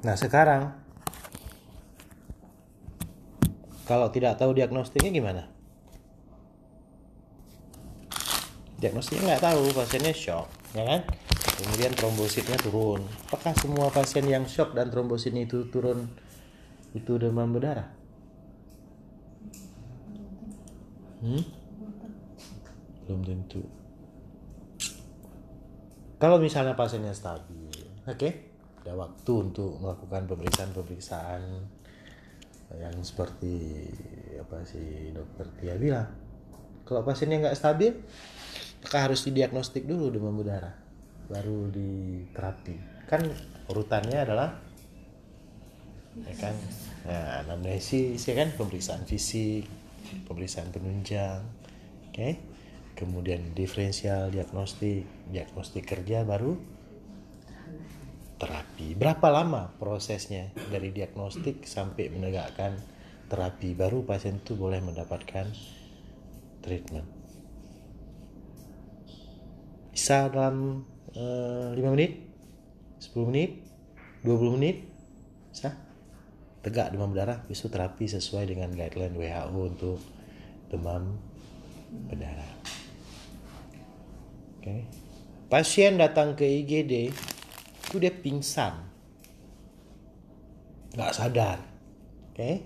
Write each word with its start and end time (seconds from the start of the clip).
Nah 0.00 0.16
sekarang 0.16 0.72
kalau 3.84 4.08
tidak 4.14 4.38
tahu 4.38 4.54
diagnostiknya 4.54 5.10
gimana? 5.10 5.42
Diagnostiknya 8.80 9.36
nggak 9.36 9.44
tahu, 9.44 9.62
pasiennya 9.76 10.14
shock, 10.16 10.48
ya 10.72 10.86
kan? 10.86 11.04
Kemudian 11.60 11.92
trombositnya 11.92 12.56
turun. 12.56 13.04
Apakah 13.28 13.52
semua 13.52 13.92
pasien 13.92 14.24
yang 14.24 14.48
shock 14.48 14.72
dan 14.72 14.88
trombosit 14.88 15.36
itu 15.36 15.68
turun 15.68 16.08
itu 16.96 17.12
demam 17.20 17.52
berdarah? 17.52 17.92
Hmm? 21.20 21.44
Belum 23.04 23.20
tentu. 23.20 23.60
Kalau 26.16 26.40
misalnya 26.40 26.72
pasiennya 26.72 27.12
stabil, 27.12 27.68
oke, 28.08 28.16
okay? 28.16 28.49
Ada 28.80 28.96
waktu 28.96 29.32
untuk 29.50 29.76
melakukan 29.76 30.24
pemeriksaan-pemeriksaan 30.24 31.42
yang 32.80 32.96
seperti 33.02 33.86
apa 34.40 34.62
sih 34.64 35.12
dokter 35.12 35.46
Tia 35.58 35.76
bilang. 35.76 36.08
Kalau 36.88 37.04
pasiennya 37.04 37.44
nggak 37.46 37.58
stabil, 37.58 37.92
maka 38.82 38.96
harus 39.06 39.22
didiagnostik 39.26 39.84
dulu 39.86 40.10
demam 40.10 40.34
berdarah, 40.34 40.74
baru 41.28 41.70
diterapi. 41.70 43.06
Kan 43.06 43.26
urutannya 43.68 44.18
adalah 44.18 44.50
ya 46.26 46.34
kan, 46.40 46.54
ya, 47.06 47.46
anamnesis 47.46 48.18
ya 48.26 48.34
kan, 48.34 48.50
pemeriksaan 48.58 49.06
fisik, 49.06 49.68
pemeriksaan 50.26 50.74
penunjang, 50.74 51.46
oke, 52.10 52.14
okay? 52.16 52.32
kemudian 52.98 53.54
diferensial 53.54 54.32
diagnostik, 54.34 55.06
diagnostik 55.30 55.86
kerja 55.86 56.26
baru 56.26 56.58
terapi. 58.40 58.96
Berapa 58.96 59.28
lama 59.28 59.68
prosesnya 59.76 60.48
dari 60.72 60.88
diagnostik 60.96 61.68
sampai 61.68 62.08
menegakkan 62.08 62.80
terapi 63.28 63.76
baru 63.76 64.02
pasien 64.02 64.40
itu 64.40 64.56
boleh 64.56 64.80
mendapatkan 64.80 65.46
treatment. 66.64 67.06
Bisa 69.92 70.32
dalam 70.32 70.88
uh, 71.12 71.76
5 71.76 71.94
menit, 71.94 72.24
10 73.04 73.30
menit, 73.30 73.60
20 74.24 74.56
menit, 74.56 74.88
bisa 75.52 75.76
tegak 76.64 76.96
demam 76.96 77.12
berdarah, 77.12 77.44
itu 77.52 77.68
terapi 77.68 78.08
sesuai 78.08 78.48
dengan 78.48 78.72
guideline 78.72 79.14
WHO 79.14 79.60
untuk 79.60 80.00
demam 80.72 81.20
berdarah. 82.08 82.52
Oke. 84.60 84.64
Okay. 84.64 84.80
Pasien 85.50 85.98
datang 85.98 86.38
ke 86.38 86.46
IGD 86.46 87.10
itu 87.90 87.98
dia 87.98 88.14
pingsan. 88.14 88.86
Nggak 90.94 91.10
sadar. 91.10 91.58
Oke? 92.30 92.62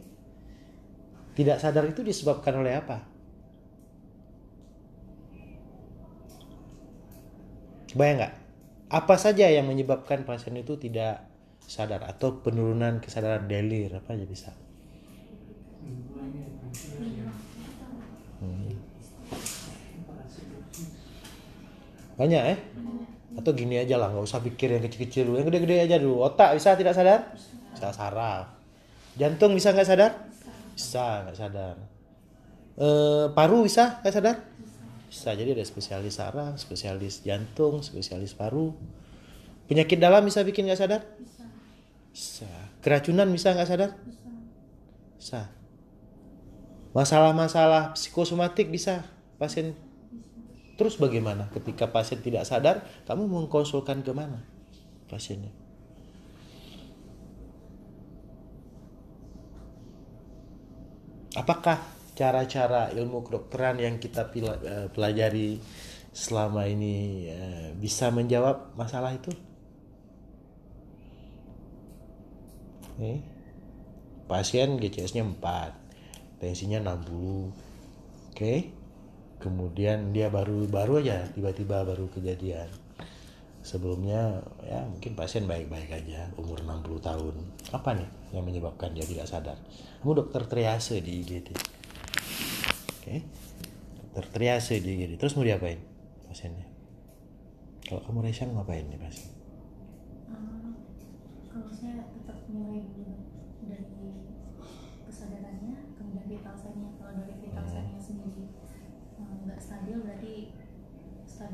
Tidak 1.32 1.56
sadar 1.56 1.88
itu 1.88 2.04
disebabkan 2.04 2.60
oleh 2.60 2.76
apa? 2.76 3.00
Bayang 7.96 8.20
nggak? 8.20 8.34
Apa 8.92 9.16
saja 9.16 9.48
yang 9.48 9.64
menyebabkan 9.64 10.28
pasien 10.28 10.60
itu 10.60 10.76
tidak 10.76 11.24
sadar? 11.64 12.04
Atau 12.04 12.44
penurunan 12.44 13.00
kesadaran 13.00 13.48
delir 13.48 13.96
apa 13.96 14.12
aja 14.12 14.28
bisa? 14.28 14.52
Hmm. 18.44 18.76
banyak 22.14 22.42
eh 22.54 22.58
atau 23.34 23.50
gini 23.50 23.82
aja 23.82 23.98
lah 23.98 24.14
nggak 24.14 24.24
usah 24.24 24.38
pikir 24.38 24.78
yang 24.78 24.82
kecil-kecil 24.86 25.26
dulu. 25.26 25.36
Yang 25.42 25.46
gede-gede 25.50 25.76
aja 25.90 25.96
dulu. 25.98 26.22
Otak 26.22 26.54
bisa 26.54 26.78
tidak 26.78 26.94
sadar? 26.94 27.34
Bisa 27.74 27.90
saraf. 27.90 28.46
Jantung 29.18 29.54
bisa 29.54 29.74
nggak 29.74 29.88
sadar? 29.88 30.12
Bisa 30.74 31.26
nggak 31.26 31.36
sadar. 31.38 31.74
E, 32.74 32.86
paru 33.34 33.66
bisa 33.66 33.98
nggak 34.02 34.14
sadar? 34.14 34.36
Bisa. 35.10 35.30
Jadi 35.34 35.50
ada 35.54 35.64
spesialis 35.66 36.14
saraf 36.18 36.54
spesialis 36.58 37.22
jantung 37.26 37.82
spesialis 37.82 38.34
paru. 38.34 38.74
Penyakit 39.66 39.98
dalam 39.98 40.22
bisa 40.26 40.42
bikin 40.46 40.70
nggak 40.70 40.80
sadar? 40.80 41.02
Bisa. 42.14 42.50
Keracunan 42.82 43.26
bisa 43.34 43.50
nggak 43.50 43.68
sadar? 43.68 43.90
Bisa. 45.18 45.50
Masalah-masalah 46.94 47.98
psikosomatik 47.98 48.70
bisa 48.70 49.02
pasien 49.34 49.74
Terus 50.74 50.98
bagaimana 50.98 51.46
ketika 51.54 51.86
pasien 51.86 52.18
tidak 52.18 52.42
sadar, 52.42 52.82
kamu 53.06 53.30
mengkonsulkan 53.30 54.02
ke 54.02 54.10
mana 54.10 54.42
pasiennya? 55.06 55.54
Apakah 61.38 61.78
cara-cara 62.14 62.90
ilmu 62.94 63.26
kedokteran 63.26 63.78
yang 63.78 63.98
kita 63.98 64.30
eh, 64.34 64.86
pelajari 64.90 65.58
selama 66.14 66.66
ini 66.66 67.26
eh, 67.30 67.70
bisa 67.78 68.10
menjawab 68.10 68.74
masalah 68.74 69.14
itu? 69.14 69.30
Nih, 72.98 73.22
pasien 74.26 74.78
GCS-nya 74.78 75.26
4, 75.26 76.42
tensinya 76.42 76.78
60. 76.82 77.02
Oke. 77.02 77.50
Okay 78.34 78.83
kemudian 79.44 80.16
dia 80.16 80.32
baru 80.32 80.64
baru 80.64 81.04
aja 81.04 81.28
tiba-tiba 81.36 81.84
baru 81.84 82.08
kejadian. 82.08 82.72
Sebelumnya 83.60 84.40
ya 84.64 84.84
mungkin 84.88 85.12
pasien 85.12 85.44
baik-baik 85.44 85.92
aja 85.92 86.32
umur 86.40 86.64
60 86.64 87.04
tahun. 87.04 87.34
Apa 87.76 87.92
nih 87.92 88.08
yang 88.32 88.48
menyebabkan 88.48 88.96
dia 88.96 89.04
tidak 89.04 89.28
sadar? 89.28 89.60
Kamu 90.00 90.16
dokter 90.16 90.48
triase 90.48 91.04
di 91.04 91.20
IGD 91.20 91.52
oke. 91.52 91.60
Okay. 93.04 93.20
dokter 94.00 94.24
triase 94.32 94.80
di 94.80 94.96
IGD 94.96 95.20
terus 95.20 95.36
mau 95.36 95.44
diapain 95.44 95.76
pasiennya? 96.28 96.64
Kalau 97.84 98.00
kamu 98.00 98.24
Resya 98.24 98.48
ngapain 98.48 98.88
nih 98.88 98.96
pasien 98.96 99.28
uh, 100.32 100.72
kalau 101.52 101.68
saya 101.68 102.08
tetap 102.16 102.40
mulai 102.48 102.80
dari 103.60 104.08
kesadarannya 105.04 105.76
kemudian 106.00 106.24
vital 106.32 106.56
kalau 106.96 107.12
dari 107.12 107.36
vital 107.44 107.64
hmm. 107.64 108.00
sendiri 108.00 108.44
nggak 109.44 109.60
stabil 109.60 109.96
berarti 110.00 110.34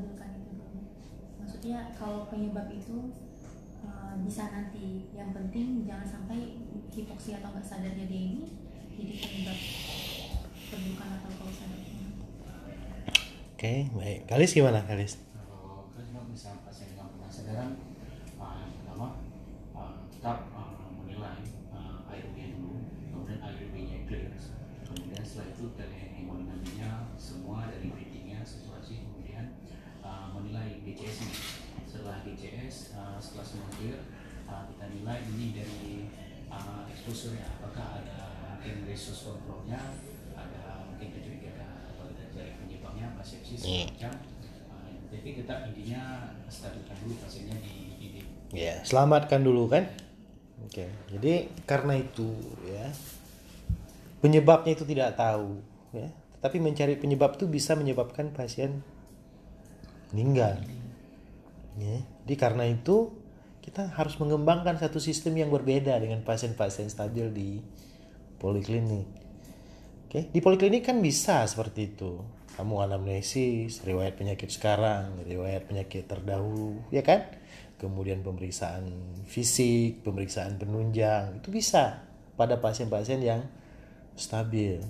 stabilkan 0.01 0.29
itu. 0.41 0.51
Dulu 0.57 0.81
maksudnya 1.37 1.93
kalau 1.93 2.25
penyebab 2.25 2.65
itu 2.73 3.13
uh, 3.85 4.17
bisa 4.25 4.49
nanti. 4.49 5.05
Yang 5.13 5.29
penting 5.37 5.85
jangan 5.85 6.07
sampai 6.09 6.57
hipoksia 6.89 7.37
atau 7.37 7.53
nggak 7.53 7.61
sadarnya 7.65 8.09
dia 8.09 8.21
ini 8.33 8.43
jadi 8.97 9.13
penyebab 9.21 9.57
perbukaan 10.67 11.11
atau 11.21 11.31
kausadar 11.37 11.79
oke 11.79 11.93
okay, 13.55 13.79
baik. 13.93 14.19
Kalis 14.25 14.57
gimana 14.57 14.81
kalis? 14.89 15.21
Kalau 15.37 15.93
kalau 15.93 16.25
misalnya 16.25 16.65
pasien 16.65 16.97
yang 16.97 17.13
pernah 17.13 17.29
sadaran 17.29 17.71
uh, 18.41 18.65
pertama 18.81 19.07
uh, 19.77 19.95
tetap 20.09 20.49
uh, 20.57 20.89
menilai 20.97 21.45
uh, 21.69 22.09
ARB 22.09 22.37
dulu 22.57 22.89
kemudian 23.13 23.39
ARB 23.39 23.73
nya 23.77 24.01
clear. 24.09 24.33
Kemudian 24.81 25.23
setelah 25.23 25.53
itu 25.53 25.65
dari 25.77 26.01
semua 27.21 27.69
dari 27.69 27.93
readingnya 27.93 28.41
saturasi 28.41 29.05
uh, 29.05 29.20
menilai 30.41 30.81
GCS 30.81 31.17
nya 31.21 31.33
setelah 31.85 32.17
GCS 32.25 32.97
uh, 32.97 33.17
setelah 33.21 33.45
semua 33.45 33.69
clear 33.77 34.01
uh, 34.49 34.65
kita 34.73 34.85
nilai 34.89 35.21
ini 35.37 35.45
dari 35.53 36.09
uh, 36.49 36.89
exposure 36.89 37.37
ya 37.37 37.45
apakah 37.61 38.01
ada 38.01 38.17
mungkin 38.57 38.89
resource 38.89 39.21
controlnya 39.29 39.77
ada 40.33 40.89
mungkin 40.89 41.13
kecurigaan 41.13 41.93
atau 41.93 42.09
ada 42.09 42.23
dari 42.33 42.57
penyebabnya 42.57 43.13
apa 43.13 43.21
sepsis 43.21 43.61
yeah. 43.61 43.85
macam 43.85 44.13
uh, 44.73 44.89
jadi 45.13 45.29
kita 45.45 45.53
intinya 45.69 46.01
stabilkan 46.49 46.97
dulu 47.05 47.13
pasiennya 47.21 47.57
di 47.61 47.75
ini. 48.01 48.21
Ya 48.51 48.65
yeah, 48.65 48.77
selamatkan 48.81 49.45
dulu 49.45 49.69
kan? 49.69 49.85
Oke 50.65 50.85
okay. 50.85 50.89
jadi 51.13 51.53
karena 51.69 52.01
itu 52.01 52.33
ya 52.65 52.89
penyebabnya 54.25 54.73
itu 54.73 54.85
tidak 54.89 55.13
tahu 55.13 55.61
ya. 55.93 56.09
Tapi 56.41 56.57
mencari 56.57 56.97
penyebab 56.97 57.37
itu 57.37 57.45
bisa 57.45 57.77
menyebabkan 57.77 58.33
pasien 58.33 58.81
meninggal. 60.11 60.59
Ya 61.79 62.03
jadi 62.27 62.35
karena 62.37 62.67
itu 62.67 63.15
kita 63.61 63.93
harus 63.93 64.17
mengembangkan 64.17 64.77
satu 64.77 64.97
sistem 64.97 65.37
yang 65.37 65.49
berbeda 65.53 65.97
dengan 65.99 66.21
pasien-pasien 66.25 66.89
stabil 66.89 67.27
di 67.31 67.49
poliklinik. 68.39 69.07
Oke 70.07 70.27
di 70.29 70.39
poliklinik 70.39 70.87
kan 70.87 70.99
bisa 70.99 71.43
seperti 71.47 71.95
itu. 71.95 72.21
Kamu 72.51 72.83
anamnesis 72.83 73.81
riwayat 73.87 74.19
penyakit 74.19 74.51
sekarang 74.51 75.23
riwayat 75.23 75.65
penyakit 75.65 76.05
terdahulu 76.05 76.83
ya 76.91 77.01
kan? 77.01 77.25
Kemudian 77.79 78.21
pemeriksaan 78.21 78.91
fisik 79.25 80.05
pemeriksaan 80.05 80.61
penunjang 80.61 81.41
itu 81.41 81.49
bisa 81.49 82.05
pada 82.37 82.59
pasien-pasien 82.59 83.23
yang 83.23 83.41
stabil. 84.15 84.81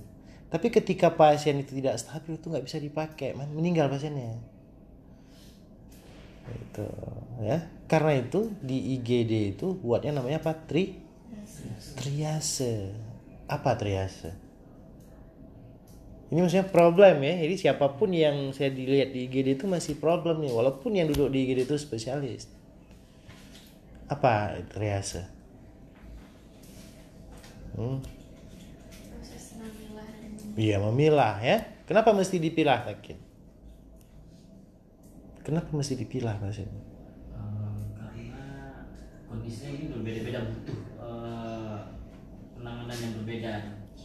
Tapi 0.52 0.68
ketika 0.68 1.16
pasien 1.16 1.64
itu 1.64 1.80
tidak 1.80 1.96
stabil 1.96 2.36
itu 2.36 2.52
nggak 2.52 2.66
bisa 2.68 2.78
dipakai, 2.84 3.32
meninggal 3.36 3.88
pasiennya. 3.88 4.51
Itu 6.52 6.88
ya. 7.44 7.58
Karena 7.88 8.16
itu 8.16 8.52
di 8.64 8.96
IGD 9.00 9.58
itu 9.58 9.76
buatnya 9.80 10.20
namanya 10.20 10.40
apa? 10.44 10.56
Tri? 10.56 10.96
Triase. 12.00 12.96
Apa 13.52 13.76
triase? 13.76 14.32
Ini 16.32 16.40
maksudnya 16.40 16.68
problem 16.72 17.20
ya. 17.28 17.36
Jadi 17.44 17.56
siapa 17.60 17.92
pun 18.00 18.16
yang 18.16 18.56
saya 18.56 18.72
dilihat 18.72 19.12
di 19.12 19.28
IGD 19.28 19.60
itu 19.60 19.66
masih 19.68 20.00
problem 20.00 20.40
nih. 20.40 20.52
Walaupun 20.56 20.96
yang 20.96 21.12
duduk 21.12 21.28
di 21.28 21.44
IGD 21.44 21.68
itu 21.68 21.76
spesialis. 21.76 22.48
Apa 24.08 24.60
triase? 24.72 25.28
Hmm. 27.76 28.00
Iya 30.56 30.84
memilah 30.84 31.40
ya. 31.44 31.64
Kenapa 31.88 32.12
mesti 32.16 32.40
dipilah 32.40 32.84
Takin? 32.88 33.20
Kenapa 35.42 35.70
mesti 35.74 35.98
dipilah 35.98 36.38
Mas? 36.38 36.62
Eh, 36.62 36.70
karena 37.98 38.46
kondisinya 39.26 39.72
ini 39.74 39.86
berbeda-beda 39.90 40.40
butuh 40.46 40.80
eh, 41.02 41.80
penanganan 42.54 42.98
yang 43.02 43.14
berbeda 43.22 43.54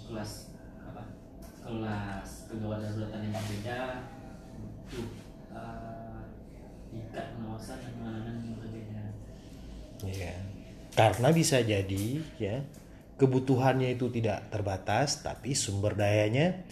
kelas 0.09 0.33
apa 0.81 1.03
kelas 1.61 2.29
kegawat 2.49 2.79
daruratan 2.81 3.21
yang 3.21 3.35
berbeda 3.37 3.79
butuh 4.57 5.07
eh, 5.53 6.21
tingkat 6.89 7.25
pengawasan 7.37 7.77
dan 7.85 7.93
penanganan 8.01 8.35
yang 8.41 8.57
berbeda 8.57 9.03
Iya. 10.05 10.35
Karena 10.97 11.29
bisa 11.33 11.61
jadi 11.61 12.07
ya 12.41 12.65
kebutuhannya 13.17 13.97
itu 13.97 14.09
tidak 14.13 14.49
terbatas 14.49 15.21
tapi 15.21 15.53
sumber 15.53 15.97
dayanya 15.97 16.65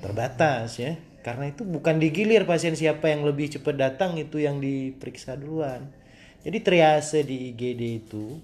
terbatas 0.00 0.80
ya. 0.80 0.96
Karena 1.26 1.50
itu 1.50 1.66
bukan 1.66 1.98
digilir 1.98 2.46
pasien 2.46 2.78
siapa 2.78 3.10
yang 3.10 3.26
lebih 3.26 3.50
cepat 3.50 3.74
datang 3.74 4.14
itu 4.14 4.38
yang 4.38 4.62
diperiksa 4.62 5.34
duluan. 5.34 5.90
Jadi 6.46 6.62
triase 6.62 7.26
di 7.26 7.50
IGD 7.50 7.82
itu 8.06 8.38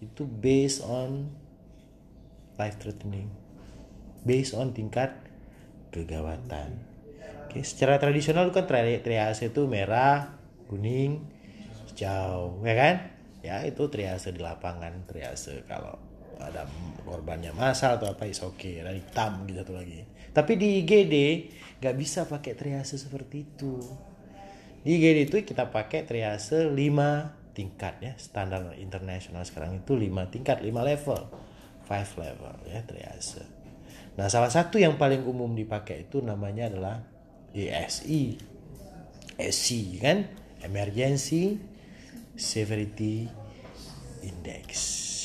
itu 0.00 0.24
based 0.24 0.80
on 0.80 1.28
life 2.56 2.80
threatening. 2.80 3.28
Based 4.24 4.56
on 4.56 4.72
tingkat 4.72 5.12
kegawatan. 5.92 6.80
Oke, 7.44 7.60
secara 7.60 8.00
tradisional 8.00 8.48
kan 8.48 8.64
tri- 8.64 9.04
triase 9.04 9.52
itu 9.52 9.68
merah, 9.68 10.40
kuning, 10.72 11.20
hijau, 11.92 12.64
ya 12.64 12.74
kan? 12.80 12.94
Ya 13.44 13.60
itu 13.68 13.92
triase 13.92 14.32
di 14.32 14.40
lapangan, 14.40 15.04
triase 15.04 15.68
kalau 15.68 16.00
ada 16.40 16.64
korbannya 17.04 17.52
masal 17.52 18.00
atau 18.00 18.08
apa 18.08 18.24
is 18.24 18.40
oke, 18.40 18.80
ada 18.80 18.96
hitam 18.96 19.44
gitu 19.44 19.76
lagi. 19.76 20.15
Tapi 20.36 20.52
di 20.60 20.84
IGD 20.84 21.16
nggak 21.80 21.96
bisa 21.96 22.28
pakai 22.28 22.52
triase 22.52 23.00
seperti 23.00 23.48
itu. 23.48 23.80
Di 24.84 25.00
IGD 25.00 25.32
itu 25.32 25.36
kita 25.40 25.72
pakai 25.72 26.04
triase 26.04 26.68
5 26.68 26.76
tingkat 27.56 27.94
ya, 28.04 28.12
standar 28.20 28.76
internasional 28.76 29.48
sekarang 29.48 29.80
itu 29.80 29.96
5 29.96 30.28
tingkat, 30.28 30.60
5 30.60 30.68
level. 30.76 31.20
5 31.88 32.20
level 32.20 32.54
ya 32.68 32.84
triase. 32.84 33.48
Nah, 34.20 34.28
salah 34.28 34.52
satu 34.52 34.76
yang 34.76 35.00
paling 35.00 35.24
umum 35.24 35.56
dipakai 35.56 36.08
itu 36.08 36.20
namanya 36.20 36.68
adalah 36.68 37.00
ESI. 37.56 38.36
ESI 39.40 39.80
kan? 40.00 40.28
Emergency 40.64 41.60
Severity 42.36 43.28
Index 44.24 44.68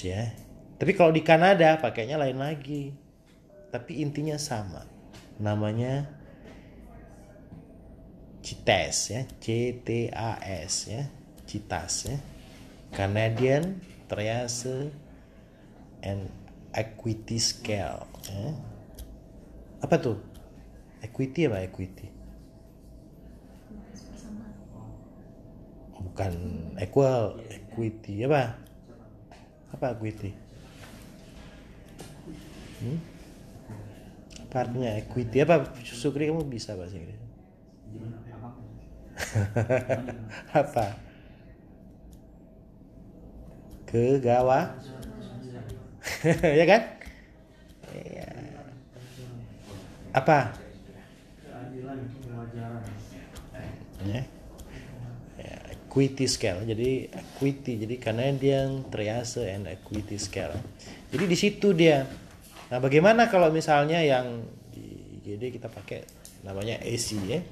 ya. 0.04 0.32
Tapi 0.76 0.92
kalau 0.96 1.12
di 1.12 1.24
Kanada 1.24 1.80
pakainya 1.80 2.20
lain 2.20 2.40
lagi. 2.40 2.92
Tapi 3.72 4.04
intinya 4.04 4.36
sama. 4.36 4.91
Namanya 5.42 6.06
CITES 8.46 8.96
ya, 9.10 9.22
C 9.42 9.46
T 9.82 9.90
A 10.14 10.38
S 10.38 10.86
ya, 10.86 11.10
CITAS 11.50 11.94
ya. 12.14 12.18
Canadian 12.94 13.82
Triage 14.06 14.94
and 16.06 16.30
Equity 16.70 17.42
Scale 17.42 18.06
ya. 18.30 18.54
Apa 19.82 19.98
tuh? 19.98 20.22
Equity 21.02 21.50
apa 21.50 21.66
equity? 21.66 22.06
Bukan 25.98 26.34
equal, 26.78 27.42
equity 27.50 28.22
apa? 28.30 28.62
Apa 29.74 29.98
equity? 29.98 30.38
Hmm? 32.82 33.11
Apa 34.52 34.68
artinya 34.68 34.92
equity? 35.00 35.48
Apa 35.48 35.64
Sukri 35.80 36.28
kamu 36.28 36.44
bisa 36.44 36.76
bahasa 36.76 37.00
Inggris? 37.00 37.16
apa? 40.52 40.86
Kegawa? 43.88 44.76
ya 46.60 46.66
kan? 46.68 46.82
Iya. 47.96 48.28
Apa? 50.20 50.52
Ya. 54.04 54.22
Ya, 55.40 55.56
equity 55.72 56.28
scale. 56.28 56.68
Jadi 56.68 57.08
equity. 57.08 57.88
Jadi 57.88 57.96
Canadian 58.04 58.84
Triage 58.92 59.48
and 59.48 59.72
Equity 59.72 60.20
Scale. 60.20 60.60
Jadi 61.08 61.24
di 61.24 61.38
situ 61.40 61.72
dia. 61.72 62.04
Nah, 62.72 62.80
bagaimana 62.80 63.28
kalau 63.28 63.52
misalnya 63.52 64.00
yang 64.00 64.48
di 64.72 65.20
IGD 65.20 65.60
kita 65.60 65.68
pakai 65.68 66.08
namanya 66.48 66.80
AC 66.80 67.20
ya. 67.28 67.44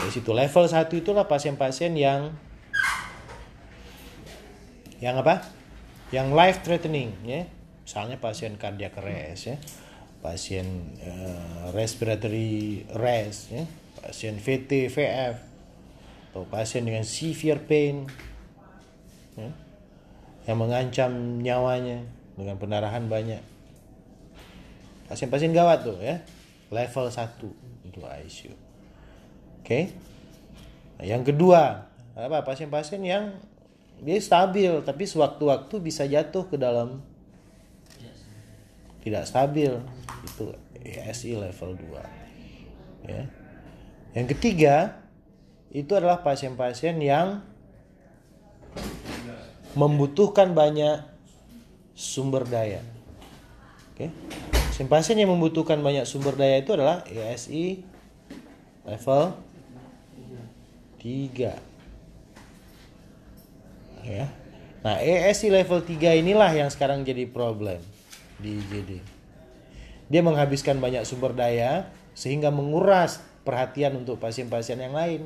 AC 0.00 0.24
itu 0.24 0.32
level 0.32 0.64
1 0.64 0.88
itulah 0.96 1.28
pasien-pasien 1.28 1.92
yang 1.92 2.32
yang 4.96 5.20
apa? 5.20 5.44
Yang 6.08 6.28
life 6.32 6.58
threatening 6.64 7.12
ya. 7.22 7.44
Misalnya 7.84 8.16
pasien 8.16 8.56
cardiac 8.56 8.96
arrest 8.96 9.52
ya. 9.52 9.56
Pasien 10.24 10.96
eh, 11.04 11.70
respiratory 11.76 12.88
arrest 12.96 13.52
ya. 13.52 13.68
Pasien 14.00 14.40
VT, 14.40 14.88
VF 14.88 15.36
atau 16.36 16.44
pasien 16.52 16.84
dengan 16.84 17.00
severe 17.00 17.64
pain 17.64 18.04
ya, 19.40 19.48
yang 20.44 20.60
mengancam 20.60 21.40
nyawanya 21.40 22.04
dengan 22.36 22.60
pendarahan 22.60 23.08
banyak. 23.08 23.55
Pasien-pasien 25.06 25.54
gawat 25.54 25.86
tuh 25.86 25.98
ya. 26.02 26.22
Level 26.70 27.06
1 27.08 27.86
untuk 27.86 28.02
ICU. 28.02 28.54
Oke. 29.62 29.94
Nah, 30.98 31.06
yang 31.06 31.22
kedua, 31.22 31.86
apa 32.16 32.42
pasien-pasien 32.42 33.04
yang 33.04 33.36
dia 34.00 34.20
stabil 34.20 34.72
tapi 34.84 35.08
sewaktu-waktu 35.08 35.74
bisa 35.80 36.04
jatuh 36.04 36.44
ke 36.48 36.56
dalam 36.60 37.00
tidak 39.00 39.24
stabil 39.24 39.72
itu 40.24 40.46
ESI 40.84 41.36
level 41.40 41.76
2 41.76 43.08
ya 43.08 43.22
yang 44.12 44.26
ketiga 44.28 45.00
itu 45.72 45.92
adalah 45.92 46.20
pasien-pasien 46.20 46.96
yang 47.00 47.40
membutuhkan 49.76 50.52
banyak 50.52 51.04
sumber 51.96 52.44
daya 52.44 52.80
oke 53.92 54.08
pasien-pasien 54.76 55.16
yang 55.16 55.32
membutuhkan 55.32 55.80
banyak 55.80 56.04
sumber 56.04 56.36
daya 56.36 56.60
itu 56.60 56.76
adalah 56.76 57.00
ESI 57.08 57.80
level 58.84 59.32
3 61.00 61.56
ya. 64.04 64.28
Nah 64.84 65.00
ESI 65.00 65.48
level 65.48 65.80
3 65.80 66.20
inilah 66.20 66.52
yang 66.52 66.68
sekarang 66.68 67.08
jadi 67.08 67.24
problem 67.24 67.80
di 68.36 68.60
IGD 68.60 69.00
dia 70.12 70.20
menghabiskan 70.20 70.76
banyak 70.76 71.08
sumber 71.08 71.32
daya 71.32 71.88
sehingga 72.12 72.52
menguras 72.52 73.24
perhatian 73.48 73.96
untuk 73.96 74.20
pasien-pasien 74.20 74.76
yang 74.76 74.92
lain. 74.92 75.24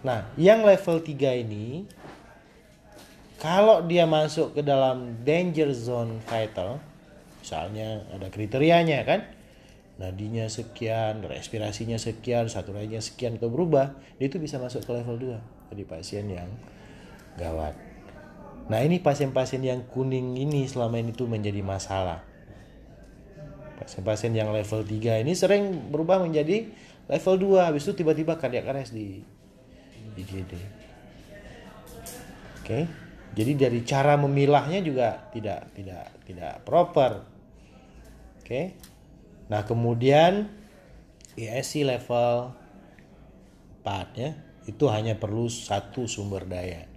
Nah, 0.00 0.24
yang 0.40 0.64
level 0.64 1.04
3 1.04 1.36
ini 1.44 1.84
kalau 3.36 3.84
dia 3.84 4.08
masuk 4.08 4.56
ke 4.56 4.64
dalam 4.64 5.20
danger 5.20 5.68
zone 5.76 6.16
vital, 6.24 6.87
misalnya 7.48 8.04
ada 8.12 8.28
kriterianya 8.28 9.08
kan, 9.08 9.24
nadinya 9.96 10.44
sekian, 10.52 11.24
respirasinya 11.24 11.96
sekian, 11.96 12.52
saturasinya 12.52 13.00
sekian 13.00 13.40
atau 13.40 13.48
berubah, 13.48 13.96
dia 14.20 14.28
itu 14.28 14.36
bisa 14.36 14.60
masuk 14.60 14.84
ke 14.84 14.92
level 14.92 15.16
2. 15.16 15.72
Jadi 15.72 15.82
pasien 15.88 16.28
yang 16.28 16.52
gawat. 17.40 17.72
Nah, 18.68 18.84
ini 18.84 19.00
pasien-pasien 19.00 19.64
yang 19.64 19.80
kuning 19.88 20.36
ini 20.36 20.68
selama 20.68 21.00
ini 21.00 21.16
tuh 21.16 21.24
menjadi 21.24 21.64
masalah. 21.64 22.20
Pasien-pasien 23.80 24.36
yang 24.36 24.52
level 24.52 24.84
3 24.84 25.24
ini 25.24 25.32
sering 25.32 25.88
berubah 25.88 26.20
menjadi 26.20 26.68
level 27.08 27.56
2 27.56 27.64
habis 27.64 27.88
itu 27.88 27.96
tiba-tiba 27.96 28.36
cardiac 28.36 28.68
arrest 28.68 28.92
di 28.92 29.24
IGD. 30.20 30.52
Oke. 32.60 32.84
Jadi 33.32 33.52
dari 33.56 33.80
cara 33.88 34.20
memilahnya 34.20 34.84
juga 34.84 35.32
tidak 35.32 35.72
tidak 35.72 36.04
tidak 36.28 36.60
proper. 36.68 37.37
Oke. 38.48 38.72
Nah, 39.52 39.68
kemudian 39.68 40.48
ESC 41.36 41.84
level 41.84 42.56
4 43.84 44.16
ya. 44.16 44.32
Itu 44.64 44.88
hanya 44.88 45.20
perlu 45.20 45.52
satu 45.52 46.08
sumber 46.08 46.48
daya. 46.48 46.88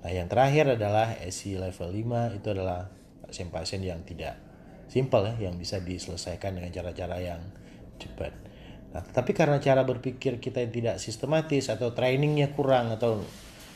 Nah, 0.00 0.08
yang 0.08 0.24
terakhir 0.32 0.80
adalah 0.80 1.20
SI 1.20 1.60
level 1.60 1.92
5 1.92 2.32
itu 2.32 2.48
adalah 2.48 2.88
pasien-pasien 3.28 3.84
yang 3.84 4.00
tidak 4.08 4.40
simpel 4.88 5.28
ya, 5.28 5.52
yang 5.52 5.60
bisa 5.60 5.84
diselesaikan 5.84 6.56
dengan 6.56 6.72
cara-cara 6.72 7.20
yang 7.20 7.44
cepat. 8.00 8.32
Nah, 8.96 9.04
tetapi 9.04 9.36
karena 9.36 9.60
cara 9.60 9.84
berpikir 9.84 10.40
kita 10.40 10.64
yang 10.64 10.72
tidak 10.72 10.96
sistematis 10.96 11.68
atau 11.68 11.92
trainingnya 11.92 12.56
kurang 12.56 12.88
atau 12.88 13.20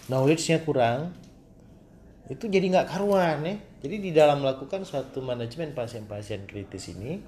knowledge-nya 0.08 0.64
kurang, 0.64 1.12
itu 2.32 2.49
jadi 2.49 2.64
nggak 2.64 2.88
karuan 2.88 3.44
ya. 3.44 3.56
Jadi 3.85 4.00
di 4.00 4.11
dalam 4.17 4.41
melakukan 4.41 4.88
suatu 4.88 5.21
manajemen 5.21 5.76
pasien-pasien 5.76 6.49
kritis 6.49 6.88
ini, 6.97 7.21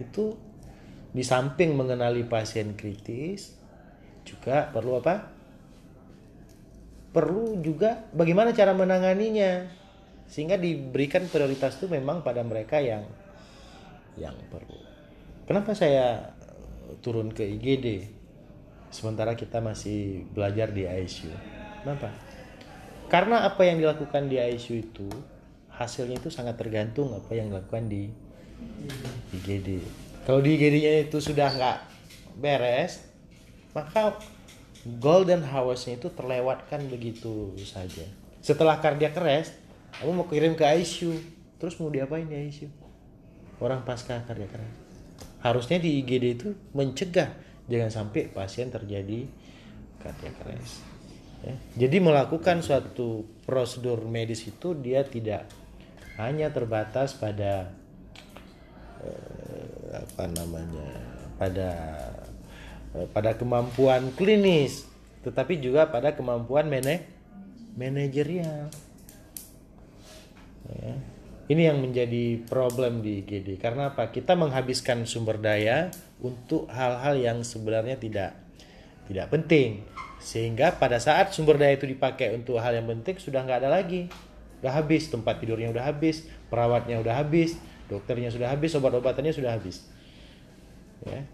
itu 0.00 0.32
di 1.12 1.20
samping 1.20 1.76
mengenali 1.76 2.24
pasien 2.24 2.72
kritis, 2.72 3.52
juga 4.24 4.72
perlu 4.72 4.96
apa? 4.96 5.28
Perlu 7.12 7.60
juga 7.60 8.08
bagaimana 8.16 8.56
cara 8.56 8.72
menanganinya, 8.72 9.68
sehingga 10.24 10.56
diberikan 10.56 11.28
prioritas 11.28 11.76
itu 11.76 11.92
memang 11.92 12.24
pada 12.24 12.40
mereka 12.48 12.80
yang 12.80 13.04
yang 14.16 14.32
perlu. 14.48 14.80
Kenapa 15.44 15.76
saya 15.76 16.32
turun 17.04 17.28
ke 17.28 17.44
IGD 17.44 18.08
sementara 18.88 19.36
kita 19.36 19.60
masih 19.60 20.24
belajar 20.32 20.72
di 20.72 20.88
ICU? 20.88 21.28
Kenapa? 21.84 22.08
Karena 23.12 23.44
apa 23.44 23.68
yang 23.68 23.84
dilakukan 23.84 24.32
di 24.32 24.40
ICU 24.40 24.74
itu 24.80 25.10
hasilnya 25.80 26.20
itu 26.20 26.28
sangat 26.28 26.60
tergantung 26.60 27.16
apa 27.16 27.32
yang 27.32 27.48
dilakukan 27.48 27.88
di 27.88 28.12
IGD. 29.32 29.80
Kalau 30.28 30.44
di 30.44 30.60
IGD-nya 30.60 31.08
itu 31.08 31.16
sudah 31.24 31.48
nggak 31.48 31.78
beres, 32.36 33.00
maka 33.72 34.20
golden 35.00 35.40
hours-nya 35.40 35.96
itu 35.96 36.12
terlewatkan 36.12 36.84
begitu 36.92 37.56
saja. 37.64 38.04
Setelah 38.44 38.76
cardiac 38.84 39.16
arrest, 39.16 39.56
kamu 39.96 40.20
mau 40.20 40.26
kirim 40.28 40.52
ke 40.52 40.68
ICU, 40.68 41.16
terus 41.56 41.80
mau 41.80 41.88
diapain 41.88 42.28
di 42.28 42.36
ICU? 42.36 42.68
Orang 43.64 43.80
pasca 43.88 44.20
cardiac 44.28 44.52
arrest. 44.52 44.76
Harusnya 45.40 45.80
di 45.80 45.96
IGD 46.04 46.24
itu 46.36 46.48
mencegah 46.76 47.32
jangan 47.64 47.88
sampai 47.88 48.28
pasien 48.28 48.68
terjadi 48.68 49.24
cardiac 50.04 50.36
arrest. 50.44 50.84
Ya. 51.40 51.56
Jadi 51.88 52.04
melakukan 52.04 52.60
suatu 52.60 53.24
prosedur 53.48 54.04
medis 54.04 54.44
itu 54.44 54.76
dia 54.76 55.00
tidak 55.08 55.48
hanya 56.26 56.52
terbatas 56.52 57.16
pada 57.16 57.72
eh, 59.00 59.96
apa 59.96 60.24
namanya 60.28 60.90
pada 61.40 61.70
eh, 62.96 63.06
pada 63.10 63.36
kemampuan 63.36 64.12
klinis, 64.14 64.84
tetapi 65.24 65.58
juga 65.58 65.88
pada 65.88 66.12
kemampuan 66.12 66.68
mane 66.68 67.08
manajerial. 67.74 68.68
Ya. 70.70 70.94
Ini 71.50 71.74
yang 71.74 71.82
menjadi 71.82 72.46
problem 72.46 73.02
di 73.02 73.26
IGD 73.26 73.58
karena 73.58 73.90
apa? 73.90 74.14
Kita 74.14 74.38
menghabiskan 74.38 75.02
sumber 75.02 75.42
daya 75.42 75.90
untuk 76.22 76.70
hal-hal 76.70 77.18
yang 77.18 77.42
sebenarnya 77.42 77.98
tidak 77.98 78.38
tidak 79.10 79.26
penting 79.34 79.82
sehingga 80.22 80.76
pada 80.78 81.02
saat 81.02 81.34
sumber 81.34 81.58
daya 81.58 81.74
itu 81.74 81.90
dipakai 81.90 82.30
untuk 82.36 82.62
hal 82.62 82.76
yang 82.76 82.86
penting 82.86 83.18
sudah 83.18 83.42
nggak 83.42 83.66
ada 83.66 83.70
lagi 83.72 84.06
udah 84.60 84.72
habis 84.76 85.08
tempat 85.08 85.40
tidurnya 85.40 85.72
udah 85.72 85.88
habis 85.88 86.28
perawatnya 86.52 87.00
udah 87.00 87.16
habis 87.16 87.56
dokternya 87.90 88.30
sudah 88.30 88.54
habis 88.54 88.70
obat-obatannya 88.78 89.34
sudah 89.34 89.58
habis. 89.58 89.82
Ya. 91.02 91.26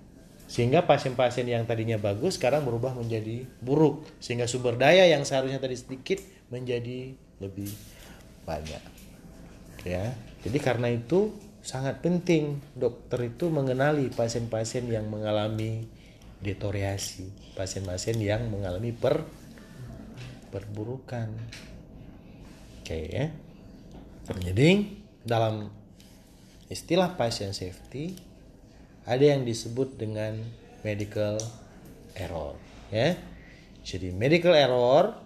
Sehingga 0.46 0.86
pasien-pasien 0.88 1.44
yang 1.44 1.68
tadinya 1.68 2.00
bagus 2.00 2.40
sekarang 2.40 2.64
berubah 2.64 2.96
menjadi 2.96 3.44
buruk. 3.60 4.08
Sehingga 4.24 4.48
sumber 4.48 4.80
daya 4.80 5.04
yang 5.04 5.26
seharusnya 5.28 5.60
tadi 5.60 5.76
sedikit 5.76 6.22
menjadi 6.48 7.12
lebih 7.44 7.68
banyak. 8.48 8.82
Ya. 9.84 10.16
Jadi 10.46 10.58
karena 10.62 10.88
itu 10.88 11.34
sangat 11.60 11.98
penting 12.00 12.62
dokter 12.78 13.26
itu 13.26 13.50
mengenali 13.50 14.08
pasien-pasien 14.14 14.86
yang 14.86 15.10
mengalami 15.10 15.82
deteriorasi 16.38 17.56
pasien-pasien 17.58 18.20
yang 18.22 18.46
mengalami 18.52 18.94
per 18.94 19.24
perburukan 20.54 21.32
oke. 22.86 23.02
Ya 23.10 23.26
jadi 24.30 24.86
dalam 25.26 25.74
istilah 26.70 27.18
pasien 27.18 27.50
safety 27.50 28.14
ada 29.06 29.22
yang 29.22 29.42
disebut 29.42 29.98
dengan 29.98 30.38
medical 30.86 31.38
error 32.14 32.54
ya. 32.94 33.18
Jadi 33.82 34.14
medical 34.14 34.54
error 34.54 35.18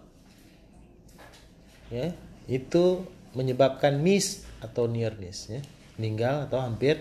ya 1.92 2.16
itu 2.48 3.04
menyebabkan 3.36 4.00
miss 4.00 4.44
atau 4.64 4.88
near 4.88 5.16
miss 5.20 5.52
ya. 5.52 5.60
Meninggal 6.00 6.48
atau 6.48 6.64
hampir 6.64 6.96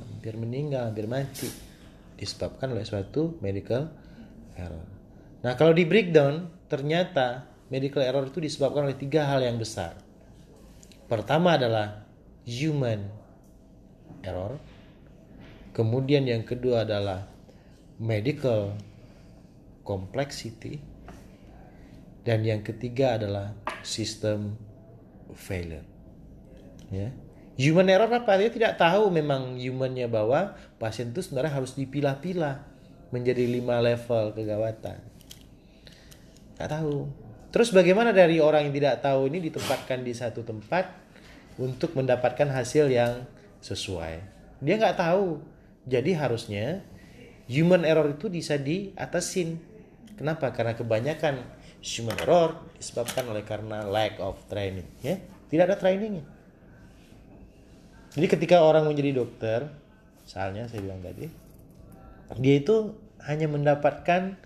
hampir 0.00 0.40
meninggal 0.40 0.88
hampir 0.88 1.04
mati. 1.04 1.52
Disebabkan 2.16 2.72
oleh 2.72 2.84
suatu 2.88 3.36
medical 3.44 3.92
error. 4.56 4.84
Nah, 5.44 5.52
kalau 5.52 5.76
di 5.76 5.84
breakdown 5.84 6.48
ternyata 6.64 7.55
medical 7.72 8.02
error 8.02 8.26
itu 8.26 8.38
disebabkan 8.38 8.86
oleh 8.86 8.98
tiga 8.98 9.26
hal 9.26 9.42
yang 9.42 9.58
besar. 9.58 9.98
Pertama 11.06 11.54
adalah 11.54 12.06
human 12.46 13.06
error. 14.22 14.58
Kemudian 15.74 16.24
yang 16.26 16.42
kedua 16.42 16.86
adalah 16.86 17.26
medical 17.98 18.74
complexity. 19.86 20.82
Dan 22.26 22.42
yang 22.42 22.66
ketiga 22.66 23.22
adalah 23.22 23.54
system 23.86 24.58
failure. 25.38 25.86
Ya. 26.90 27.14
Human 27.56 27.86
error 27.88 28.10
apa? 28.10 28.34
Dia 28.36 28.50
tidak 28.50 28.76
tahu 28.76 29.08
memang 29.14 29.56
humannya 29.56 30.10
bahwa 30.10 30.58
pasien 30.76 31.14
itu 31.14 31.22
sebenarnya 31.22 31.56
harus 31.56 31.72
dipilah-pilah 31.78 32.66
menjadi 33.14 33.46
lima 33.46 33.78
level 33.78 34.34
kegawatan. 34.34 34.98
Gak 36.58 36.70
tahu. 36.72 37.25
Terus 37.54 37.72
bagaimana 37.72 38.10
dari 38.12 38.42
orang 38.42 38.68
yang 38.68 38.74
tidak 38.74 39.00
tahu 39.00 39.30
ini 39.30 39.38
ditempatkan 39.50 40.02
di 40.02 40.12
satu 40.12 40.42
tempat 40.42 40.90
untuk 41.56 41.94
mendapatkan 41.96 42.50
hasil 42.50 42.90
yang 42.90 43.24
sesuai? 43.62 44.20
Dia 44.60 44.74
nggak 44.76 44.98
tahu. 44.98 45.40
Jadi 45.86 46.10
harusnya 46.18 46.82
human 47.46 47.86
error 47.86 48.10
itu 48.10 48.26
bisa 48.26 48.58
diatasin. 48.58 49.56
Kenapa? 50.18 50.50
Karena 50.50 50.74
kebanyakan 50.74 51.44
human 51.80 52.18
error 52.18 52.58
disebabkan 52.76 53.24
oleh 53.30 53.46
karena 53.46 53.86
lack 53.86 54.18
of 54.18 54.36
training. 54.50 54.86
Ya, 55.00 55.22
tidak 55.46 55.70
ada 55.72 55.76
trainingnya. 55.78 56.26
Jadi 58.16 58.26
ketika 58.32 58.64
orang 58.64 58.88
menjadi 58.88 59.20
dokter, 59.22 59.68
misalnya 60.24 60.66
saya 60.66 60.80
bilang 60.80 61.04
tadi, 61.04 61.28
dia 62.40 62.54
itu 62.58 62.96
hanya 63.28 63.46
mendapatkan 63.46 64.40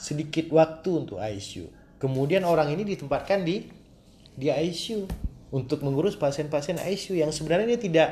sedikit 0.00 0.48
waktu 0.50 0.90
untuk 1.06 1.20
ICU. 1.20 1.81
Kemudian 2.02 2.42
orang 2.42 2.74
ini 2.74 2.82
ditempatkan 2.82 3.46
di 3.46 3.62
di 4.34 4.50
ICU 4.50 5.06
untuk 5.54 5.86
mengurus 5.86 6.18
pasien-pasien 6.18 6.82
ICU 6.82 7.14
yang 7.14 7.30
sebenarnya 7.30 7.78
dia 7.78 7.80
tidak 7.80 8.08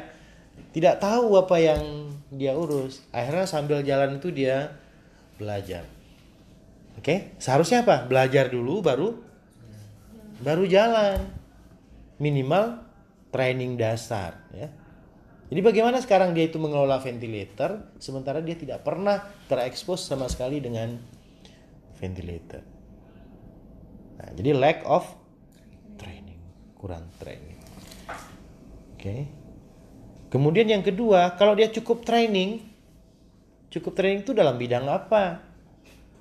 tidak 0.70 1.02
tahu 1.02 1.34
apa 1.34 1.58
yang 1.58 1.82
dia 2.30 2.54
urus. 2.54 3.02
Akhirnya 3.10 3.50
sambil 3.50 3.82
jalan 3.82 4.22
itu 4.22 4.30
dia 4.30 4.78
belajar. 5.34 5.82
Oke, 6.94 7.34
seharusnya 7.42 7.82
apa? 7.82 8.06
Belajar 8.06 8.46
dulu 8.46 8.78
baru 8.78 9.18
baru 10.38 10.70
jalan. 10.70 11.18
Minimal 12.22 12.78
training 13.34 13.74
dasar 13.74 14.38
ya. 14.54 14.70
Jadi 15.50 15.66
bagaimana 15.66 15.98
sekarang 15.98 16.30
dia 16.30 16.46
itu 16.46 16.62
mengelola 16.62 17.02
ventilator 17.02 17.90
sementara 17.98 18.38
dia 18.38 18.54
tidak 18.54 18.86
pernah 18.86 19.18
terekspos 19.50 20.06
sama 20.06 20.30
sekali 20.30 20.62
dengan 20.62 20.94
ventilator. 21.98 22.69
Nah, 24.20 24.36
jadi 24.36 24.52
lack 24.52 24.84
of 24.84 25.08
training, 25.96 26.36
kurang 26.76 27.08
training. 27.16 27.56
Oke. 28.92 29.24
Kemudian 30.28 30.68
yang 30.68 30.84
kedua, 30.84 31.40
kalau 31.40 31.56
dia 31.56 31.72
cukup 31.72 32.04
training, 32.04 32.60
cukup 33.72 33.96
training 33.96 34.20
itu 34.20 34.36
dalam 34.36 34.60
bidang 34.60 34.84
apa? 34.92 35.40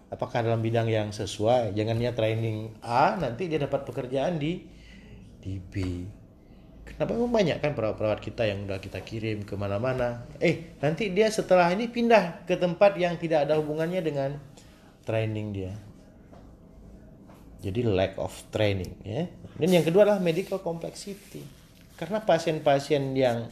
Apakah 0.07 0.47
dalam 0.47 0.63
bidang 0.63 0.87
yang 0.87 1.11
sesuai? 1.11 1.75
Jangannya 1.75 2.15
training 2.15 2.79
A, 2.79 3.19
nanti 3.19 3.51
dia 3.51 3.59
dapat 3.59 3.83
pekerjaan 3.83 4.39
di 4.39 4.63
di 5.43 5.59
B 5.59 5.75
Kenapa 6.89 7.15
banyak 7.15 7.61
kan 7.61 7.77
perawat-perawat 7.77 8.19
kita 8.19 8.43
yang 8.49 8.65
udah 8.65 8.81
kita 8.81 8.99
kirim 9.05 9.45
ke 9.45 9.53
mana-mana. 9.53 10.25
Eh, 10.41 10.75
nanti 10.81 11.13
dia 11.13 11.29
setelah 11.29 11.69
ini 11.71 11.85
pindah 11.87 12.43
ke 12.49 12.57
tempat 12.57 12.97
yang 12.97 13.15
tidak 13.15 13.45
ada 13.45 13.55
hubungannya 13.61 14.01
dengan 14.01 14.35
training 15.05 15.53
dia. 15.53 15.88
Jadi 17.59 17.83
lack 17.83 18.15
of 18.15 18.31
training 18.51 18.95
ya. 19.03 19.27
Dan 19.59 19.69
yang 19.75 19.83
kedua 19.83 20.07
adalah 20.07 20.23
medical 20.23 20.63
complexity. 20.63 21.43
Karena 21.99 22.23
pasien-pasien 22.23 23.11
yang 23.11 23.51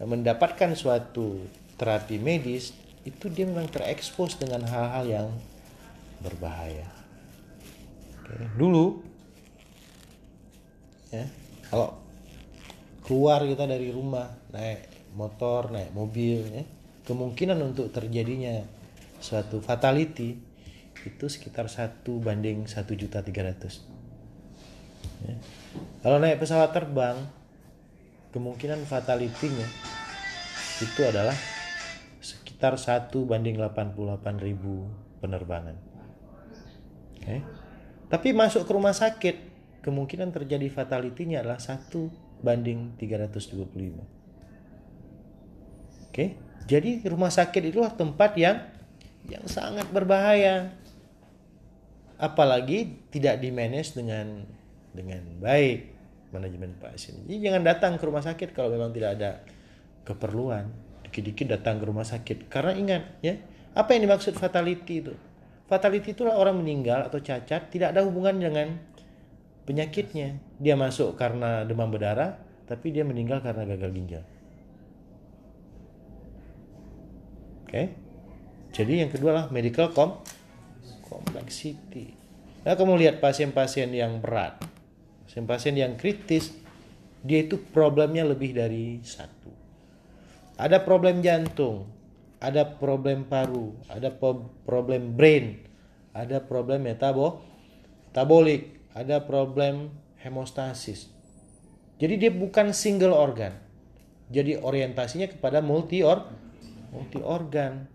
mendapatkan 0.00 0.72
suatu 0.72 1.42
terapi 1.76 2.16
medis 2.16 2.72
itu 3.04 3.28
dia 3.28 3.44
memang 3.44 3.68
terekspos 3.68 4.40
dengan 4.40 4.64
hal-hal 4.64 5.04
yang 5.04 5.28
berbahaya. 6.24 6.88
Oke, 8.18 8.34
dulu 8.56 9.00
ya 11.08 11.24
kalau 11.72 11.96
keluar 13.04 13.40
kita 13.48 13.64
dari 13.64 13.88
rumah 13.88 14.28
naik 14.52 15.12
motor 15.16 15.72
naik 15.72 15.96
mobil 15.96 16.44
ya 16.52 16.64
kemungkinan 17.08 17.56
untuk 17.64 17.88
terjadinya 17.88 18.60
suatu 19.16 19.64
fatality 19.64 20.36
itu 21.06 21.26
sekitar 21.30 21.70
satu 21.70 22.18
banding 22.18 22.66
satu 22.66 22.96
juta 22.98 23.22
tiga 23.22 23.46
ratus. 23.46 23.84
Ya. 25.18 25.34
kalau 26.02 26.18
naik 26.22 26.38
pesawat 26.38 26.70
terbang 26.70 27.18
kemungkinan 28.30 28.86
fatality-nya 28.86 29.66
itu 30.78 31.00
adalah 31.02 31.34
sekitar 32.22 32.78
satu 32.78 33.26
banding 33.26 33.58
88 33.58 33.94
ribu 34.38 34.86
penerbangan. 35.18 35.74
Oke. 37.18 37.42
Tapi 38.08 38.28
masuk 38.30 38.62
ke 38.66 38.72
rumah 38.74 38.94
sakit 38.94 39.36
kemungkinan 39.82 40.30
terjadi 40.30 40.66
fatality-nya 40.70 41.42
adalah 41.42 41.58
satu 41.58 42.10
banding 42.42 42.94
325 42.98 44.18
oke. 46.18 46.26
Jadi 46.68 46.90
rumah 47.08 47.32
sakit 47.32 47.62
itulah 47.72 47.94
tempat 47.94 48.34
yang 48.36 48.58
yang 49.30 49.44
sangat 49.46 49.86
berbahaya 49.88 50.74
apalagi 52.18 53.08
tidak 53.14 53.38
di 53.38 53.54
manage 53.54 53.94
dengan 53.94 54.42
dengan 54.92 55.22
baik 55.38 55.96
manajemen 56.34 56.76
pasien. 56.76 57.24
Jadi 57.24 57.38
jangan 57.40 57.62
datang 57.64 57.96
ke 57.96 58.04
rumah 58.04 58.20
sakit 58.20 58.52
kalau 58.52 58.68
memang 58.68 58.92
tidak 58.92 59.16
ada 59.16 59.30
keperluan. 60.04 60.68
Dikit-dikit 61.08 61.56
datang 61.56 61.80
ke 61.80 61.84
rumah 61.88 62.04
sakit. 62.04 62.52
Karena 62.52 62.76
ingat 62.76 63.02
ya, 63.24 63.40
apa 63.72 63.96
yang 63.96 64.10
dimaksud 64.10 64.36
fatality 64.36 65.00
itu? 65.00 65.14
Fatality 65.64 66.12
itulah 66.12 66.36
orang 66.36 66.60
meninggal 66.60 67.08
atau 67.08 67.20
cacat 67.20 67.72
tidak 67.72 67.96
ada 67.96 68.04
hubungan 68.04 68.36
dengan 68.36 68.76
penyakitnya. 69.64 70.36
Dia 70.60 70.76
masuk 70.76 71.16
karena 71.16 71.64
demam 71.64 71.88
berdarah, 71.88 72.36
tapi 72.68 72.92
dia 72.92 73.04
meninggal 73.08 73.40
karena 73.40 73.64
gagal 73.64 73.90
ginjal. 73.92 74.24
Oke. 77.64 77.92
Jadi 78.72 79.00
yang 79.00 79.12
kedua 79.12 79.32
lah 79.32 79.44
medical 79.48 79.92
com 79.96 80.20
complexity. 81.28 82.16
Nah, 82.64 82.72
kamu 82.72 82.96
lihat 82.96 83.20
pasien-pasien 83.20 83.92
yang 83.92 84.24
berat, 84.24 84.64
pasien-pasien 85.28 85.76
yang 85.76 85.94
kritis, 86.00 86.56
dia 87.20 87.44
itu 87.44 87.60
problemnya 87.60 88.24
lebih 88.24 88.56
dari 88.56 89.04
satu. 89.04 89.52
Ada 90.58 90.82
problem 90.82 91.20
jantung, 91.20 91.86
ada 92.40 92.66
problem 92.66 93.28
paru, 93.28 93.76
ada 93.92 94.10
problem 94.64 95.14
brain, 95.14 95.60
ada 96.16 96.42
problem 96.42 96.88
metabo, 96.88 97.44
metabolik, 98.10 98.80
ada 98.96 99.22
problem 99.22 99.94
hemostasis. 100.18 101.12
Jadi 102.02 102.14
dia 102.18 102.32
bukan 102.34 102.74
single 102.74 103.14
organ. 103.14 103.54
Jadi 104.28 104.58
orientasinya 104.58 105.30
kepada 105.30 105.62
multi 105.62 106.02
or 106.02 106.26
multi 106.90 107.22
organ. 107.22 107.86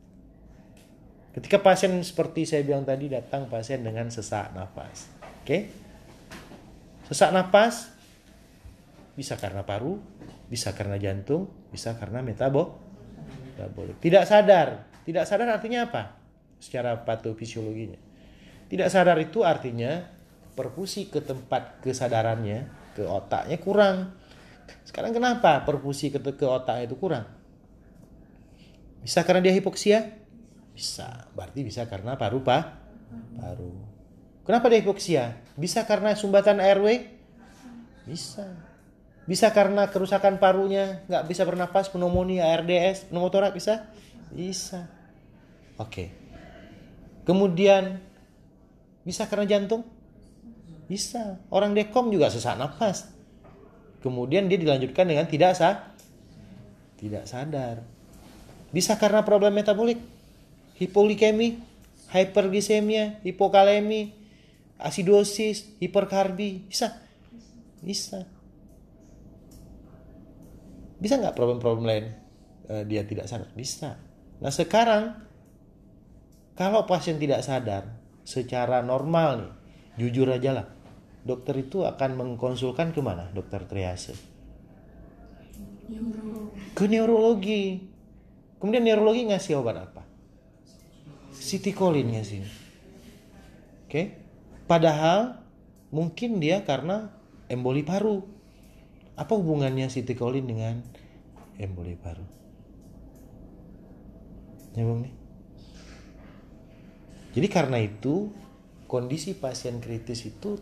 Ketika 1.33 1.65
pasien 1.65 1.97
seperti 2.05 2.45
saya 2.45 2.61
bilang 2.61 2.85
tadi 2.85 3.09
datang 3.09 3.49
pasien 3.49 3.81
dengan 3.81 4.05
sesak 4.13 4.53
nafas. 4.53 5.09
Oke? 5.17 5.45
Okay? 5.45 5.61
Sesak 7.09 7.33
nafas 7.33 7.89
bisa 9.17 9.37
karena 9.37 9.65
paru, 9.65 9.97
bisa 10.45 10.77
karena 10.77 11.01
jantung, 11.01 11.49
bisa 11.73 11.97
karena 11.97 12.21
metabo 12.21 12.77
metabolik. 13.53 13.97
Tidak 14.01 14.25
sadar. 14.25 14.89
Tidak 15.05 15.25
sadar 15.25 15.49
artinya 15.53 15.89
apa? 15.89 16.17
Secara 16.57 17.01
patofisiologinya. 17.01 17.97
Tidak 18.69 18.87
sadar 18.89 19.17
itu 19.21 19.45
artinya 19.45 20.05
perfusi 20.53 21.09
ke 21.09 21.21
tempat 21.21 21.81
kesadarannya, 21.85 22.93
ke 22.97 23.03
otaknya 23.05 23.57
kurang. 23.61 24.17
Sekarang 24.85 25.13
kenapa 25.13 25.61
perfusi 25.65 26.09
ke, 26.09 26.21
ke 26.21 26.45
otaknya 26.45 26.89
itu 26.89 26.97
kurang? 26.97 27.25
Bisa 29.01 29.21
karena 29.21 29.43
dia 29.43 29.53
hipoksia? 29.53 30.22
Bisa. 30.73 31.29
Berarti 31.37 31.61
bisa 31.61 31.85
karena 31.85 32.17
paru 32.17 32.41
pak 32.41 32.83
paru. 33.37 33.73
Kenapa 34.43 34.67
dia 34.67 34.83
hipoksia? 34.83 35.39
Bisa 35.55 35.87
karena 35.87 36.17
sumbatan 36.17 36.59
airway? 36.59 37.07
Bisa. 38.03 38.43
Bisa 39.23 39.55
karena 39.55 39.87
kerusakan 39.87 40.35
parunya, 40.35 40.99
nggak 41.07 41.31
bisa 41.31 41.47
bernafas, 41.47 41.87
pneumonia, 41.87 42.51
ARDS, 42.51 43.07
pneumotorak 43.07 43.55
bisa? 43.55 43.87
Bisa. 44.35 44.91
Oke. 45.79 46.11
Kemudian 47.23 48.03
bisa 49.07 49.23
karena 49.31 49.47
jantung? 49.47 49.87
Bisa. 50.91 51.39
Orang 51.47 51.71
dekom 51.71 52.11
juga 52.11 52.27
sesak 52.27 52.59
nafas. 52.59 53.07
Kemudian 54.03 54.51
dia 54.51 54.59
dilanjutkan 54.59 55.07
dengan 55.07 55.23
tidak 55.31 55.55
sah, 55.55 55.95
tidak 56.99 57.23
sadar. 57.23 57.79
Bisa 58.75 58.99
karena 58.99 59.23
problem 59.23 59.55
metabolik? 59.55 60.12
Hipolikemi, 60.77 61.61
hiperglikemia, 62.09 63.21
hipokalemi, 63.25 64.13
asidosis, 64.81 65.77
hiperkarbi, 65.79 66.67
bisa, 66.69 66.99
bisa. 67.79 68.25
Bisa 70.99 71.19
nggak 71.19 71.35
problem-problem 71.35 71.83
lain 71.83 72.05
uh, 72.71 72.83
dia 72.87 73.03
tidak 73.03 73.27
sadar? 73.27 73.51
Bisa. 73.51 73.99
Nah 74.39 74.51
sekarang 74.51 75.23
kalau 76.53 76.85
pasien 76.85 77.17
tidak 77.17 77.41
sadar 77.41 77.89
secara 78.23 78.79
normal 78.85 79.29
nih, 79.41 79.51
jujur 79.99 80.29
aja 80.29 80.51
lah, 80.63 80.67
dokter 81.25 81.59
itu 81.59 81.83
akan 81.83 82.17
mengkonsulkan 82.17 82.93
ke 82.95 83.01
mana? 83.01 83.29
Dokter 83.33 83.65
triase. 83.65 84.15
Ke 86.73 86.85
neurologi. 86.89 87.83
Kemudian 88.57 88.87
neurologi 88.87 89.27
ngasih 89.27 89.59
obat 89.59 89.75
apa? 89.75 89.92
Citicolin 91.33 92.13
ya 92.13 92.23
sini. 92.25 92.49
Oke. 93.85 94.17
Padahal 94.65 95.43
mungkin 95.93 96.37
dia 96.41 96.65
karena 96.65 97.13
emboli 97.49 97.85
paru. 97.85 98.25
Apa 99.13 99.37
hubungannya 99.37 99.89
Citicolin 99.89 100.45
dengan 100.49 100.81
emboli 101.61 101.93
paru? 101.93 102.25
Nyambung 104.73 105.05
nih. 105.05 105.13
Jadi 107.33 107.47
karena 107.49 107.81
itu 107.81 108.29
kondisi 108.85 109.33
pasien 109.33 109.81
kritis 109.81 110.25
itu 110.25 110.61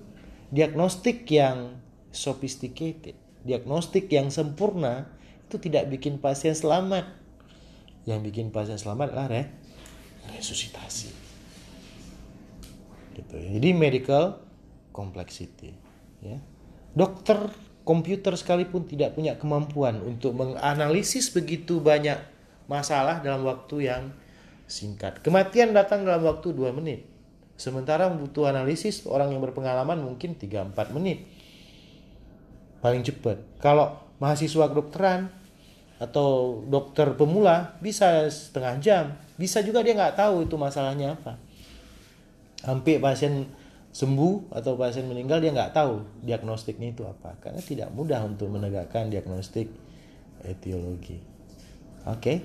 diagnostik 0.51 1.27
yang 1.27 1.79
sophisticated, 2.11 3.15
diagnostik 3.43 4.11
yang 4.11 4.31
sempurna 4.31 5.07
itu 5.47 5.59
tidak 5.59 5.91
bikin 5.91 6.19
pasien 6.19 6.55
selamat. 6.55 7.07
Yang 8.07 8.31
bikin 8.31 8.47
pasien 8.55 8.79
selamat 8.79 9.15
adalah 9.15 9.47
resusitasi. 10.41 11.13
Gitu 13.13 13.35
ya. 13.37 13.47
jadi 13.61 13.69
medical 13.77 14.41
complexity 14.89 15.71
ya. 16.25 16.41
Dokter 16.97 17.47
komputer 17.85 18.35
sekalipun 18.35 18.89
tidak 18.89 19.15
punya 19.15 19.37
kemampuan 19.37 20.01
untuk 20.03 20.35
menganalisis 20.35 21.31
begitu 21.31 21.79
banyak 21.79 22.19
masalah 22.67 23.23
dalam 23.23 23.47
waktu 23.47 23.87
yang 23.87 24.03
singkat. 24.67 25.19
Kematian 25.23 25.75
datang 25.75 26.03
dalam 26.07 26.23
waktu 26.23 26.55
2 26.55 26.71
menit. 26.71 27.03
Sementara 27.59 28.09
butuh 28.09 28.49
analisis 28.49 29.05
orang 29.05 29.35
yang 29.35 29.43
berpengalaman 29.43 29.99
mungkin 30.01 30.33
3-4 30.39 30.95
menit. 30.95 31.27
Paling 32.81 33.05
cepat. 33.05 33.37
Kalau 33.61 33.99
mahasiswa 34.17 34.65
kedokteran 34.71 35.29
atau 36.01 36.61
dokter 36.65 37.13
pemula 37.13 37.77
bisa 37.77 38.25
setengah 38.25 38.75
jam. 38.81 39.05
Bisa 39.37 39.61
juga 39.61 39.85
dia 39.85 39.93
nggak 39.93 40.17
tahu 40.17 40.49
itu 40.49 40.57
masalahnya 40.57 41.13
apa. 41.13 41.37
Hampir 42.65 42.97
pasien 42.97 43.45
sembuh 43.93 44.49
atau 44.49 44.73
pasien 44.73 45.05
meninggal 45.05 45.37
dia 45.37 45.53
nggak 45.53 45.77
tahu 45.77 46.01
diagnostiknya 46.25 46.97
itu 46.97 47.05
apa. 47.05 47.37
Karena 47.37 47.61
tidak 47.61 47.93
mudah 47.93 48.25
untuk 48.25 48.49
menegakkan 48.49 49.13
diagnostik 49.13 49.69
etiologi. 50.41 51.21
Oke? 52.09 52.17
Okay? 52.17 52.37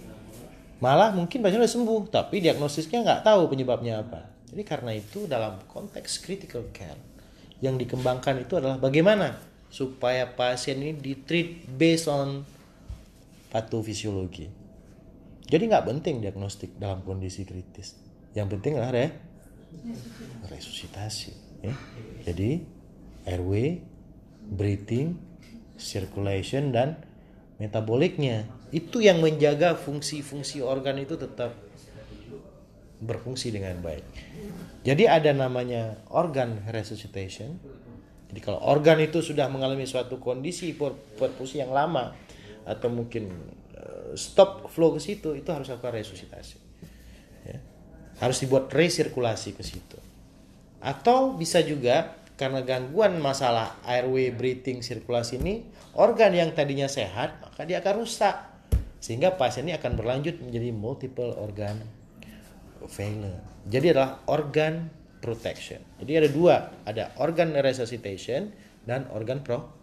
malah 0.77 1.09
mungkin 1.09 1.41
pasien 1.41 1.57
sudah 1.57 1.73
sembuh 1.73 2.01
tapi 2.13 2.45
diagnosisnya 2.45 3.01
nggak 3.01 3.23
tahu 3.25 3.49
penyebabnya 3.49 4.05
apa. 4.05 4.29
Jadi 4.53 4.63
karena 4.63 4.93
itu 4.93 5.25
dalam 5.25 5.57
konteks 5.69 6.21
critical 6.23 6.69
care 6.71 7.01
yang 7.65 7.81
dikembangkan 7.81 8.45
itu 8.45 8.61
adalah 8.61 8.77
bagaimana 8.77 9.41
supaya 9.73 10.29
pasien 10.29 10.85
ini 10.85 10.93
ditreat 10.93 11.65
based 11.67 12.07
on 12.07 12.45
patofisiologi. 13.57 14.53
Jadi 15.49 15.63
nggak 15.65 15.89
penting 15.89 16.21
diagnostik 16.21 16.77
dalam 16.77 17.01
kondisi 17.01 17.49
kritis. 17.49 17.97
Yang 18.37 18.61
penting 18.61 18.77
adalah 18.77 18.93
re 18.93 19.07
resusitasi. 20.53 21.33
Ya. 21.65 21.73
Jadi 22.29 22.61
airway, 23.25 23.81
breathing, 24.53 25.17
circulation 25.81 26.69
dan 26.69 27.01
metaboliknya 27.57 28.45
itu 28.77 29.01
yang 29.01 29.25
menjaga 29.25 29.73
fungsi-fungsi 29.73 30.61
organ 30.61 31.01
itu 31.01 31.17
tetap 31.17 31.57
berfungsi 33.01 33.49
dengan 33.57 33.81
baik. 33.81 34.05
Jadi 34.85 35.09
ada 35.09 35.33
namanya 35.33 35.97
organ 36.13 36.61
resuscitation. 36.69 37.57
Jadi 38.29 38.41
kalau 38.45 38.61
organ 38.61 39.01
itu 39.01 39.25
sudah 39.25 39.49
mengalami 39.49 39.89
suatu 39.89 40.21
kondisi 40.21 40.77
per- 40.77 41.17
perfusi 41.17 41.63
yang 41.63 41.73
lama 41.73 42.26
atau 42.67 42.91
mungkin 42.91 43.31
eh, 43.79 44.13
stop 44.19 44.67
flow 44.69 44.99
ke 44.99 45.01
situ, 45.01 45.33
itu 45.39 45.49
harus 45.55 45.71
lakukan 45.71 45.95
resusitasi. 45.95 46.59
Ya. 47.47 47.59
Harus 48.19 48.43
dibuat 48.43 48.69
resirkulasi 48.75 49.55
ke 49.55 49.63
situ. 49.63 49.99
Atau 50.83 51.39
bisa 51.39 51.63
juga 51.63 52.19
karena 52.37 52.61
gangguan 52.61 53.17
masalah 53.17 53.81
airway 53.87 54.29
breathing 54.29 54.85
sirkulasi 54.85 55.41
ini, 55.41 55.65
organ 55.97 56.37
yang 56.37 56.53
tadinya 56.53 56.85
sehat 56.91 57.41
maka 57.41 57.65
dia 57.65 57.81
akan 57.81 58.05
rusak 58.05 58.37
sehingga 59.01 59.39
pasien 59.39 59.65
ini 59.71 59.79
akan 59.79 59.97
berlanjut 59.97 60.43
menjadi 60.45 60.75
multiple 60.75 61.33
organ 61.39 61.81
failure. 62.91 63.41
Jadi 63.67 63.97
adalah 63.97 64.21
organ 64.29 64.93
protection. 65.25 65.81
Jadi 66.03 66.13
ada 66.13 66.29
dua, 66.29 66.57
ada 66.85 67.15
organ 67.19 67.57
resuscitation 67.57 68.53
dan 68.85 69.09
organ 69.11 69.41
pro 69.43 69.76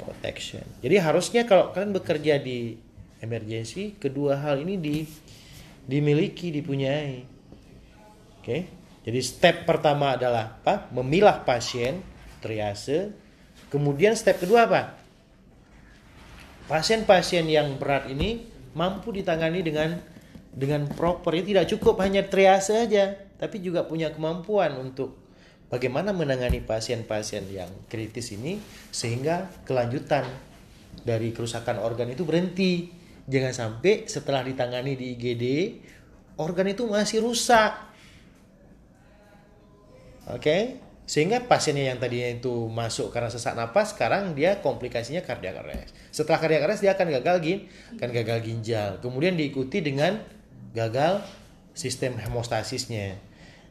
protection. 0.00 0.64
Jadi 0.80 0.96
harusnya 1.00 1.42
kalau 1.44 1.70
kalian 1.74 1.92
bekerja 1.96 2.38
di 2.40 2.76
emergency, 3.22 3.96
kedua 3.96 4.38
hal 4.40 4.60
ini 4.62 4.74
di 4.78 4.96
dimiliki, 5.86 6.50
dipunyai. 6.50 7.22
Oke. 8.38 8.58
Jadi 9.02 9.18
step 9.18 9.66
pertama 9.66 10.14
adalah 10.14 10.62
apa? 10.62 10.86
Memilah 10.94 11.42
pasien, 11.42 12.02
triase. 12.38 13.10
Kemudian 13.70 14.14
step 14.14 14.42
kedua 14.42 14.66
apa? 14.66 14.94
Pasien-pasien 16.70 17.42
yang 17.50 17.74
berat 17.78 18.06
ini 18.06 18.46
mampu 18.78 19.10
ditangani 19.10 19.60
dengan 19.62 19.98
dengan 20.52 20.86
proper. 20.86 21.34
Itu 21.38 21.54
tidak 21.54 21.66
cukup 21.74 21.98
hanya 22.04 22.22
triase 22.26 22.74
saja, 22.86 23.18
tapi 23.40 23.58
juga 23.58 23.82
punya 23.82 24.14
kemampuan 24.14 24.78
untuk 24.78 25.21
bagaimana 25.72 26.12
menangani 26.12 26.60
pasien-pasien 26.60 27.48
yang 27.48 27.72
kritis 27.88 28.36
ini 28.36 28.60
sehingga 28.92 29.48
kelanjutan 29.64 30.28
dari 31.00 31.32
kerusakan 31.32 31.80
organ 31.80 32.12
itu 32.12 32.28
berhenti. 32.28 32.92
Jangan 33.24 33.54
sampai 33.56 34.04
setelah 34.04 34.44
ditangani 34.44 34.92
di 34.92 35.16
IGD 35.16 35.44
organ 36.36 36.68
itu 36.68 36.84
masih 36.84 37.24
rusak. 37.24 37.72
Oke, 40.28 40.78
sehingga 41.02 41.44
pasiennya 41.50 41.94
yang 41.94 41.98
tadinya 41.98 42.30
itu 42.30 42.70
masuk 42.70 43.10
karena 43.10 43.26
sesak 43.26 43.58
napas, 43.58 43.94
sekarang 43.94 44.38
dia 44.38 44.62
komplikasinya 44.62 45.22
cardiac 45.26 45.58
arrest. 45.58 45.94
Setelah 46.14 46.38
cardiac 46.38 46.62
arrest 46.66 46.82
dia 46.82 46.94
akan 46.94 47.08
gagal 47.20 47.36
gin, 47.42 47.58
akan 47.98 48.10
gagal 48.14 48.38
ginjal. 48.46 48.90
Kemudian 49.02 49.34
diikuti 49.34 49.82
dengan 49.82 50.22
gagal 50.72 51.22
sistem 51.74 52.16
hemostasisnya, 52.22 53.18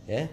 ya. 0.10 0.28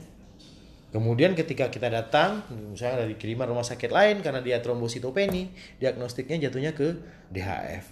Kemudian 0.89 1.37
ketika 1.37 1.69
kita 1.69 1.93
datang, 1.93 2.49
misalnya 2.49 3.05
dari 3.05 3.21
kiriman 3.21 3.53
rumah 3.53 3.67
sakit 3.67 3.93
lain 3.93 4.25
karena 4.25 4.41
dia 4.41 4.57
trombositopeni, 4.65 5.53
diagnostiknya 5.77 6.49
jatuhnya 6.49 6.73
ke 6.73 6.97
DHF. 7.29 7.85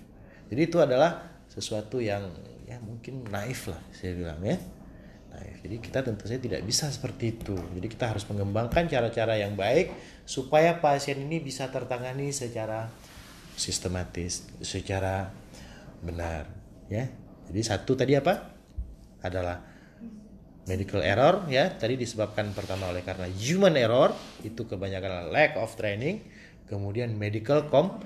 Jadi 0.48 0.60
itu 0.64 0.80
adalah 0.80 1.36
sesuatu 1.52 2.00
yang 2.00 2.24
ya 2.64 2.80
mungkin 2.80 3.28
naif 3.28 3.68
lah 3.68 3.78
saya 3.92 4.16
bilang 4.16 4.40
ya. 4.40 4.56
Naif. 5.28 5.56
Jadi 5.60 5.76
kita 5.84 6.00
tentu 6.08 6.24
saja 6.24 6.40
tidak 6.40 6.64
bisa 6.64 6.88
seperti 6.88 7.36
itu. 7.36 7.52
Jadi 7.52 7.86
kita 7.92 8.16
harus 8.16 8.24
mengembangkan 8.32 8.88
cara-cara 8.88 9.36
yang 9.36 9.52
baik 9.52 9.92
supaya 10.24 10.80
pasien 10.80 11.20
ini 11.20 11.36
bisa 11.44 11.68
tertangani 11.68 12.32
secara 12.32 12.88
sistematis, 13.60 14.48
secara 14.64 15.28
benar 16.00 16.48
ya. 16.88 17.12
Jadi 17.52 17.60
satu 17.60 17.92
tadi 17.92 18.16
apa? 18.16 18.56
Adalah 19.20 19.75
medical 20.66 21.00
error 21.00 21.46
ya. 21.46 21.70
Tadi 21.72 21.94
disebabkan 21.94 22.50
pertama 22.52 22.90
oleh 22.90 23.06
karena 23.06 23.30
human 23.30 23.78
error 23.78 24.12
itu 24.42 24.66
kebanyakan 24.66 25.30
lack 25.30 25.56
of 25.56 25.72
training 25.78 26.20
kemudian 26.66 27.14
medical 27.14 27.70
com 27.70 28.02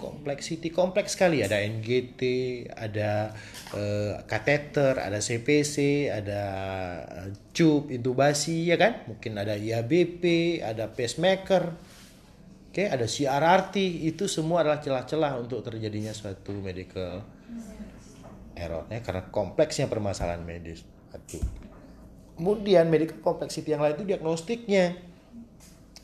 complexity 0.00 0.72
kompleks 0.72 1.18
sekali. 1.18 1.44
Ada 1.44 1.60
NGT 1.60 2.22
ada 2.72 3.36
eh, 3.76 4.14
kateter 4.24 4.96
ada 4.96 5.20
CPC 5.20 6.08
ada 6.08 6.42
eh, 7.28 7.30
tube 7.52 7.92
intubasi 7.92 8.70
ya 8.70 8.80
kan? 8.80 9.04
Mungkin 9.10 9.36
ada 9.36 9.58
IABP 9.58 10.24
ada 10.64 10.88
pacemaker 10.88 11.76
oke? 12.72 12.84
Ada 12.86 13.04
CRRT 13.04 13.76
itu 14.08 14.24
semua 14.30 14.64
adalah 14.64 14.80
celah-celah 14.80 15.36
untuk 15.36 15.60
terjadinya 15.60 16.16
suatu 16.16 16.54
medical 16.56 17.20
error 18.56 18.88
ya. 18.88 19.04
Karena 19.04 19.28
kompleksnya 19.28 19.90
permasalahan 19.90 20.46
medis. 20.46 20.80
Satu 21.10 21.69
Kemudian 22.40 22.88
medical 22.88 23.20
complexity 23.20 23.76
yang 23.76 23.84
lain 23.84 24.00
itu 24.00 24.08
diagnostiknya 24.08 24.96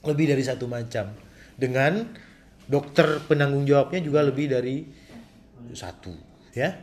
lebih 0.04 0.36
dari 0.36 0.44
satu 0.44 0.68
macam. 0.68 1.16
Dengan 1.56 2.04
dokter 2.68 3.24
penanggung 3.24 3.64
jawabnya 3.64 4.04
juga 4.04 4.20
lebih 4.20 4.52
dari 4.52 4.84
satu, 5.72 6.12
ya. 6.52 6.76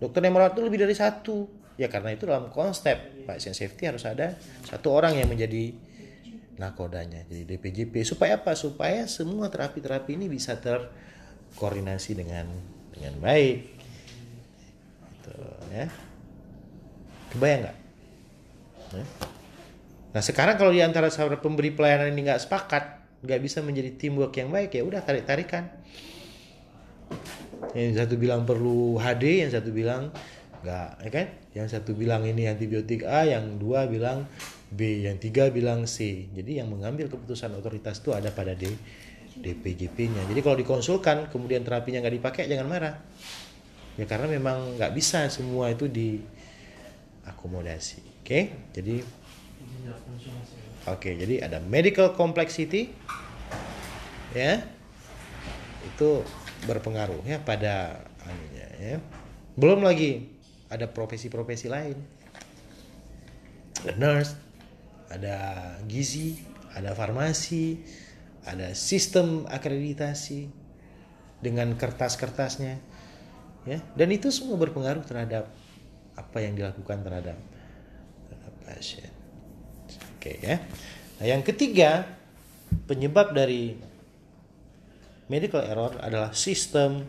Dokter 0.00 0.24
yang 0.24 0.40
merawat 0.40 0.56
itu 0.56 0.64
lebih 0.64 0.80
dari 0.80 0.96
satu. 0.96 1.44
Ya 1.76 1.92
karena 1.92 2.16
itu 2.16 2.24
dalam 2.24 2.48
konsep 2.48 3.28
pasien 3.28 3.52
safety 3.52 3.88
harus 3.88 4.08
ada 4.08 4.36
satu 4.64 4.88
orang 4.88 5.20
yang 5.20 5.28
menjadi 5.28 5.76
nakodanya. 6.56 7.28
Jadi 7.28 7.44
DPJP 7.44 8.04
supaya 8.04 8.40
apa? 8.40 8.56
Supaya 8.56 9.04
semua 9.04 9.52
terapi-terapi 9.52 10.16
ini 10.16 10.32
bisa 10.32 10.56
terkoordinasi 10.56 12.16
dengan 12.16 12.48
dengan 12.92 13.20
baik. 13.20 13.58
Gitu, 15.08 15.36
ya. 15.72 15.88
Kebayang 17.36 17.60
nggak? 17.68 17.79
Nah 20.10 20.22
sekarang 20.22 20.58
kalau 20.58 20.74
di 20.74 20.82
antara 20.82 21.06
pemberi 21.38 21.70
pelayanan 21.70 22.10
ini 22.10 22.22
nggak 22.26 22.42
sepakat, 22.42 22.84
nggak 23.22 23.40
bisa 23.40 23.62
menjadi 23.62 23.94
teamwork 23.94 24.34
yang 24.34 24.50
baik 24.50 24.74
ya 24.74 24.82
udah 24.82 25.00
tarik 25.06 25.24
tarikan. 25.28 25.70
Yang 27.76 28.02
satu 28.02 28.16
bilang 28.18 28.42
perlu 28.42 28.98
HD, 28.98 29.46
yang 29.46 29.54
satu 29.54 29.70
bilang 29.70 30.10
nggak, 30.66 30.90
ya 31.06 31.10
kan? 31.14 31.26
Yang 31.54 31.68
satu 31.78 31.94
bilang 31.94 32.26
ini 32.26 32.50
antibiotik 32.50 33.06
A, 33.06 33.22
yang 33.26 33.58
dua 33.62 33.86
bilang 33.86 34.26
B, 34.74 35.06
yang 35.06 35.18
tiga 35.22 35.50
bilang 35.54 35.86
C. 35.86 36.26
Jadi 36.34 36.58
yang 36.58 36.66
mengambil 36.70 37.06
keputusan 37.06 37.54
otoritas 37.54 38.02
itu 38.02 38.10
ada 38.10 38.34
pada 38.34 38.58
D, 38.58 38.66
DPJP-nya. 39.38 40.26
Jadi 40.26 40.42
kalau 40.42 40.58
dikonsulkan 40.58 41.30
kemudian 41.30 41.62
terapinya 41.62 42.02
nggak 42.02 42.18
dipakai 42.18 42.50
jangan 42.50 42.66
marah. 42.66 42.98
Ya 43.94 44.10
karena 44.10 44.26
memang 44.26 44.74
nggak 44.74 44.90
bisa 44.90 45.30
semua 45.30 45.70
itu 45.70 45.86
diakomodasi. 45.86 48.09
Oke, 48.30 48.46
jadi 48.70 49.02
Oke, 50.86 51.18
jadi 51.18 51.42
ada 51.50 51.58
medical 51.58 52.14
complexity 52.14 52.94
ya. 54.30 54.62
Itu 55.82 56.22
berpengaruh 56.62 57.26
ya 57.26 57.42
pada 57.42 58.06
anunya 58.22 58.66
ya. 58.78 58.96
Belum 59.58 59.82
lagi 59.82 60.30
ada 60.70 60.86
profesi-profesi 60.86 61.66
lain. 61.66 61.98
Ada 63.82 63.98
nurse, 63.98 64.38
ada 65.10 65.34
gizi, 65.90 66.38
ada 66.70 66.94
farmasi, 66.94 67.82
ada 68.46 68.78
sistem 68.78 69.42
akreditasi 69.50 70.46
dengan 71.42 71.74
kertas-kertasnya 71.74 72.78
ya. 73.66 73.82
Dan 73.98 74.14
itu 74.14 74.30
semua 74.30 74.54
berpengaruh 74.54 75.02
terhadap 75.02 75.50
apa 76.14 76.38
yang 76.38 76.54
dilakukan 76.54 77.02
terhadap 77.02 77.49
pasien. 78.70 79.10
Oke 80.16 80.38
ya. 80.38 80.62
Nah, 81.18 81.26
yang 81.26 81.42
ketiga, 81.42 82.06
penyebab 82.86 83.34
dari 83.34 83.74
medical 85.26 85.66
error 85.66 85.98
adalah 85.98 86.30
sistem 86.30 87.02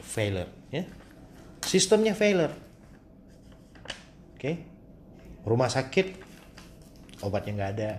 failure 0.00 0.48
ya. 0.72 0.88
Sistemnya 1.60 2.16
failure. 2.16 2.56
Oke. 4.34 4.52
Rumah 5.44 5.68
sakit 5.68 6.06
obatnya 7.20 7.52
nggak 7.56 7.72
ada. 7.76 7.92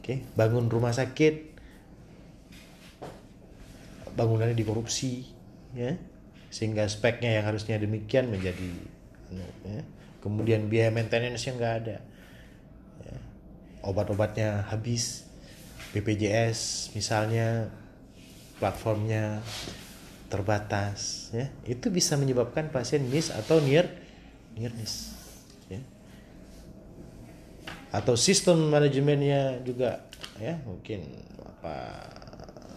Oke, 0.00 0.24
bangun 0.32 0.72
rumah 0.72 0.96
sakit 0.96 1.52
bangunannya 4.16 4.56
dikorupsi 4.56 5.28
ya. 5.76 6.00
Sehingga 6.50 6.88
speknya 6.90 7.38
yang 7.38 7.44
harusnya 7.46 7.78
demikian 7.78 8.26
menjadi 8.32 8.70
ya 9.62 9.99
kemudian 10.20 10.68
biaya 10.68 10.92
maintenance-nya 10.92 11.52
nggak 11.56 11.74
ada 11.84 11.96
ya. 13.04 13.16
obat-obatnya 13.84 14.68
habis 14.68 15.24
BPJS 15.90 16.92
misalnya 16.94 17.72
platformnya 18.60 19.40
terbatas 20.30 21.32
ya 21.34 21.50
itu 21.66 21.90
bisa 21.90 22.14
menyebabkan 22.14 22.70
pasien 22.70 23.02
miss 23.10 23.34
atau 23.34 23.58
near 23.58 23.90
near 24.54 24.70
miss 24.78 25.10
ya. 25.66 25.82
atau 27.90 28.14
sistem 28.14 28.70
manajemennya 28.70 29.66
juga 29.66 30.06
ya 30.38 30.60
mungkin 30.62 31.02
apa 31.42 31.74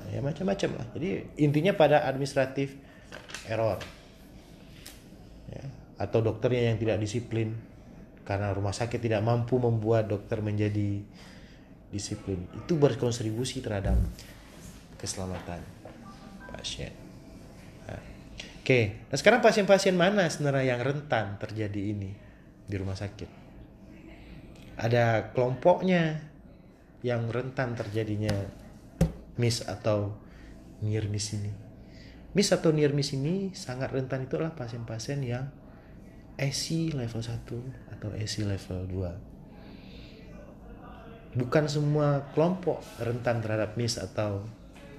ya 0.10 0.20
macam-macam 0.24 0.70
lah 0.82 0.88
jadi 0.98 1.30
intinya 1.38 1.78
pada 1.78 2.08
administratif 2.10 2.74
error 3.46 3.78
ya 5.54 5.83
atau 5.98 6.20
dokternya 6.22 6.74
yang 6.74 6.78
tidak 6.82 6.98
disiplin 7.02 7.54
karena 8.24 8.56
rumah 8.56 8.72
sakit 8.72 8.98
tidak 8.98 9.22
mampu 9.22 9.60
membuat 9.60 10.08
dokter 10.08 10.40
menjadi 10.40 11.04
disiplin 11.94 12.50
itu 12.56 12.74
berkontribusi 12.74 13.62
terhadap 13.62 14.00
keselamatan 14.98 15.62
pasien. 16.50 16.96
Nah, 17.86 18.02
Oke, 18.64 19.04
nah 19.12 19.18
sekarang 19.20 19.44
pasien-pasien 19.44 19.94
mana 19.94 20.26
sebenarnya 20.32 20.74
yang 20.74 20.82
rentan 20.82 21.36
terjadi 21.38 21.94
ini 21.94 22.16
di 22.64 22.76
rumah 22.80 22.96
sakit? 22.96 23.30
Ada 24.80 25.36
kelompoknya 25.36 26.34
yang 27.04 27.28
rentan 27.30 27.76
terjadinya 27.76 28.34
miss 29.36 29.62
atau 29.68 30.16
near 30.80 31.06
miss 31.12 31.36
ini. 31.36 31.52
Miss 32.34 32.50
atau 32.50 32.74
near 32.74 32.96
miss 32.96 33.14
ini 33.14 33.54
sangat 33.54 33.94
rentan 33.94 34.26
itu 34.26 34.40
adalah 34.40 34.56
pasien-pasien 34.58 35.22
yang 35.22 35.52
AC 36.38 36.94
level 36.96 37.22
1 37.22 37.94
atau 37.94 38.10
AC 38.14 38.44
level 38.44 38.80
2 38.90 39.34
bukan 41.34 41.66
semua 41.66 42.30
kelompok 42.34 42.82
rentan 43.02 43.42
terhadap 43.42 43.74
miss 43.74 43.98
atau 43.98 44.46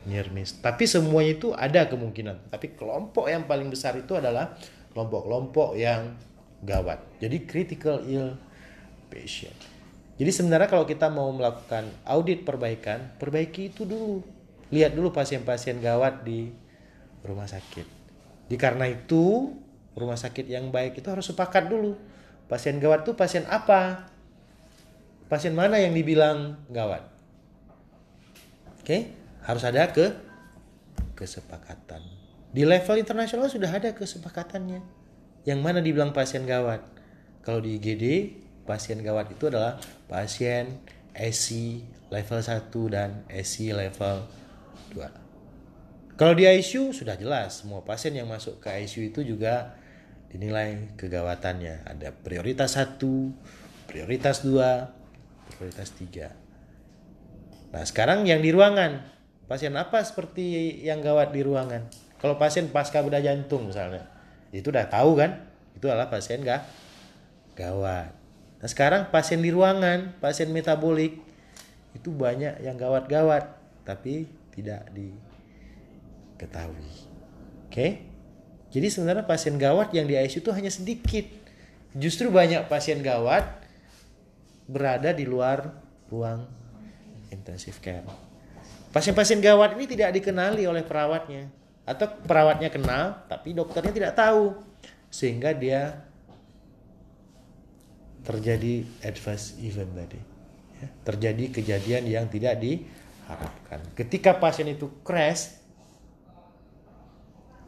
near 0.05 0.29
miss. 0.35 0.59
Tapi 0.59 0.85
semuanya 0.85 1.33
itu 1.39 1.49
ada 1.55 1.87
kemungkinan. 1.89 2.51
Tapi 2.51 2.75
kelompok 2.77 3.31
yang 3.31 3.47
paling 3.49 3.71
besar 3.71 3.97
itu 3.97 4.19
adalah 4.19 4.53
kelompok-kelompok 4.93 5.79
yang 5.79 6.19
gawat. 6.61 7.01
Jadi 7.23 7.37
critical 7.47 8.03
ill 8.05 8.37
patient. 9.09 9.55
Jadi 10.15 10.31
sebenarnya 10.31 10.71
kalau 10.71 10.87
kita 10.87 11.11
mau 11.11 11.31
melakukan 11.35 11.91
audit 12.07 12.47
perbaikan, 12.47 13.15
perbaiki 13.19 13.75
itu 13.75 13.83
dulu. 13.83 14.23
Lihat 14.71 14.95
dulu 14.95 15.11
pasien-pasien 15.11 15.83
gawat 15.83 16.23
di 16.23 16.51
rumah 17.27 17.51
sakit. 17.51 17.87
Di 18.47 18.55
karena 18.55 18.87
itu, 18.87 19.51
rumah 19.95 20.19
sakit 20.19 20.47
yang 20.51 20.71
baik 20.75 20.99
itu 20.99 21.09
harus 21.11 21.27
sepakat 21.27 21.71
dulu. 21.71 21.99
Pasien 22.51 22.77
gawat 22.79 23.09
itu 23.09 23.17
pasien 23.17 23.47
apa? 23.49 24.15
pasien 25.29 25.57
mana 25.57 25.81
yang 25.81 25.91
dibilang 25.97 26.63
gawat. 26.69 27.03
Oke, 28.79 29.17
harus 29.43 29.65
ada 29.65 29.89
ke 29.89 30.13
kesepakatan. 31.17 32.05
Di 32.55 32.63
level 32.63 33.01
internasional 33.01 33.51
sudah 33.51 33.73
ada 33.73 33.91
kesepakatannya. 33.97 34.79
Yang 35.43 35.59
mana 35.59 35.81
dibilang 35.83 36.15
pasien 36.15 36.47
gawat? 36.47 36.85
Kalau 37.43 37.59
di 37.59 37.77
IGD, 37.81 38.05
pasien 38.63 39.03
gawat 39.03 39.33
itu 39.35 39.51
adalah 39.51 39.81
pasien 40.07 40.81
SC 41.13 41.81
level 42.15 42.41
1 42.41 42.95
dan 42.95 43.27
SC 43.27 43.75
level 43.75 44.25
2. 44.95 46.15
Kalau 46.15 46.35
di 46.39 46.47
ICU 46.47 46.95
sudah 46.95 47.19
jelas, 47.19 47.67
semua 47.67 47.83
pasien 47.83 48.15
yang 48.15 48.31
masuk 48.31 48.63
ke 48.63 48.71
ICU 48.71 49.11
itu 49.11 49.21
juga 49.35 49.75
dinilai 50.35 50.99
kegawatannya. 50.99 51.87
Ada 51.87 52.11
prioritas 52.11 52.75
1, 52.75 52.99
prioritas 53.87 54.43
2, 54.43 55.55
prioritas 55.55 55.95
3. 55.95 56.35
Nah, 57.71 57.87
sekarang 57.87 58.27
yang 58.27 58.43
di 58.43 58.51
ruangan. 58.51 59.15
Pasien 59.47 59.77
apa 59.79 60.03
seperti 60.03 60.83
yang 60.83 60.99
gawat 60.99 61.31
di 61.31 61.47
ruangan? 61.47 61.87
Kalau 62.19 62.35
pasien 62.41 62.67
pasca 62.73 63.05
bedah 63.05 63.21
jantung 63.21 63.69
misalnya, 63.69 64.09
itu 64.51 64.73
udah 64.73 64.89
tahu 64.89 65.21
kan? 65.21 65.45
Itu 65.77 65.87
adalah 65.87 66.09
pasien 66.09 66.41
gak 66.43 66.65
gawat. 67.55 68.11
Nah, 68.59 68.69
sekarang 68.73 69.13
pasien 69.13 69.45
di 69.45 69.53
ruangan, 69.53 70.17
pasien 70.19 70.49
metabolik 70.51 71.21
itu 71.95 72.11
banyak 72.11 72.65
yang 72.65 72.75
gawat-gawat 72.81 73.61
tapi 73.85 74.27
tidak 74.51 74.89
diketahui. 74.97 76.89
Oke? 77.69 78.14
Jadi 78.75 78.91
sebenarnya 78.91 79.23
pasien 79.23 79.55
gawat 79.55 79.95
yang 79.95 80.11
di 80.11 80.19
ICU 80.19 80.43
itu 80.43 80.51
hanya 80.51 80.67
sedikit. 80.67 81.23
Justru 81.95 82.27
banyak 82.35 82.67
pasien 82.67 82.99
gawat 82.99 83.47
berada 84.67 85.15
di 85.15 85.23
luar 85.23 85.79
ruang 86.11 86.43
intensive 87.31 87.79
care. 87.79 88.03
Pasien-pasien 88.91 89.39
gawat 89.39 89.79
ini 89.79 89.87
tidak 89.87 90.19
dikenali 90.19 90.67
oleh 90.67 90.83
perawatnya 90.83 91.47
atau 91.87 92.11
perawatnya 92.27 92.73
kenal 92.73 93.23
tapi 93.31 93.55
dokternya 93.55 93.93
tidak 93.95 94.13
tahu 94.19 94.59
sehingga 95.07 95.55
dia 95.55 96.03
terjadi 98.27 98.83
adverse 99.07 99.55
event 99.63 99.93
tadi. 99.95 100.21
Ya, 100.83 100.89
terjadi 101.07 101.45
kejadian 101.55 102.03
yang 102.11 102.27
tidak 102.27 102.59
diharapkan. 102.59 103.79
Ketika 103.95 104.35
pasien 104.43 104.67
itu 104.67 104.91
crash, 105.07 105.64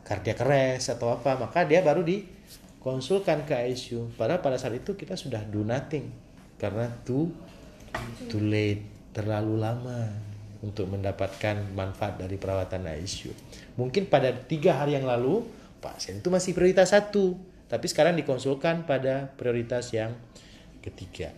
cardiac 0.07 0.38
arrest 0.47 0.95
atau 0.95 1.11
apa, 1.19 1.35
maka 1.35 1.66
dia 1.66 1.83
baru 1.83 2.07
dikonsulkan 2.07 3.42
ke 3.42 3.59
ICU. 3.75 4.14
Padahal 4.14 4.38
pada 4.38 4.55
saat 4.55 4.79
itu 4.79 4.95
kita 4.95 5.19
sudah 5.19 5.42
do 5.42 5.66
nothing 5.66 6.07
karena 6.57 6.87
too 7.03 7.35
too 8.31 8.40
late 8.40 9.11
terlalu 9.11 9.59
lama 9.59 10.07
untuk 10.62 10.87
mendapatkan 10.88 11.75
manfaat 11.75 12.23
dari 12.23 12.38
perawatan 12.38 12.87
ICU. 13.03 13.35
Mungkin 13.75 14.07
pada 14.07 14.31
tiga 14.31 14.79
hari 14.79 14.95
yang 14.95 15.05
lalu 15.05 15.42
pasien 15.83 16.23
itu 16.23 16.31
masih 16.31 16.55
prioritas 16.55 16.95
satu, 16.95 17.35
tapi 17.66 17.90
sekarang 17.90 18.14
dikonsulkan 18.14 18.87
pada 18.87 19.35
prioritas 19.35 19.90
yang 19.90 20.14
ketiga. 20.81 21.35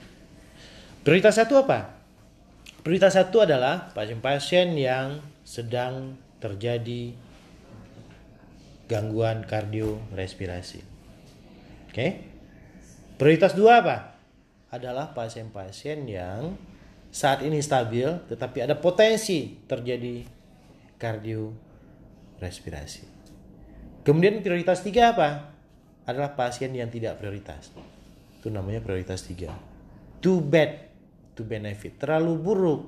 Prioritas 1.03 1.41
satu 1.41 1.57
apa? 1.65 1.97
Prioritas 2.85 3.17
satu 3.17 3.43
adalah 3.43 3.91
pasien-pasien 3.97 4.77
yang 4.77 5.19
sedang 5.43 6.21
terjadi 6.39 7.17
gangguan 8.89 9.45
kardiorespirasi. 9.45 10.81
Oke. 11.89 11.93
Okay? 11.93 12.11
Prioritas 13.21 13.55
dua 13.55 13.85
apa? 13.85 14.19
adalah 14.69 15.17
pasien-pasien 15.17 16.05
yang 16.05 16.53
saat 17.09 17.41
ini 17.41 17.57
stabil 17.65 18.05
tetapi 18.29 18.69
ada 18.69 18.77
potensi 18.77 19.57
terjadi 19.65 20.29
kardiorespirasi. 21.01 23.17
Kemudian 24.05 24.45
prioritas 24.45 24.85
tiga 24.85 25.17
apa? 25.17 25.57
Adalah 26.09 26.37
pasien 26.37 26.73
yang 26.73 26.89
tidak 26.89 27.21
prioritas. 27.21 27.73
Itu 28.41 28.49
namanya 28.53 28.81
prioritas 28.81 29.25
tiga. 29.25 29.53
Too 30.21 30.41
bad 30.41 30.89
to 31.37 31.45
benefit. 31.45 32.01
Terlalu 32.01 32.33
buruk 32.41 32.83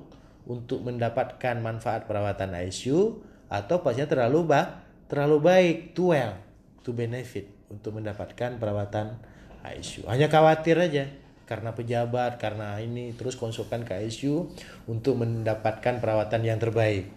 untuk 0.49 0.81
mendapatkan 0.85 1.61
manfaat 1.61 2.09
perawatan 2.09 2.57
ICU 2.65 3.21
atau 3.49 3.77
pasien 3.85 4.09
terlalu 4.09 4.49
ba 4.49 4.81
terlalu 5.11 5.37
baik 5.43 5.77
too 5.91 6.15
well 6.15 6.39
to 6.87 6.95
benefit 6.95 7.51
untuk 7.67 7.99
mendapatkan 7.99 8.55
perawatan 8.55 9.19
ICU. 9.61 10.07
Hanya 10.07 10.31
khawatir 10.31 10.79
aja 10.79 11.11
karena 11.43 11.75
pejabat, 11.75 12.39
karena 12.39 12.79
ini 12.79 13.11
terus 13.11 13.35
konsulkan 13.35 13.83
ke 13.83 13.91
ICU 14.07 14.55
untuk 14.87 15.19
mendapatkan 15.19 15.99
perawatan 15.99 16.47
yang 16.47 16.55
terbaik. 16.55 17.11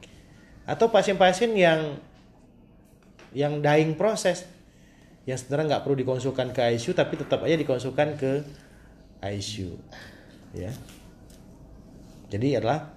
Atau 0.67 0.91
pasien-pasien 0.91 1.55
yang 1.55 2.03
yang 3.31 3.63
dying 3.63 3.95
proses 3.95 4.47
yang 5.25 5.39
sebenarnya 5.39 5.77
nggak 5.79 5.83
perlu 5.87 5.97
dikonsulkan 6.03 6.51
ke 6.51 6.63
ICU 6.77 6.93
tapi 6.99 7.15
tetap 7.17 7.47
aja 7.47 7.57
dikonsulkan 7.57 8.19
ke 8.19 8.43
ICU. 9.23 9.79
Ya. 10.53 10.75
Jadi 12.29 12.59
adalah 12.59 12.91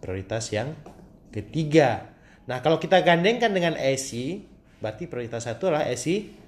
prioritas 0.00 0.48
yang 0.54 0.72
ketiga. 1.34 2.15
Nah, 2.46 2.62
kalau 2.62 2.78
kita 2.78 3.02
gandengkan 3.02 3.50
dengan 3.50 3.74
ESI, 3.74 4.46
berarti 4.78 5.10
prioritas 5.10 5.46
satu 5.46 5.70
adalah 5.70 5.90
ESI 5.90 6.46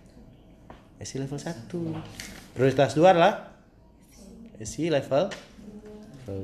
ESI 0.99 1.23
level 1.23 1.39
1. 1.39 2.55
Prioritas 2.59 2.91
dua 2.99 3.15
adalah 3.15 3.55
SI 4.59 4.91
level 4.91 5.31
level 6.27 6.41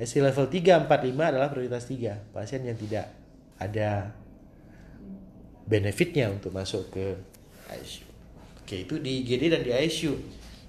SI 0.00 0.24
level 0.24 0.48
3 0.48 0.88
4 0.88 0.88
5 0.88 1.30
adalah 1.30 1.48
prioritas 1.52 1.84
3. 1.84 2.32
Pasien 2.32 2.64
yang 2.64 2.80
tidak 2.80 3.12
ada 3.60 4.16
benefitnya 5.68 6.32
untuk 6.32 6.56
masuk 6.56 6.88
ke 6.88 7.20
ICU. 7.68 8.08
Oke, 8.64 8.76
itu 8.88 8.94
di 8.98 9.22
IGD 9.22 9.52
dan 9.52 9.60
di 9.60 9.70
ICU. 9.76 10.16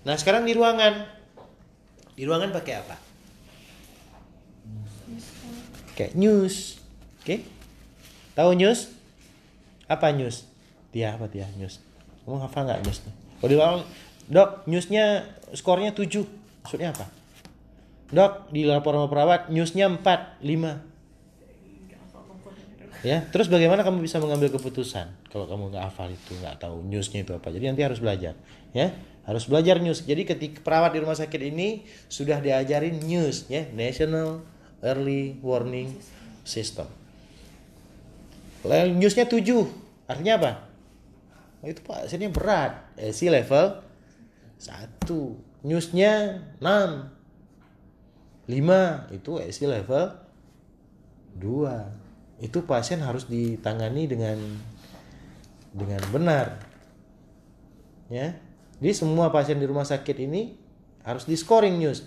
Nah, 0.03 0.19
sekarang 0.19 0.43
di 0.43 0.51
ruangan. 0.51 1.07
Di 2.13 2.27
ruangan 2.27 2.51
pakai 2.51 2.73
apa? 2.75 2.95
Kayak 5.95 6.13
news. 6.19 6.77
Oke. 7.23 7.56
Tahu 8.38 8.54
news? 8.54 8.93
Apa 9.89 10.13
news? 10.13 10.45
Dia 10.93 11.17
apa 11.17 11.26
dia 11.26 11.50
news? 11.58 11.82
Kamu 12.21 12.38
hafal 12.38 12.69
nggak 12.69 12.86
news? 12.86 13.02
Oh, 13.41 13.50
di 13.50 13.58
ruangan, 13.58 13.82
dok, 14.30 14.62
newsnya 14.69 15.26
skornya 15.58 15.89
7 15.93 16.26
Maksudnya 16.62 16.93
apa? 16.93 17.06
Dok, 18.13 18.54
di 18.54 18.62
laporan 18.67 19.10
perawat 19.10 19.50
newsnya 19.50 19.89
4, 19.89 20.38
5. 20.45 23.02
Ya, 23.06 23.21
terus 23.30 23.47
bagaimana 23.50 23.84
kamu 23.86 24.02
bisa 24.06 24.19
mengambil 24.21 24.50
keputusan 24.54 25.08
kalau 25.30 25.45
kamu 25.45 25.69
nggak 25.73 25.84
hafal 25.89 26.10
itu, 26.10 26.34
nggak 26.38 26.60
tahu 26.62 26.82
newsnya 26.86 27.21
itu 27.26 27.34
apa? 27.34 27.50
Jadi 27.54 27.65
nanti 27.71 27.84
harus 27.86 28.00
belajar, 28.02 28.34
ya, 28.73 28.91
harus 29.23 29.45
belajar 29.45 29.80
news. 29.82 30.04
Jadi 30.06 30.26
ketika 30.28 30.62
perawat 30.65 30.93
di 30.97 31.00
rumah 31.02 31.15
sakit 31.15 31.41
ini 31.41 31.86
sudah 32.10 32.41
diajarin 32.41 33.00
news, 33.02 33.45
ya, 33.50 33.65
National 33.71 34.41
Early 34.82 35.38
Warning 35.39 35.93
System. 36.41 37.06
Newsnya 38.67 39.25
7, 39.30 39.43
artinya 40.08 40.34
apa? 40.39 40.51
Oh, 41.63 41.67
itu 41.69 41.82
pak, 41.82 42.06
hasilnya 42.06 42.30
berat, 42.30 42.86
eh, 43.01 43.10
si 43.10 43.27
level 43.34 43.82
1 44.62 45.65
newsnya 45.65 46.41
6 46.62 47.10
5 48.47 49.13
itu 49.13 49.32
ICU 49.41 49.67
level 49.67 50.06
2 51.41 52.45
itu 52.45 52.60
pasien 52.63 53.01
harus 53.01 53.25
ditangani 53.25 54.06
dengan 54.06 54.38
dengan 55.73 56.01
benar. 56.13 56.62
Ya. 58.08 58.38
Jadi 58.77 58.93
semua 58.93 59.34
pasien 59.34 59.58
di 59.58 59.65
rumah 59.65 59.84
sakit 59.84 60.17
ini 60.21 60.53
harus 61.01 61.25
di 61.25 61.34
scoring 61.34 61.82
news. 61.82 62.06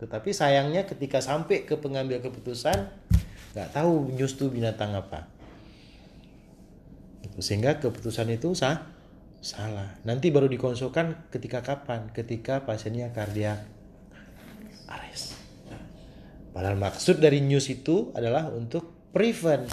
Tetapi 0.00 0.32
sayangnya 0.32 0.88
ketika 0.88 1.20
sampai 1.20 1.68
ke 1.68 1.76
pengambil 1.76 2.18
keputusan 2.24 2.88
nggak 3.52 3.68
tahu 3.76 4.08
news 4.16 4.32
itu 4.34 4.48
binatang 4.48 4.96
apa 4.96 5.41
sehingga 7.40 7.80
keputusan 7.80 8.28
itu 8.34 8.52
sah 8.52 8.92
salah. 9.42 9.98
Nanti 10.06 10.28
baru 10.28 10.46
dikonsulkan 10.46 11.32
ketika 11.32 11.64
kapan? 11.64 12.12
Ketika 12.12 12.62
pasiennya 12.62 13.10
kardiak 13.10 13.58
arrest. 14.86 15.34
Padahal 16.52 16.76
maksud 16.76 17.18
dari 17.18 17.40
news 17.40 17.66
itu 17.72 18.12
adalah 18.12 18.52
untuk 18.52 19.10
prevent 19.10 19.66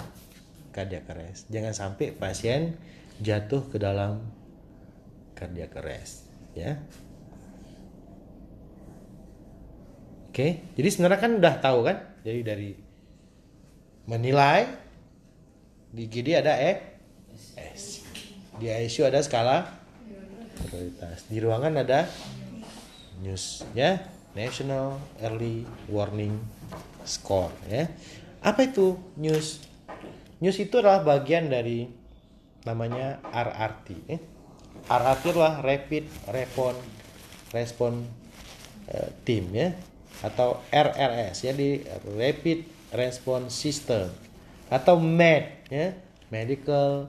cardiac 0.72 1.06
arrest. 1.12 1.46
Jangan 1.52 1.76
sampai 1.76 2.10
pasien 2.16 2.80
jatuh 3.20 3.68
ke 3.68 3.76
dalam 3.76 4.24
cardiac 5.36 5.76
arrest 5.78 6.26
ya. 6.56 6.80
Oke 10.30 10.72
jadi 10.74 10.88
sebenarnya 10.88 11.20
kan 11.20 11.32
udah 11.36 11.54
tahu 11.60 11.78
kan? 11.84 11.96
Jadi 12.26 12.40
dari 12.42 12.70
menilai 14.08 14.66
di 15.90 16.04
GD 16.10 16.42
ada 16.42 16.58
E 16.58 16.89
S. 17.56 18.04
Di 18.60 18.68
ICU 18.68 19.08
ada 19.08 19.20
skala 19.24 19.80
prioritas. 20.68 21.24
Di 21.26 21.38
ruangan 21.40 21.80
ada 21.80 22.06
news 23.20 23.64
ya 23.76 24.00
National 24.32 25.00
Early 25.20 25.66
Warning 25.90 26.36
Score 27.02 27.52
ya. 27.66 27.90
Apa 28.40 28.68
itu 28.68 28.96
news? 29.18 29.60
News 30.40 30.56
itu 30.56 30.80
adalah 30.80 31.04
bagian 31.04 31.52
dari 31.52 31.84
namanya 32.64 33.20
RRT 33.28 33.88
eh? 34.08 34.20
RRT 34.88 35.22
adalah 35.32 35.60
Rapid 35.60 36.04
Response 36.32 36.80
Response 37.52 38.00
uh, 38.92 39.10
Team 39.24 39.52
ya 39.52 39.72
atau 40.20 40.60
RRS 40.68 41.48
ya 41.48 41.52
di 41.56 41.80
Rapid 42.16 42.92
Response 42.92 43.52
System 43.52 44.12
atau 44.68 45.00
MED 45.00 45.66
ya 45.72 45.96
Medical 46.28 47.08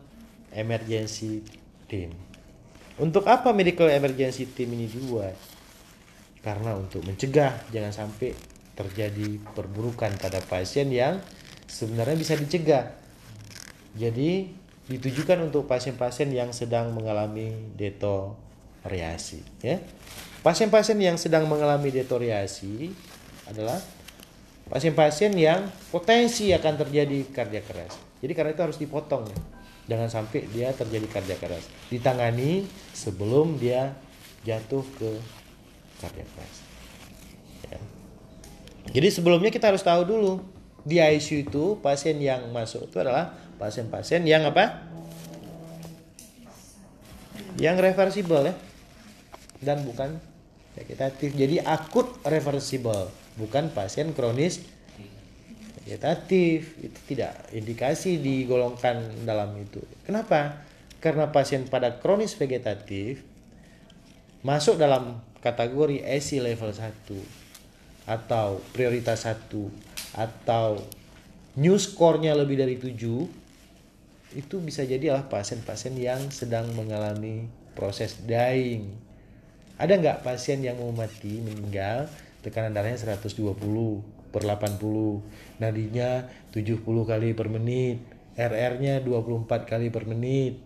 Emergency 0.52 1.44
Team. 1.88 2.12
Untuk 3.00 3.26
apa 3.26 3.56
Medical 3.56 3.88
Emergency 3.88 4.52
Team 4.52 4.76
ini 4.76 4.86
dibuat? 4.86 5.34
Karena 6.44 6.76
untuk 6.76 7.06
mencegah 7.08 7.70
jangan 7.72 7.94
sampai 7.94 8.36
terjadi 8.76 9.38
perburukan 9.54 10.18
pada 10.18 10.42
pasien 10.44 10.90
yang 10.90 11.22
sebenarnya 11.70 12.18
bisa 12.18 12.34
dicegah. 12.36 12.92
Jadi 13.96 14.50
ditujukan 14.90 15.48
untuk 15.48 15.70
pasien-pasien 15.70 16.28
yang 16.34 16.52
sedang 16.52 16.92
mengalami 16.92 17.54
detoriasi 17.78 19.40
ya. 19.64 19.80
Pasien-pasien 20.42 20.98
yang 20.98 21.16
sedang 21.22 21.46
mengalami 21.46 21.94
detoriasi 21.94 22.90
adalah 23.46 23.78
pasien-pasien 24.68 25.32
yang 25.38 25.70
potensi 25.94 26.50
akan 26.50 26.74
terjadi 26.82 27.30
kardiak 27.30 27.66
keras. 27.70 27.94
Jadi 28.20 28.34
karena 28.34 28.52
itu 28.58 28.64
harus 28.66 28.78
dipotong 28.82 29.30
ya 29.30 29.61
jangan 29.92 30.08
sampai 30.08 30.48
dia 30.56 30.72
terjadi 30.72 31.04
kardiak 31.12 31.40
keras. 31.44 31.68
Ditangani 31.92 32.64
sebelum 32.96 33.60
dia 33.60 33.92
jatuh 34.48 34.88
ke 34.96 35.12
kardiak 36.00 36.30
keras. 36.32 36.56
Ya. 37.68 37.80
jadi 38.96 39.08
sebelumnya 39.12 39.52
kita 39.52 39.68
harus 39.68 39.84
tahu 39.84 40.08
dulu 40.08 40.40
di 40.88 41.04
ICU 41.04 41.52
itu 41.52 41.64
pasien 41.84 42.18
yang 42.24 42.48
masuk 42.56 42.88
itu 42.88 42.98
adalah 43.04 43.36
pasien-pasien 43.60 44.24
yang 44.24 44.48
apa? 44.48 44.88
Yang 47.60 47.92
reversible 47.92 48.48
ya. 48.48 48.56
Dan 49.62 49.84
bukan 49.84 50.18
vegetatif 50.74 51.36
jadi 51.36 51.60
akut 51.68 52.08
reversible 52.24 53.12
bukan 53.36 53.68
pasien 53.76 54.16
kronis 54.16 54.64
vegetatif 55.82 56.78
itu 56.78 57.00
tidak 57.10 57.34
indikasi 57.52 58.22
digolongkan 58.22 59.26
dalam 59.26 59.54
itu. 59.58 59.82
Kenapa? 60.06 60.62
Karena 61.02 61.34
pasien 61.34 61.66
pada 61.66 61.98
kronis 61.98 62.38
vegetatif 62.38 63.26
masuk 64.46 64.78
dalam 64.78 65.22
kategori 65.42 66.06
ESI 66.06 66.42
level 66.42 66.70
1 66.70 67.42
atau 68.06 68.62
prioritas 68.74 69.26
1 69.26 69.50
atau 70.18 70.82
new 71.58 71.78
score-nya 71.78 72.38
lebih 72.38 72.62
dari 72.62 72.78
7 72.78 72.98
itu 74.32 74.56
bisa 74.64 74.88
jadi 74.88 75.12
adalah 75.12 75.28
pasien-pasien 75.28 75.98
yang 75.98 76.32
sedang 76.32 76.72
mengalami 76.78 77.50
proses 77.76 78.22
dying. 78.24 78.88
Ada 79.76 79.98
nggak 79.98 80.22
pasien 80.22 80.62
yang 80.62 80.78
mau 80.78 80.94
mati 80.94 81.42
meninggal 81.42 82.08
tekanan 82.46 82.72
darahnya 82.72 83.02
120 83.02 84.21
per 84.32 84.48
80 84.48 85.62
nadinya 85.62 86.26
70 86.56 86.82
kali 86.84 87.36
per 87.36 87.48
menit. 87.52 88.00
RR 88.32 88.80
nya 88.80 89.04
24 89.04 89.68
kali 89.68 89.92
per 89.92 90.08
menit. 90.08 90.58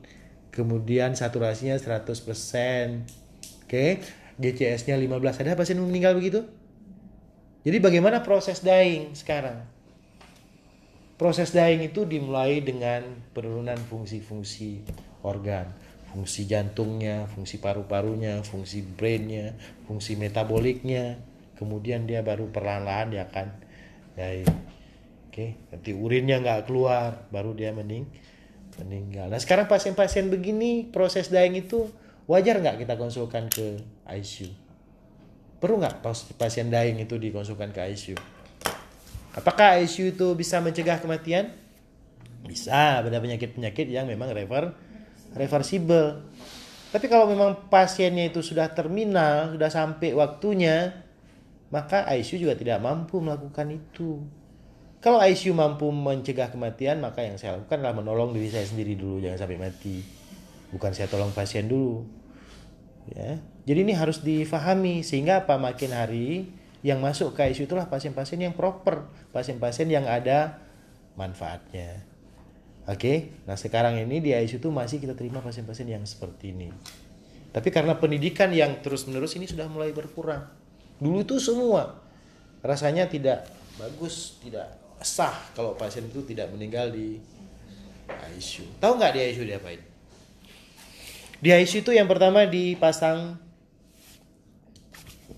Kemudian 0.54 1.17
saturasinya 1.17 1.75
100% 1.75 2.15
oke 3.65 3.86
GCS 4.39 4.88
nya 4.88 4.95
15 4.95 5.41
ada 5.41 5.58
pasien 5.58 5.82
meninggal 5.82 6.15
begitu? 6.15 6.47
Jadi 7.65 7.82
bagaimana 7.82 8.21
proses 8.21 8.62
dying 8.62 9.17
sekarang? 9.17 9.65
Proses 11.17 11.49
dying 11.49 11.82
itu 11.82 12.06
dimulai 12.06 12.62
dengan 12.62 13.01
penurunan 13.34 13.80
fungsi-fungsi 13.89 14.86
organ. 15.25 15.71
Fungsi 16.13 16.45
jantungnya, 16.45 17.28
fungsi 17.32 17.60
paru-parunya, 17.60 18.39
fungsi 18.45 18.86
brainnya, 18.86 19.58
fungsi 19.89 20.15
metaboliknya, 20.15 21.19
kemudian 21.56 22.08
dia 22.08 22.22
baru 22.22 22.52
perlahan-lahan 22.52 23.08
dia 23.12 23.24
akan 23.28 23.48
dari 24.15 24.44
oke 25.32 25.46
nanti 25.72 25.91
urinnya 25.91 26.39
nggak 26.39 26.68
keluar 26.68 27.28
baru 27.32 27.56
dia 27.56 27.76
mening 27.76 28.08
meninggal. 28.76 29.32
Nah 29.32 29.39
sekarang 29.39 29.72
pasien-pasien 29.72 30.28
begini 30.28 30.91
proses 30.91 31.32
dying 31.32 31.56
itu 31.56 31.88
wajar 32.28 32.60
nggak 32.60 32.84
kita 32.84 33.00
konsulkan 33.00 33.48
ke 33.48 33.80
ICU 34.04 34.52
perlu 35.63 35.80
nggak 35.80 36.04
pasien 36.36 36.68
dying 36.68 37.00
itu 37.00 37.15
dikonsulkan 37.15 37.72
ke 37.72 37.80
ICU 37.96 38.20
apakah 39.36 39.78
ICU 39.84 40.15
itu 40.15 40.28
bisa 40.34 40.63
mencegah 40.63 40.98
kematian? 41.04 41.52
Bisa 42.48 43.04
pada 43.04 43.18
penyakit-penyakit 43.20 43.91
yang 43.91 44.08
memang 44.08 44.32
rever 44.32 44.72
reversible. 45.36 46.24
Tapi 46.96 47.12
kalau 47.12 47.28
memang 47.28 47.68
pasiennya 47.68 48.32
itu 48.32 48.39
sudah 48.39 48.72
terminal 48.72 49.52
sudah 49.60 49.68
sampai 49.68 50.15
waktunya 50.15 51.05
maka 51.73 52.06
ICU 52.13 52.45
juga 52.45 52.54
tidak 52.58 52.82
mampu 52.82 53.17
melakukan 53.21 53.73
itu. 53.73 54.21
Kalau 55.01 55.21
ICU 55.21 55.54
mampu 55.54 55.89
mencegah 55.93 56.49
kematian, 56.49 56.97
maka 56.97 57.21
yang 57.21 57.38
saya 57.38 57.62
lakukan 57.62 57.78
adalah 57.82 57.97
menolong 58.01 58.34
diri 58.34 58.49
saya 58.49 58.65
sendiri 58.65 58.97
dulu, 58.97 59.21
jangan 59.21 59.45
sampai 59.45 59.58
mati. 59.62 60.01
Bukan 60.73 60.91
saya 60.97 61.06
tolong 61.06 61.30
pasien 61.30 61.69
dulu. 61.69 62.06
Ya. 63.13 63.38
Jadi 63.69 63.80
ini 63.86 63.93
harus 63.93 64.25
difahami 64.25 65.06
sehingga 65.06 65.45
apa 65.45 65.62
makin 65.62 65.93
hari 65.93 66.49
yang 66.86 67.01
masuk 67.01 67.38
ke 67.38 67.54
ICU 67.54 67.69
itulah 67.69 67.86
pasien-pasien 67.89 68.41
yang 68.41 68.54
proper, 68.54 69.10
pasien-pasien 69.30 69.89
yang 69.89 70.06
ada 70.10 70.58
manfaatnya. 71.17 72.06
Oke, 72.86 73.34
nah 73.49 73.58
sekarang 73.58 73.97
ini 73.97 74.21
di 74.21 74.30
ICU 74.34 74.62
itu 74.62 74.69
masih 74.69 75.01
kita 75.01 75.17
terima 75.17 75.41
pasien-pasien 75.41 75.89
yang 75.89 76.06
seperti 76.06 76.54
ini. 76.54 76.69
Tapi 77.49 77.73
karena 77.73 77.97
pendidikan 77.97 78.54
yang 78.54 78.82
terus-menerus 78.86 79.34
ini 79.38 79.49
sudah 79.49 79.65
mulai 79.65 79.89
berkurang. 79.89 80.64
Dulu 80.99 81.23
itu 81.23 81.36
semua 81.41 82.01
rasanya 82.65 83.05
tidak 83.05 83.45
bagus, 83.76 84.39
tidak 84.41 84.72
sah 85.03 85.36
kalau 85.53 85.76
pasien 85.76 86.07
itu 86.07 86.24
tidak 86.24 86.49
meninggal 86.49 86.89
di 86.89 87.20
ICU. 88.09 88.80
Tahu 88.80 88.91
nggak 88.97 89.13
di 89.13 89.20
ICU 89.32 89.43
diapain? 89.45 89.82
Di 91.43 91.49
ICU 91.51 91.84
itu 91.84 91.91
yang 91.91 92.07
pertama 92.07 92.47
dipasang 92.47 93.38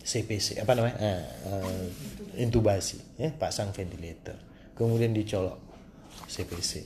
CPC 0.07 0.63
apa 0.63 0.71
namanya? 0.71 0.95
Uh, 1.43 1.91
intubasi, 2.39 3.01
ya, 3.19 3.33
pasang 3.35 3.75
ventilator. 3.75 4.39
Kemudian 4.77 5.11
dicolok 5.11 5.59
CPC. 6.31 6.85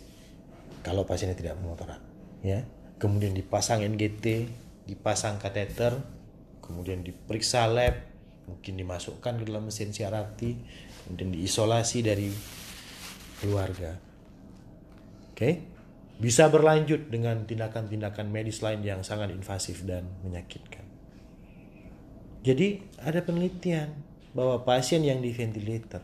Kalau 0.82 1.06
pasiennya 1.06 1.38
tidak 1.38 1.60
bermotoran, 1.62 2.02
ya. 2.42 2.66
Kemudian 2.98 3.38
dipasang 3.38 3.86
NGT, 3.86 4.50
dipasang 4.90 5.38
kateter, 5.38 6.02
kemudian 6.66 7.06
diperiksa 7.06 7.70
lab, 7.70 8.11
mungkin 8.50 8.74
dimasukkan 8.78 9.42
ke 9.42 9.44
dalam 9.46 9.68
mesin 9.68 9.94
CRRT 9.94 10.42
kemudian 11.06 11.30
diisolasi 11.34 12.00
dari 12.06 12.30
keluarga 13.42 13.98
oke 15.32 15.38
okay? 15.38 15.54
bisa 16.22 16.48
berlanjut 16.54 17.10
dengan 17.10 17.44
tindakan-tindakan 17.50 18.30
medis 18.30 18.62
lain 18.62 18.86
yang 18.86 19.02
sangat 19.02 19.34
invasif 19.34 19.82
dan 19.86 20.06
menyakitkan 20.22 20.86
Jadi 22.42 22.82
ada 22.98 23.22
penelitian 23.22 23.94
bahwa 24.34 24.66
pasien 24.66 25.06
yang 25.06 25.22
di 25.22 25.30
ventilator 25.30 26.02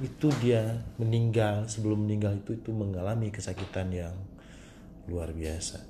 itu 0.00 0.32
dia 0.40 0.80
meninggal 0.96 1.68
sebelum 1.68 2.08
meninggal 2.08 2.40
itu 2.40 2.56
itu 2.56 2.72
mengalami 2.72 3.28
kesakitan 3.28 3.92
yang 3.92 4.16
luar 5.04 5.36
biasa. 5.36 5.84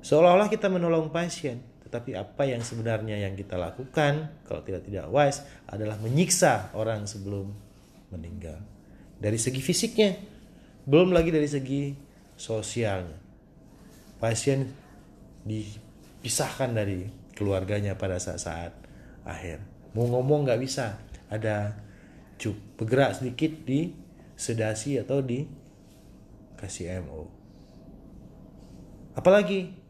Seolah-olah 0.00 0.48
kita 0.48 0.72
menolong 0.72 1.12
pasien, 1.12 1.60
tetapi 1.88 2.12
apa 2.20 2.44
yang 2.44 2.60
sebenarnya 2.60 3.16
yang 3.16 3.32
kita 3.32 3.56
lakukan 3.56 4.28
kalau 4.44 4.60
tidak 4.60 4.84
tidak 4.84 5.08
wise 5.08 5.40
adalah 5.64 5.96
menyiksa 5.96 6.68
orang 6.76 7.08
sebelum 7.08 7.48
meninggal. 8.12 8.60
Dari 9.16 9.40
segi 9.40 9.64
fisiknya, 9.64 10.12
belum 10.84 11.16
lagi 11.16 11.32
dari 11.32 11.48
segi 11.48 11.96
sosialnya. 12.36 13.16
Pasien 14.20 14.68
dipisahkan 15.48 16.76
dari 16.76 17.08
keluarganya 17.32 17.96
pada 17.96 18.20
saat-saat 18.20 18.76
akhir. 19.24 19.64
Mau 19.96 20.12
ngomong 20.12 20.44
nggak 20.44 20.60
bisa, 20.60 21.00
ada 21.32 21.72
cup 22.36 22.54
bergerak 22.76 23.16
sedikit 23.16 23.64
di 23.64 23.96
sedasi 24.36 25.00
atau 25.00 25.24
di 25.24 25.48
kasih 26.60 27.00
MO. 27.00 27.26
Apalagi 29.16 29.87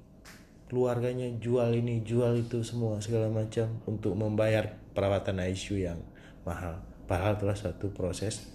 keluarganya 0.69 1.27
jual 1.41 1.73
ini, 1.73 2.05
jual 2.05 2.45
itu 2.45 2.61
semua 2.61 3.01
segala 3.01 3.33
macam 3.33 3.81
untuk 3.89 4.13
membayar 4.15 4.77
perawatan 4.93 5.41
ICU 5.41 5.81
yang 5.81 5.99
mahal. 6.45 6.79
Padahal 7.09 7.41
itulah 7.41 7.57
satu 7.57 7.89
proses 7.89 8.53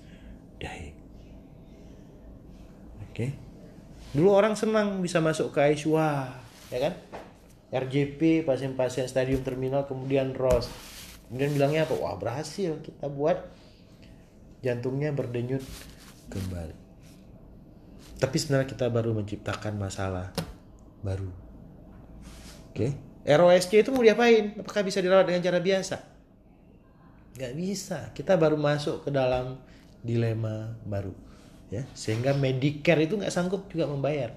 dahi. 0.62 0.94
Oke. 3.10 3.34
Dulu 4.14 4.30
orang 4.30 4.54
senang 4.54 5.02
bisa 5.02 5.18
masuk 5.18 5.50
ke 5.50 5.74
ICU, 5.74 5.98
wah, 5.98 6.30
ya 6.70 6.78
kan? 6.78 6.94
RJP 7.74 8.46
pasien-pasien 8.46 9.10
stadium 9.10 9.42
terminal 9.42 9.90
kemudian 9.90 10.38
ROS. 10.38 10.70
Kemudian 11.28 11.58
bilangnya 11.58 11.90
apa? 11.90 11.98
Wah, 11.98 12.14
berhasil 12.22 12.78
kita 12.86 13.10
buat 13.10 13.42
jantungnya 14.62 15.10
berdenyut 15.10 15.66
kembali. 16.30 16.78
Tapi 18.22 18.36
sebenarnya 18.38 18.70
kita 18.70 18.88
baru 18.94 19.18
menciptakan 19.18 19.82
masalah 19.82 20.30
baru. 21.02 21.43
Oke, 22.74 22.90
okay? 22.90 23.38
ROSC 23.38 23.86
itu 23.86 23.94
mau 23.94 24.02
diapain? 24.02 24.58
Apakah 24.58 24.82
bisa 24.82 24.98
dirawat 24.98 25.30
dengan 25.30 25.46
cara 25.46 25.62
biasa? 25.62 26.02
Gak 27.38 27.54
bisa. 27.54 28.10
Kita 28.18 28.34
baru 28.34 28.58
masuk 28.58 29.06
ke 29.06 29.10
dalam 29.14 29.62
dilema 30.02 30.74
baru, 30.82 31.14
ya. 31.70 31.86
Sehingga 31.94 32.34
Medicare 32.34 33.06
itu 33.06 33.14
nggak 33.14 33.30
sanggup 33.30 33.70
juga 33.70 33.86
membayar. 33.86 34.34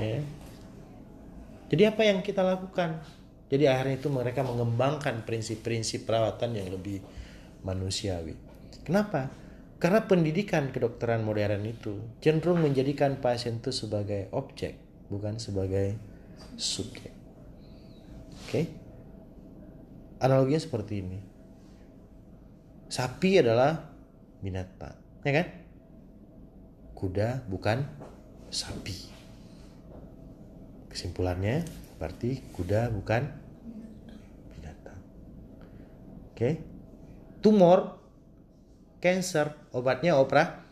Ya. 0.00 0.24
Jadi 1.68 1.82
apa 1.84 2.02
yang 2.08 2.24
kita 2.24 2.40
lakukan? 2.40 3.04
Jadi 3.52 3.68
akhirnya 3.68 4.00
itu 4.00 4.08
mereka 4.08 4.40
mengembangkan 4.40 5.20
prinsip-prinsip 5.28 6.08
perawatan 6.08 6.56
yang 6.56 6.72
lebih 6.72 7.04
manusiawi. 7.60 8.32
Kenapa? 8.88 9.28
Karena 9.82 10.06
pendidikan 10.06 10.70
kedokteran 10.70 11.26
modern 11.26 11.66
itu 11.66 11.98
cenderung 12.22 12.62
menjadikan 12.62 13.18
pasien 13.18 13.58
itu 13.58 13.74
sebagai 13.74 14.30
objek, 14.30 14.78
bukan 15.10 15.42
sebagai 15.42 15.98
subjek. 16.54 17.10
Oke? 18.46 18.46
Okay? 18.46 18.64
Analoginya 20.22 20.62
seperti 20.62 21.02
ini. 21.02 21.18
Sapi 22.86 23.42
adalah 23.42 23.90
binatang, 24.38 24.94
ya 25.26 25.32
kan? 25.34 25.46
Kuda 26.94 27.42
bukan 27.50 27.82
sapi. 28.54 29.10
Kesimpulannya 30.86 31.66
berarti 31.98 32.38
kuda 32.54 32.86
bukan 32.94 33.42
Oke. 36.32 36.58
Tumor, 37.38 38.01
cancer, 39.02 39.50
obatnya 39.74 40.14
opera, 40.14 40.62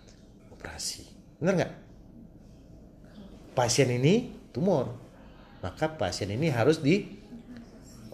operasi. 0.55 1.03
Benar 1.43 1.55
nggak? 1.59 1.72
Pasien 3.59 3.91
ini 3.91 4.31
tumor, 4.55 4.95
maka 5.59 5.99
pasien 5.99 6.31
ini 6.31 6.47
harus 6.47 6.78
di 6.78 7.11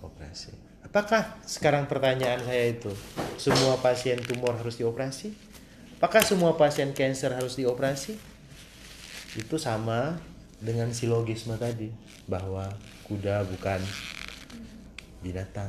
operasi. 0.01 0.57
Apakah 0.81 1.37
sekarang 1.45 1.85
pertanyaan 1.85 2.41
saya 2.41 2.73
itu 2.73 2.89
semua 3.37 3.77
pasien 3.85 4.17
tumor 4.25 4.57
harus 4.57 4.81
dioperasi? 4.81 5.37
Apakah 6.01 6.25
semua 6.25 6.57
pasien 6.57 6.97
cancer 6.97 7.37
harus 7.37 7.61
dioperasi? 7.61 8.17
Itu 9.37 9.61
sama 9.61 10.17
dengan 10.57 10.89
silogisme 10.97 11.61
tadi 11.61 11.93
bahwa 12.25 12.73
kuda 13.05 13.45
bukan 13.45 13.85
binatang. 15.21 15.69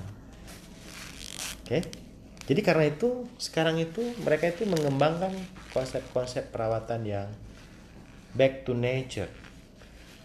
Oke. 1.68 2.07
Jadi 2.48 2.64
karena 2.64 2.88
itu 2.88 3.28
sekarang 3.36 3.76
itu 3.76 4.00
mereka 4.24 4.48
itu 4.48 4.64
mengembangkan 4.64 5.36
konsep-konsep 5.76 6.48
perawatan 6.56 7.04
yang 7.04 7.28
back 8.32 8.64
to 8.64 8.72
nature. 8.72 9.28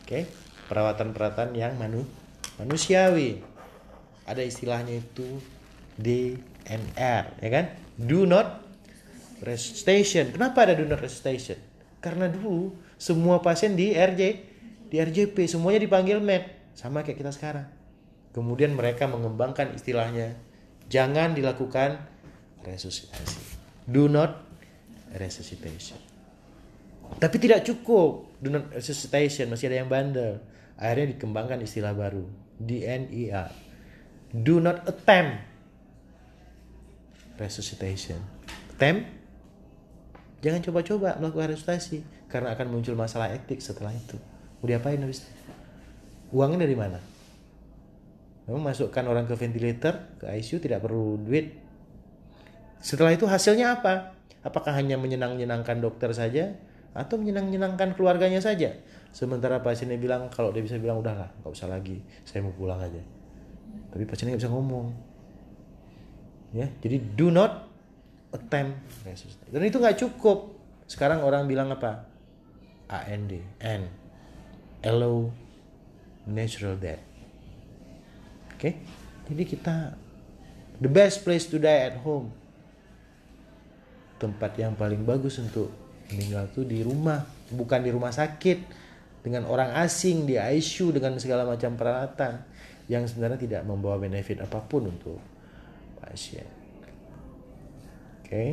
Oke. 0.06 0.30
Perawatan-perawatan 0.70 1.58
yang 1.58 1.74
manu 1.74 2.06
manusiawi. 2.62 3.42
Ada 4.22 4.46
istilahnya 4.46 5.02
itu 5.02 5.42
DNR, 5.98 7.24
ya 7.42 7.50
kan? 7.50 7.74
Do 7.98 8.22
not 8.22 8.62
resuscitation. 9.42 10.30
Kenapa 10.30 10.62
ada 10.62 10.78
do 10.78 10.86
not 10.86 11.02
resuscitation? 11.02 11.58
Karena 11.98 12.30
dulu 12.30 12.70
semua 13.02 13.42
pasien 13.42 13.74
di 13.74 13.98
RJ, 13.98 14.22
di 14.86 14.96
RJP 15.02 15.34
semuanya 15.50 15.82
dipanggil 15.82 16.22
med, 16.22 16.46
sama 16.78 17.02
kayak 17.02 17.18
kita 17.18 17.34
sekarang. 17.34 17.66
Kemudian 18.30 18.78
mereka 18.78 19.10
mengembangkan 19.10 19.74
istilahnya 19.74 20.38
Jangan 20.92 21.32
dilakukan 21.32 22.04
resusitasi. 22.64 23.58
Do 23.86 24.06
not 24.06 24.38
resuscitation. 25.18 25.98
Tapi 27.18 27.36
tidak 27.36 27.66
cukup 27.66 28.40
do 28.40 28.48
not 28.48 28.72
resuscitation, 28.72 29.52
masih 29.52 29.68
ada 29.68 29.84
yang 29.84 29.90
bandel. 29.90 30.40
Akhirnya 30.80 31.14
dikembangkan 31.14 31.60
istilah 31.60 31.92
baru, 31.92 32.24
DNIA. 32.56 33.52
Do 34.32 34.58
not 34.62 34.88
attempt 34.88 35.44
resuscitation. 37.36 38.18
Attempt 38.72 39.22
Jangan 40.42 40.58
coba-coba 40.58 41.22
melakukan 41.22 41.54
resusitasi 41.54 42.02
karena 42.26 42.50
akan 42.58 42.66
muncul 42.74 42.98
masalah 42.98 43.30
etik 43.30 43.62
setelah 43.62 43.94
itu. 43.94 44.18
Mau 44.58 44.66
diapain 44.66 44.98
habis? 44.98 45.22
Uangnya 46.34 46.66
dari 46.66 46.74
mana? 46.74 46.98
memasukkan 48.42 49.06
orang 49.06 49.30
ke 49.30 49.38
ventilator, 49.38 50.18
ke 50.18 50.26
ICU 50.26 50.58
tidak 50.58 50.82
perlu 50.82 51.14
duit. 51.14 51.61
Setelah 52.82 53.14
itu 53.14 53.24
hasilnya 53.30 53.78
apa? 53.78 54.18
Apakah 54.42 54.74
hanya 54.74 54.98
menyenang-nyenangkan 54.98 55.78
dokter 55.78 56.10
saja 56.10 56.58
atau 56.92 57.16
menyenang-nyenangkan 57.16 57.94
keluarganya 57.94 58.42
saja? 58.42 58.74
Sementara 59.14 59.62
pasiennya 59.62 59.96
bilang 59.96 60.26
kalau 60.34 60.50
dia 60.50 60.66
bisa 60.66 60.76
bilang 60.82 60.98
udahlah, 60.98 61.30
nggak 61.40 61.52
usah 61.52 61.70
lagi, 61.70 62.02
saya 62.26 62.42
mau 62.42 62.50
pulang 62.52 62.82
aja. 62.82 62.98
Tapi 63.94 64.02
pasiennya 64.02 64.34
nggak 64.34 64.42
bisa 64.42 64.52
ngomong. 64.52 64.86
Ya, 66.52 66.68
jadi 66.84 67.00
do 67.16 67.32
not 67.32 67.70
attempt 68.34 68.76
Dan 69.48 69.62
itu 69.64 69.80
nggak 69.80 69.96
cukup. 69.96 70.52
Sekarang 70.90 71.24
orang 71.24 71.46
bilang 71.46 71.72
apa? 71.72 72.04
AND, 72.92 73.40
N, 73.62 73.82
allow 74.84 75.32
natural 76.26 76.76
death 76.76 77.12
okay? 78.62 78.78
jadi 79.26 79.42
kita 79.42 79.76
the 80.78 80.86
best 80.86 81.26
place 81.26 81.50
to 81.50 81.58
die 81.58 81.90
at 81.90 81.98
home 82.06 82.30
tempat 84.22 84.54
yang 84.54 84.78
paling 84.78 85.02
bagus 85.02 85.42
untuk 85.42 85.74
meninggal 86.14 86.46
tuh 86.54 86.62
di 86.62 86.86
rumah. 86.86 87.26
Bukan 87.50 87.82
di 87.82 87.90
rumah 87.90 88.14
sakit 88.14 88.58
dengan 89.26 89.50
orang 89.50 89.74
asing 89.82 90.22
di 90.24 90.38
ICU 90.38 90.94
dengan 90.94 91.18
segala 91.18 91.42
macam 91.42 91.74
peralatan 91.74 92.38
yang 92.86 93.02
sebenarnya 93.02 93.42
tidak 93.42 93.62
membawa 93.66 93.98
benefit 93.98 94.38
apa 94.38 94.62
pun 94.62 94.86
untuk 94.86 95.18
pasien. 95.98 96.46
Oke. 98.22 98.30
Okay? 98.30 98.50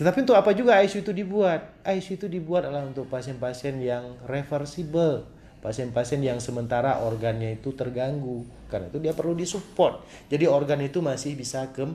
tetapi 0.00 0.24
untuk 0.24 0.32
apa 0.32 0.56
juga 0.56 0.80
ICU 0.80 1.04
itu 1.04 1.12
dibuat? 1.12 1.84
ICU 1.84 2.12
itu 2.16 2.26
dibuat 2.28 2.64
adalah 2.64 2.88
untuk 2.88 3.04
pasien-pasien 3.12 3.76
yang 3.80 4.16
reversible 4.24 5.28
pasien-pasien 5.60 6.24
yang 6.24 6.40
sementara 6.40 7.04
organnya 7.04 7.60
itu 7.60 7.76
terganggu. 7.76 8.42
Karena 8.72 8.88
itu 8.88 8.98
dia 8.98 9.12
perlu 9.12 9.36
disupport. 9.36 10.02
Jadi 10.32 10.48
organ 10.48 10.80
itu 10.80 11.04
masih 11.04 11.36
bisa 11.36 11.68
kem 11.76 11.94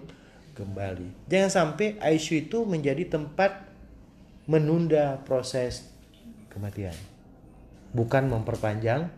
kembali. 0.56 1.28
Jangan 1.28 1.52
sampai 1.52 2.00
ICU 2.00 2.48
itu 2.48 2.58
menjadi 2.64 3.04
tempat 3.06 3.68
menunda 4.48 5.20
proses 5.28 5.86
kematian. 6.50 6.96
Bukan 7.92 8.32
memperpanjang 8.32 9.12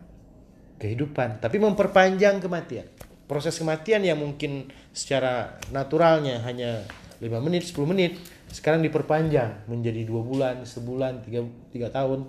kehidupan 0.82 1.42
tapi 1.42 1.62
memperpanjang 1.62 2.42
kematian. 2.42 2.90
Proses 3.30 3.54
kematian 3.60 4.02
yang 4.02 4.18
mungkin 4.18 4.72
secara 4.96 5.60
naturalnya 5.70 6.42
hanya 6.48 6.82
5 7.20 7.28
menit 7.46 7.70
10 7.70 7.86
menit 7.86 8.18
sekarang 8.48 8.80
diperpanjang 8.80 9.68
menjadi 9.68 10.08
dua 10.08 10.24
bulan 10.24 10.56
sebulan 10.64 11.28
tiga, 11.28 11.44
tiga 11.76 11.88
tahun. 11.92 12.24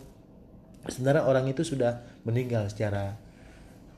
Sebenarnya 0.88 1.22
orang 1.28 1.46
itu 1.46 1.62
sudah 1.62 2.02
meninggal 2.26 2.66
secara 2.66 3.14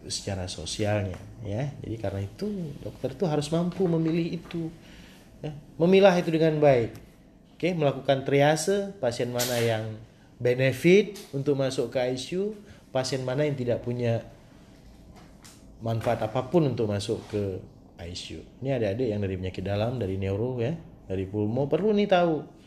secara 0.04 0.48
sosialnya 0.48 1.16
ya. 1.44 1.72
Jadi 1.80 1.96
karena 1.96 2.20
itu 2.24 2.76
dokter 2.84 3.16
itu 3.16 3.24
harus 3.24 3.48
mampu 3.48 3.88
memilih 3.88 4.36
itu. 4.36 4.68
Memilah 5.80 6.12
itu 6.18 6.28
dengan 6.34 6.60
baik 6.60 6.92
oke 7.56 7.68
melakukan 7.72 8.24
triase 8.28 8.92
pasien 9.00 9.32
mana 9.32 9.56
yang 9.60 9.84
benefit 10.40 11.16
untuk 11.32 11.56
masuk 11.56 11.92
ke 11.92 12.00
ICU 12.16 12.52
pasien 12.92 13.24
mana 13.24 13.48
yang 13.48 13.56
tidak 13.56 13.80
punya 13.80 14.24
manfaat 15.80 16.20
apa 16.20 16.48
pun 16.52 16.68
untuk 16.68 16.90
masuk 16.90 17.20
ke 17.32 17.42
ICU 18.00 18.40
ini 18.60 18.76
adik-adik 18.76 19.08
yang 19.08 19.20
dari 19.20 19.34
penyakit 19.40 19.64
dalam 19.64 19.96
dari 19.96 20.20
neuro 20.20 20.60
ya 20.60 20.76
dari 21.08 21.24
pulmo 21.24 21.68
perlu 21.68 21.92
nih 21.96 22.08
tahu 22.08 22.60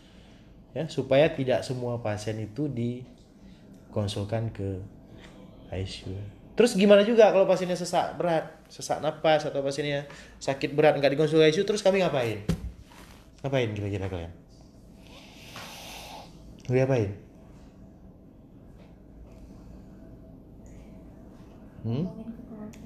ya 0.73 0.89
supaya 0.89 1.29
tidak 1.29 1.61
semua 1.61 2.01
pasien 2.01 2.41
itu 2.41 2.65
dikonsulkan 2.65 4.49
ke 4.49 4.81
ICU. 5.73 6.13
Terus 6.53 6.77
gimana 6.77 7.01
juga 7.01 7.33
kalau 7.33 7.49
pasiennya 7.49 7.73
sesak 7.73 8.13
berat, 8.17 8.45
sesak 8.69 9.01
napas 9.01 9.41
atau 9.49 9.65
pasiennya 9.65 10.05
sakit 10.37 10.77
berat 10.77 10.97
nggak 11.01 11.17
dikonsultasi 11.17 11.49
ICU, 11.49 11.63
terus 11.65 11.81
kami 11.81 12.05
ngapain? 12.05 12.45
Ngapain 13.43 13.75
kira-kira 13.75 14.07
kalian? 14.07 14.33
Kalian 16.63 16.79
ngapain? 16.87 17.11
Hmm? 21.83 22.07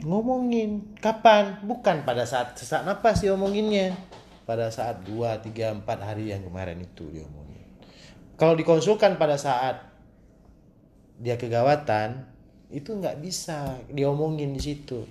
Ngomongin 0.01 0.97
kapan? 0.97 1.61
Bukan 1.61 2.01
pada 2.01 2.25
saat 2.25 2.57
sesak 2.57 2.81
napas 2.81 3.21
diomonginnya. 3.21 3.93
Pada 4.49 4.73
saat 4.73 5.05
2, 5.05 5.45
3, 5.45 5.85
4 5.85 5.85
hari 6.01 6.33
yang 6.33 6.41
kemarin 6.41 6.81
itu 6.81 7.05
diomongin. 7.13 7.61
Kalau 8.33 8.57
dikonsulkan 8.57 9.21
pada 9.21 9.37
saat 9.37 9.93
dia 11.21 11.37
kegawatan, 11.37 12.25
itu 12.73 12.97
nggak 12.97 13.21
bisa 13.21 13.77
diomongin 13.93 14.57
di 14.57 14.61
situ. 14.61 15.05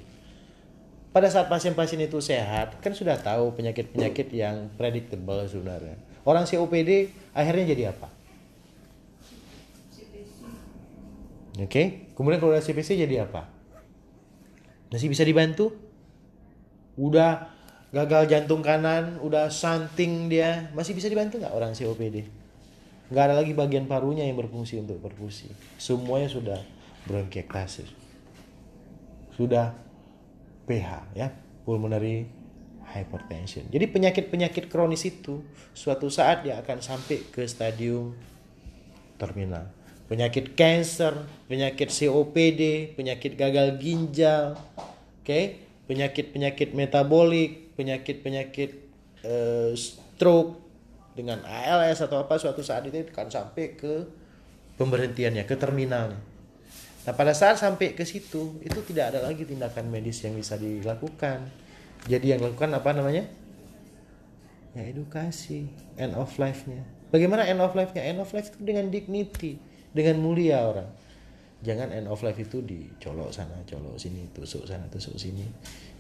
Pada 1.16 1.32
saat 1.32 1.48
pasien-pasien 1.48 1.96
itu 2.04 2.20
sehat, 2.20 2.76
kan 2.84 2.92
sudah 2.92 3.16
tahu 3.16 3.56
penyakit-penyakit 3.56 4.28
yang 4.36 4.68
predictable 4.76 5.48
sebenarnya. 5.48 5.96
Orang 6.28 6.44
COPD 6.44 7.08
akhirnya 7.32 7.72
jadi 7.72 7.88
apa? 7.88 8.12
Oke, 11.56 11.72
okay? 11.72 11.86
kemudian 12.12 12.36
kalau 12.36 12.52
udah 12.52 12.60
CPC 12.60 13.00
jadi 13.00 13.24
apa? 13.24 13.48
Masih 14.92 15.08
bisa 15.08 15.24
dibantu? 15.24 15.72
Udah 17.00 17.48
gagal 17.96 18.28
jantung 18.28 18.60
kanan, 18.60 19.16
udah 19.24 19.48
santing 19.48 20.28
dia, 20.28 20.68
masih 20.76 20.92
bisa 20.92 21.08
dibantu 21.08 21.40
nggak 21.40 21.56
orang 21.56 21.72
COPD? 21.72 22.28
Nggak 23.08 23.24
ada 23.24 23.40
lagi 23.40 23.56
bagian 23.56 23.88
parunya 23.88 24.28
yang 24.28 24.36
berfungsi 24.36 24.84
untuk 24.84 25.00
perfusi. 25.00 25.48
Semuanya 25.80 26.28
sudah 26.28 26.60
bronkiektasis. 27.08 27.88
Sudah 29.32 29.85
PH 30.66 31.14
ya, 31.14 31.30
pulmonary 31.62 32.26
hypertension. 32.90 33.66
Jadi 33.70 33.86
penyakit-penyakit 33.90 34.70
kronis 34.70 35.06
itu 35.06 35.42
suatu 35.74 36.06
saat 36.10 36.46
dia 36.46 36.58
akan 36.62 36.78
sampai 36.82 37.26
ke 37.30 37.42
stadium 37.46 38.14
terminal. 39.18 39.70
Penyakit 40.06 40.54
cancer, 40.54 41.26
penyakit 41.50 41.90
COPD, 41.90 42.94
penyakit 42.94 43.34
gagal 43.34 43.74
ginjal, 43.82 44.54
oke, 44.54 45.26
okay? 45.26 45.66
penyakit-penyakit 45.90 46.78
metabolik, 46.78 47.74
penyakit-penyakit 47.74 48.70
uh, 49.26 49.74
stroke 49.74 50.62
dengan 51.18 51.42
ALS 51.42 52.06
atau 52.06 52.22
apa 52.22 52.38
suatu 52.38 52.62
saat 52.62 52.86
itu 52.86 53.02
akan 53.02 53.28
sampai 53.34 53.74
ke 53.74 54.06
pemberhentiannya, 54.78 55.42
ke 55.42 55.58
terminalnya. 55.58 56.35
Nah 57.06 57.14
pada 57.14 57.30
saat 57.30 57.54
sampai 57.62 57.94
ke 57.94 58.02
situ 58.02 58.58
itu 58.58 58.78
tidak 58.82 59.14
ada 59.14 59.22
lagi 59.22 59.46
tindakan 59.46 59.86
medis 59.86 60.26
yang 60.26 60.34
bisa 60.34 60.58
dilakukan. 60.58 61.46
Jadi 62.10 62.34
yang 62.34 62.42
dilakukan 62.42 62.74
apa 62.74 62.90
namanya? 62.90 63.24
Ya 64.74 64.82
edukasi, 64.90 65.70
end 65.94 66.18
of 66.18 66.34
life-nya. 66.34 66.82
Bagaimana 67.14 67.46
end 67.46 67.62
of 67.62 67.72
life-nya? 67.78 68.02
End 68.02 68.18
of 68.18 68.28
life 68.34 68.50
itu 68.50 68.60
dengan 68.66 68.90
dignity, 68.90 69.54
dengan 69.94 70.18
mulia 70.18 70.66
orang. 70.66 70.90
Jangan 71.62 71.94
end 71.94 72.10
of 72.10 72.20
life 72.26 72.36
itu 72.42 72.60
dicolok 72.60 73.30
sana, 73.30 73.62
colok 73.64 73.96
sini, 73.96 74.26
tusuk 74.34 74.66
sana, 74.66 74.90
tusuk 74.90 75.14
sini. 75.14 75.46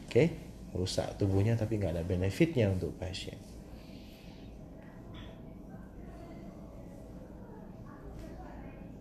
Oke, 0.04 0.10
okay? 0.10 0.26
rusak 0.74 1.16
tubuhnya 1.16 1.54
tapi 1.54 1.78
nggak 1.78 1.96
ada 1.96 2.04
benefitnya 2.04 2.68
untuk 2.68 2.92
pasien. 2.98 3.38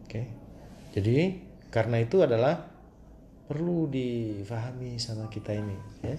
Oke, 0.06 0.22
okay? 0.22 0.26
jadi 0.96 1.44
karena 1.76 2.00
itu 2.00 2.24
adalah 2.24 2.56
perlu 3.52 3.92
difahami 3.92 4.96
sama 4.96 5.28
kita 5.28 5.52
ini 5.52 5.76
ya. 6.08 6.16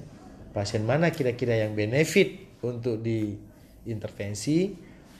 Pasien 0.52 0.84
mana 0.84 1.08
kira-kira 1.08 1.56
yang 1.56 1.72
benefit 1.72 2.60
untuk 2.60 3.00
diintervensi, 3.00 4.76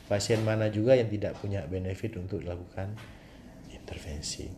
pasien 0.09 0.45
mana 0.45 0.69
juga 0.69 0.93
yang 0.97 1.09
tidak 1.09 1.41
punya 1.41 1.65
benefit 1.65 2.21
untuk 2.21 2.45
dilakukan 2.45 2.93
intervensi. 3.73 4.49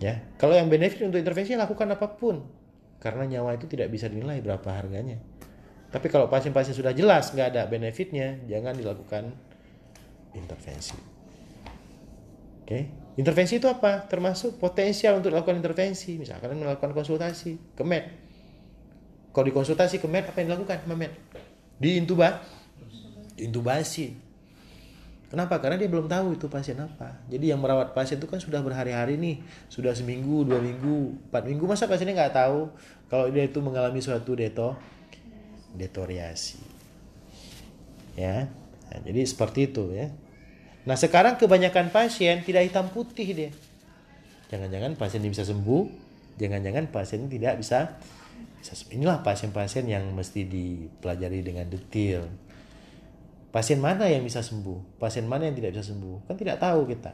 Ya, 0.00 0.24
kalau 0.40 0.56
yang 0.56 0.72
benefit 0.72 1.04
untuk 1.04 1.20
intervensi 1.20 1.52
lakukan 1.52 1.88
apa 1.92 2.08
pun 2.16 2.48
karena 2.96 3.28
nyawa 3.28 3.60
itu 3.60 3.68
tidak 3.68 3.92
bisa 3.92 4.08
dinilai 4.08 4.40
berapa 4.40 4.68
harganya. 4.72 5.20
Tapi 5.88 6.12
kalau 6.12 6.28
pasien-pasien 6.28 6.76
sudah 6.76 6.92
jelas 6.92 7.32
nggak 7.32 7.56
ada 7.56 7.64
benefitnya, 7.68 8.40
jangan 8.44 8.76
dilakukan 8.76 9.32
intervensi. 10.36 10.96
Oke. 12.60 12.68
Okay? 12.68 13.07
Intervensi 13.18 13.58
itu 13.58 13.66
apa? 13.66 14.06
Termasuk 14.06 14.62
potensial 14.62 15.18
untuk 15.18 15.34
dilakukan 15.34 15.58
intervensi. 15.58 16.14
Misalkan 16.14 16.54
melakukan 16.54 16.94
konsultasi 16.94 17.74
ke 17.74 17.82
med. 17.82 18.06
Kalau 19.34 19.44
dikonsultasi 19.50 19.98
ke 19.98 20.06
med, 20.06 20.30
apa 20.30 20.38
yang 20.38 20.54
dilakukan 20.54 20.86
sama 20.86 20.94
med? 20.94 21.10
Diintuba, 21.82 22.38
intubasi. 23.34 24.14
Kenapa? 25.28 25.60
Karena 25.60 25.76
dia 25.76 25.90
belum 25.90 26.08
tahu 26.08 26.40
itu 26.40 26.46
pasien 26.48 26.78
apa. 26.80 27.20
Jadi 27.28 27.52
yang 27.52 27.60
merawat 27.60 27.92
pasien 27.92 28.16
itu 28.16 28.24
kan 28.24 28.40
sudah 28.40 28.64
berhari-hari 28.64 29.20
nih, 29.20 29.44
sudah 29.68 29.92
seminggu, 29.92 30.46
dua 30.46 30.62
minggu, 30.62 31.18
empat 31.28 31.42
minggu. 31.44 31.68
Masa 31.68 31.84
pasiennya 31.84 32.16
nggak 32.16 32.34
tahu 32.38 32.72
kalau 33.12 33.28
dia 33.28 33.44
itu 33.44 33.60
mengalami 33.60 34.00
suatu 34.00 34.32
deto, 34.32 34.72
detoriasi. 35.76 36.56
Ya, 38.16 38.48
nah, 38.88 38.98
jadi 39.04 39.20
seperti 39.28 39.68
itu 39.68 39.92
ya. 39.92 40.08
Nah 40.88 40.96
sekarang 40.96 41.36
kebanyakan 41.36 41.92
pasien 41.92 42.40
tidak 42.40 42.64
hitam 42.64 42.88
putih 42.88 43.28
dia. 43.36 43.52
Jangan-jangan 44.48 44.96
pasien 44.96 45.20
ini 45.20 45.36
bisa 45.36 45.44
sembuh, 45.44 45.84
jangan-jangan 46.40 46.88
pasien 46.88 47.28
ini 47.28 47.36
tidak 47.36 47.60
bisa, 47.60 48.00
bisa 48.56 48.72
inilah 48.96 49.20
pasien-pasien 49.20 49.84
yang 49.84 50.08
mesti 50.16 50.48
dipelajari 50.48 51.44
dengan 51.44 51.68
detail. 51.68 52.24
Pasien 53.52 53.84
mana 53.84 54.08
yang 54.08 54.24
bisa 54.24 54.40
sembuh, 54.40 54.96
pasien 54.96 55.28
mana 55.28 55.52
yang 55.52 55.60
tidak 55.60 55.76
bisa 55.76 55.92
sembuh, 55.92 56.24
kan 56.24 56.40
tidak 56.40 56.56
tahu 56.56 56.88
kita. 56.88 57.12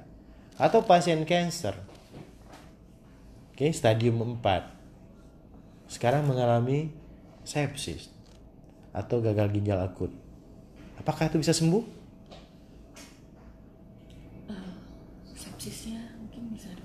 Atau 0.55 0.87
pasien 0.87 1.27
cancer, 1.27 1.75
oke 1.75 3.59
okay, 3.59 3.75
stadium 3.75 4.39
4, 4.39 5.91
sekarang 5.91 6.23
mengalami 6.31 6.95
sepsis 7.43 8.07
atau 8.95 9.19
gagal 9.19 9.51
ginjal 9.51 9.83
akut. 9.83 10.15
Apakah 11.03 11.27
itu 11.27 11.43
bisa 11.43 11.51
sembuh? 11.51 12.04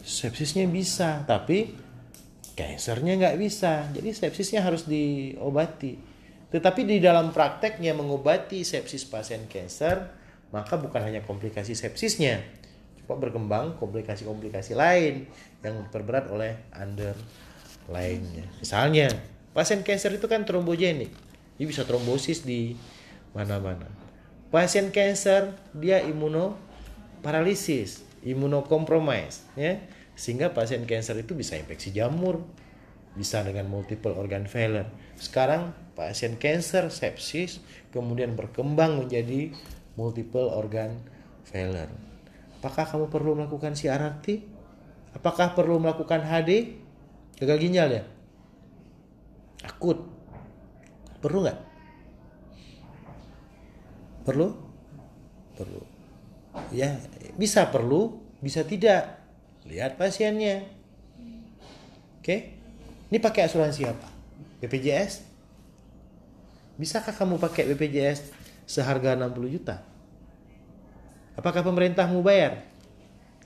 Sepsisnya 0.04 0.68
bisa 0.68 1.24
tapi 1.28 1.76
kansernya 2.60 3.16
nggak 3.16 3.40
bisa. 3.40 3.88
Jadi 3.96 4.12
sepsisnya 4.12 4.60
harus 4.60 4.84
diobati. 4.84 5.96
Tetapi 6.50 6.82
di 6.84 6.98
dalam 7.00 7.32
prakteknya 7.32 7.96
mengobati 7.96 8.66
sepsis 8.66 9.06
pasien 9.08 9.48
kanker 9.48 10.20
maka 10.50 10.82
bukan 10.82 11.06
hanya 11.06 11.22
komplikasi 11.22 11.78
sepsisnya 11.78 12.42
cuma 13.06 13.22
berkembang 13.22 13.78
komplikasi-komplikasi 13.78 14.74
lain 14.74 15.30
yang 15.62 15.86
diperberat 15.86 16.26
oleh 16.34 16.58
under 16.74 17.14
lainnya. 17.86 18.50
Misalnya 18.58 19.14
pasien 19.54 19.86
kanker 19.86 20.18
itu 20.18 20.28
kan 20.30 20.46
trombogenik. 20.46 21.10
Dia 21.58 21.68
bisa 21.70 21.86
trombosis 21.86 22.46
di 22.46 22.76
mana-mana. 23.34 23.86
Pasien 24.50 24.90
kanker 24.90 25.54
dia 25.78 26.02
imunoparalisis 26.06 28.09
imunokompromis 28.24 29.46
ya. 29.56 29.80
Sehingga 30.20 30.52
pasien 30.52 30.84
kanker 30.84 31.24
itu 31.24 31.32
bisa 31.32 31.56
infeksi 31.56 31.96
jamur 31.96 32.44
bisa 33.18 33.42
dengan 33.42 33.66
multiple 33.66 34.14
organ 34.14 34.46
failure 34.46 34.86
sekarang 35.18 35.74
pasien 35.98 36.38
kanker 36.38 36.94
sepsis 36.94 37.58
kemudian 37.90 38.38
berkembang 38.38 39.02
menjadi 39.02 39.50
multiple 39.98 40.54
organ 40.54 40.94
failure 41.44 41.90
apakah 42.62 42.86
kamu 42.86 43.10
perlu 43.10 43.34
melakukan 43.34 43.74
CRRT 43.74 44.46
apakah 45.18 45.58
perlu 45.58 45.82
melakukan 45.82 46.22
HD 46.22 46.80
gagal 47.40 47.58
ginjal 47.64 47.90
ya? 47.90 48.04
Akut. 49.64 50.00
Perlu 51.20 51.44
nggak? 51.44 51.60
Perlu? 54.28 54.48
Perlu. 55.56 55.82
Ya 56.72 56.96
bisa 57.40 57.72
perlu 57.72 58.20
bisa 58.44 58.68
tidak 58.68 59.16
lihat 59.64 59.96
pasiennya 59.96 60.68
oke 62.20 62.60
Ini 63.10 63.18
pakai 63.18 63.50
asuransi 63.50 63.90
apa? 63.90 64.06
BPJS? 64.62 65.26
Bisakah 66.78 67.10
kamu 67.10 67.42
pakai 67.42 67.66
BPJS 67.74 68.30
seharga 68.70 69.18
60 69.18 69.50
juta? 69.50 69.82
Apakah 71.34 71.66
pemerintah 71.66 72.06
mau 72.06 72.22
bayar? 72.22 72.62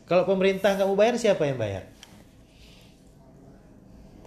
Kalau 0.04 0.28
pemerintah 0.28 0.76
nggak 0.76 0.84
mau 0.90 1.00
bayar, 1.00 1.16
siapa 1.16 1.48
yang 1.48 1.56
bayar? 1.56 1.88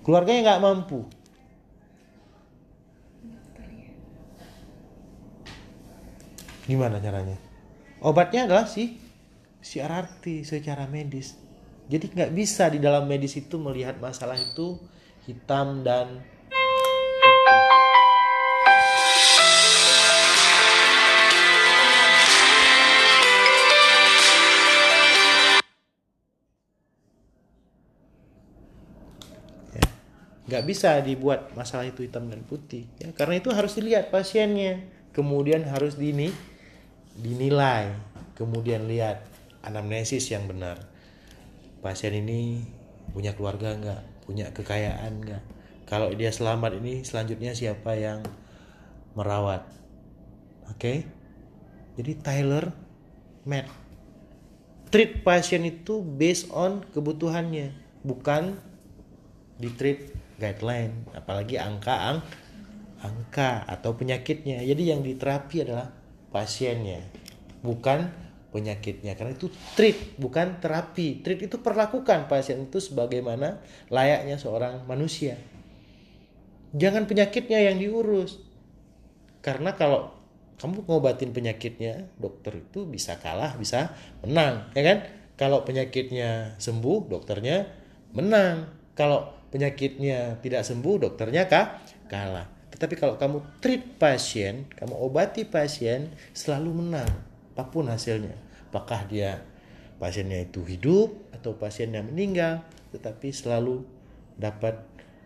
Keluarganya 0.00 0.56
nggak 0.56 0.62
mampu. 0.64 1.04
Gimana 6.64 6.96
caranya? 6.98 7.36
Obatnya 8.00 8.48
adalah 8.48 8.64
si 8.64 8.98
CRRT 9.66 10.46
secara 10.46 10.86
medis. 10.86 11.34
Jadi 11.90 12.14
nggak 12.14 12.30
bisa 12.30 12.70
di 12.70 12.78
dalam 12.78 13.10
medis 13.10 13.34
itu 13.34 13.58
melihat 13.58 13.98
masalah 13.98 14.38
itu 14.38 14.78
hitam 15.26 15.82
dan 15.82 16.22
Ya. 29.74 29.82
nggak 30.46 30.62
bisa 30.62 31.02
dibuat 31.02 31.50
masalah 31.58 31.90
itu 31.90 32.06
hitam 32.06 32.30
dan 32.30 32.46
putih. 32.46 32.86
Ya 33.02 33.10
karena 33.18 33.42
itu 33.42 33.50
harus 33.50 33.74
dilihat 33.74 34.14
pasiennya. 34.14 34.86
Kemudian 35.10 35.66
harus 35.66 35.98
dini 35.98 36.30
dinilai. 37.18 37.90
Kemudian 38.38 38.86
lihat 38.86 39.35
anamnesis 39.66 40.30
yang 40.30 40.46
benar. 40.46 40.86
Pasien 41.82 42.14
ini 42.14 42.62
punya 43.10 43.34
keluarga 43.34 43.74
nggak? 43.74 44.02
Punya 44.24 44.54
kekayaan 44.54 45.22
nggak? 45.22 45.42
Kalau 45.86 46.10
dia 46.14 46.30
selamat 46.30 46.78
ini 46.82 47.02
selanjutnya 47.02 47.54
siapa 47.54 47.94
yang 47.94 48.22
merawat? 49.18 49.66
Oke? 50.70 51.06
Jadi 51.98 52.12
Tyler 52.22 52.70
Matt. 53.46 53.70
Treat 54.90 55.26
pasien 55.26 55.66
itu 55.66 56.02
based 56.02 56.50
on 56.54 56.86
kebutuhannya 56.94 57.74
bukan 58.06 58.54
di 59.58 59.66
treat 59.74 60.14
guideline 60.38 61.10
apalagi 61.10 61.58
angka 61.58 61.94
ang 61.94 62.18
angka 63.02 63.66
atau 63.66 63.94
penyakitnya. 63.98 64.62
Jadi 64.62 64.82
yang 64.94 65.02
diterapi 65.02 65.66
adalah 65.66 65.90
pasiennya 66.30 67.02
bukan 67.62 68.25
penyakitnya. 68.56 69.12
Karena 69.12 69.36
itu 69.36 69.52
treat 69.76 70.16
bukan 70.16 70.56
terapi. 70.64 71.20
Treat 71.20 71.44
itu 71.44 71.60
perlakukan 71.60 72.24
pasien 72.24 72.64
itu 72.64 72.80
sebagaimana 72.80 73.60
layaknya 73.92 74.40
seorang 74.40 74.88
manusia. 74.88 75.36
Jangan 76.72 77.04
penyakitnya 77.04 77.60
yang 77.60 77.76
diurus. 77.76 78.40
Karena 79.44 79.76
kalau 79.76 80.16
kamu 80.56 80.88
ngobatin 80.88 81.36
penyakitnya 81.36 82.08
dokter 82.16 82.64
itu 82.64 82.88
bisa 82.88 83.20
kalah 83.20 83.60
bisa 83.60 83.92
menang 84.24 84.72
ya 84.72 84.82
kan? 84.82 84.98
Kalau 85.36 85.68
penyakitnya 85.68 86.56
sembuh 86.56 87.12
dokternya 87.12 87.68
menang. 88.16 88.72
Kalau 88.96 89.36
penyakitnya 89.52 90.40
tidak 90.40 90.64
sembuh 90.64 90.96
dokternya 91.04 91.44
kah 91.44 91.84
kalah. 92.08 92.48
Tetapi 92.72 92.94
kalau 92.96 93.20
kamu 93.20 93.60
treat 93.60 93.84
pasien 94.00 94.64
kamu 94.72 94.96
obati 94.96 95.44
pasien 95.44 96.12
selalu 96.32 96.84
menang. 96.84 97.08
Apa 97.56 97.72
pun 97.72 97.88
hasilnya 97.88 98.45
apakah 98.76 99.08
dia 99.08 99.40
pasiennya 99.96 100.44
itu 100.44 100.60
hidup 100.68 101.32
atau 101.32 101.56
pasiennya 101.56 102.04
meninggal 102.04 102.60
tetapi 102.92 103.32
selalu 103.32 103.80
dapat 104.36 104.76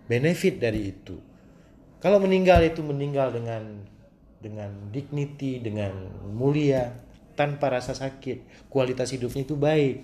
benefit 0.06 0.62
dari 0.62 0.94
itu 0.94 1.18
kalau 1.98 2.22
meninggal 2.22 2.62
itu 2.62 2.78
meninggal 2.86 3.34
dengan 3.34 3.82
dengan 4.38 4.70
dignity 4.94 5.58
dengan 5.58 5.90
mulia 6.30 6.94
tanpa 7.34 7.74
rasa 7.74 7.90
sakit 7.90 8.70
kualitas 8.70 9.10
hidupnya 9.10 9.42
itu 9.42 9.58
baik 9.58 9.98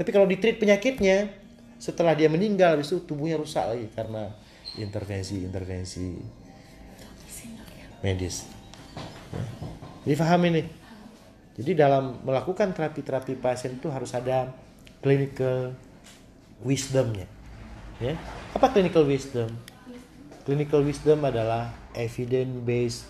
tapi 0.00 0.08
kalau 0.08 0.24
ditreat 0.24 0.56
penyakitnya 0.56 1.28
setelah 1.76 2.16
dia 2.16 2.32
meninggal 2.32 2.80
habis 2.80 2.88
itu 2.88 3.04
tubuhnya 3.04 3.36
rusak 3.36 3.68
lagi 3.68 3.92
karena 3.92 4.32
intervensi-intervensi 4.80 6.08
medis. 8.00 8.46
Ya. 9.34 9.44
Jadi 10.06 10.14
paham 10.16 10.42
ini. 10.48 10.62
Jadi 11.58 11.74
dalam 11.74 12.22
melakukan 12.22 12.70
terapi-terapi 12.70 13.34
pasien 13.42 13.82
itu 13.82 13.90
harus 13.90 14.14
ada 14.14 14.54
clinical 15.02 15.74
wisdomnya. 16.62 17.26
Ya. 17.98 18.14
Apa 18.54 18.70
clinical 18.70 19.02
wisdom? 19.02 19.50
Clinical 20.46 20.86
wisdom 20.86 21.26
adalah 21.26 21.74
evidence 21.98 22.54
based 22.62 23.02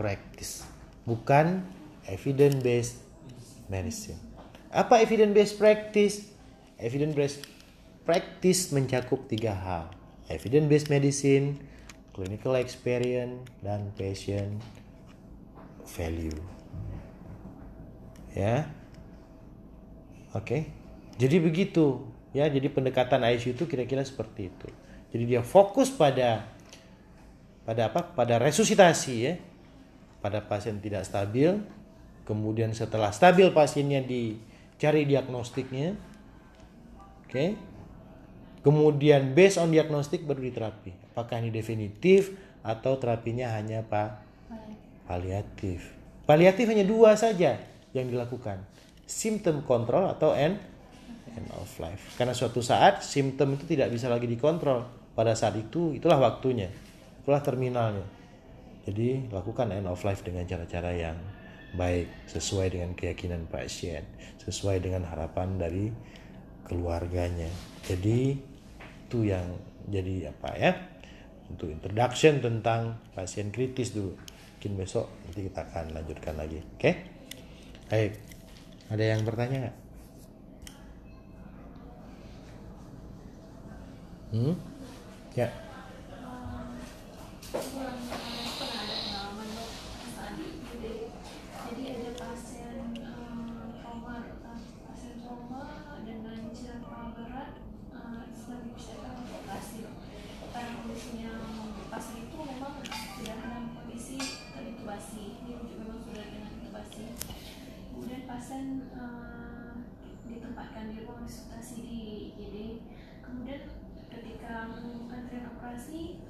practice, 0.00 0.64
bukan 1.04 1.60
evidence 2.08 2.56
based 2.64 2.96
medicine. 3.68 4.18
Apa 4.72 5.04
evidence 5.04 5.36
based 5.36 5.56
practice? 5.60 6.16
Evidence 6.80 7.12
based 7.12 7.40
practice 8.08 8.72
mencakup 8.72 9.28
tiga 9.28 9.52
hal. 9.52 9.92
Evidence 10.32 10.66
based 10.66 10.88
medicine, 10.88 11.60
clinical 12.16 12.56
experience, 12.56 13.44
dan 13.60 13.92
patient 13.94 14.56
value. 15.84 16.59
Ya. 18.34 18.70
Oke. 20.34 20.70
Jadi 21.18 21.36
begitu. 21.42 22.06
Ya, 22.30 22.46
jadi 22.46 22.70
pendekatan 22.70 23.26
ICU 23.26 23.58
itu 23.58 23.64
kira-kira 23.66 24.06
seperti 24.06 24.48
itu. 24.54 24.68
Jadi 25.10 25.24
dia 25.26 25.42
fokus 25.42 25.90
pada 25.90 26.46
pada 27.66 27.90
apa? 27.90 28.06
Pada 28.14 28.38
resusitasi 28.38 29.14
ya. 29.18 29.34
Pada 30.22 30.38
pasien 30.44 30.78
tidak 30.78 31.02
stabil. 31.02 31.58
Kemudian 32.22 32.70
setelah 32.70 33.10
stabil 33.10 33.50
pasiennya 33.50 34.06
dicari 34.06 35.02
diagnostiknya. 35.02 35.98
Oke. 37.26 37.58
Kemudian 38.60 39.34
based 39.34 39.58
on 39.58 39.74
diagnostik 39.74 40.22
baru 40.22 40.46
diterapi. 40.46 40.92
Apakah 41.10 41.42
ini 41.42 41.50
definitif 41.50 42.30
atau 42.60 43.00
terapinya 43.00 43.50
hanya 43.56 43.82
pak 43.82 44.22
paliatif. 45.08 45.90
Paliatif 46.28 46.70
hanya 46.70 46.86
dua 46.86 47.18
saja 47.18 47.69
yang 47.96 48.06
dilakukan. 48.10 48.62
Symptom 49.06 49.66
control 49.66 50.06
atau 50.10 50.34
end 50.34 50.58
end 51.34 51.48
of 51.54 51.70
life. 51.78 52.14
Karena 52.18 52.34
suatu 52.34 52.62
saat 52.62 53.02
simptom 53.02 53.54
itu 53.54 53.66
tidak 53.66 53.90
bisa 53.94 54.10
lagi 54.10 54.26
dikontrol. 54.26 54.86
Pada 55.14 55.34
saat 55.34 55.58
itu 55.58 55.94
itulah 55.94 56.18
waktunya. 56.18 56.70
Itulah 57.22 57.42
terminalnya. 57.42 58.06
Jadi 58.86 59.30
lakukan 59.30 59.70
end 59.70 59.86
of 59.86 60.00
life 60.02 60.22
dengan 60.24 60.46
cara-cara 60.46 60.90
yang 60.94 61.18
baik 61.76 62.26
sesuai 62.26 62.74
dengan 62.74 62.90
keyakinan 62.98 63.46
pasien, 63.46 64.02
sesuai 64.42 64.82
dengan 64.82 65.06
harapan 65.06 65.54
dari 65.54 65.86
keluarganya. 66.66 67.46
Jadi 67.86 68.34
itu 69.10 69.26
yang 69.26 69.58
jadi 69.90 70.30
apa 70.30 70.50
ya 70.54 70.72
untuk 71.50 71.66
introduction 71.66 72.38
tentang 72.38 73.02
pasien 73.10 73.50
kritis 73.50 73.90
dulu 73.90 74.14
mungkin 74.14 74.72
besok 74.78 75.10
nanti 75.26 75.50
kita 75.50 75.66
akan 75.66 75.84
lanjutkan 75.98 76.34
lagi 76.38 76.62
oke 76.62 76.78
okay? 76.78 77.09
Baik. 77.90 78.14
Ada 78.86 79.04
yang 79.04 79.26
bertanya 79.26 79.56
nggak? 79.66 79.76
Hmm? 84.30 84.54
Ya 85.34 85.50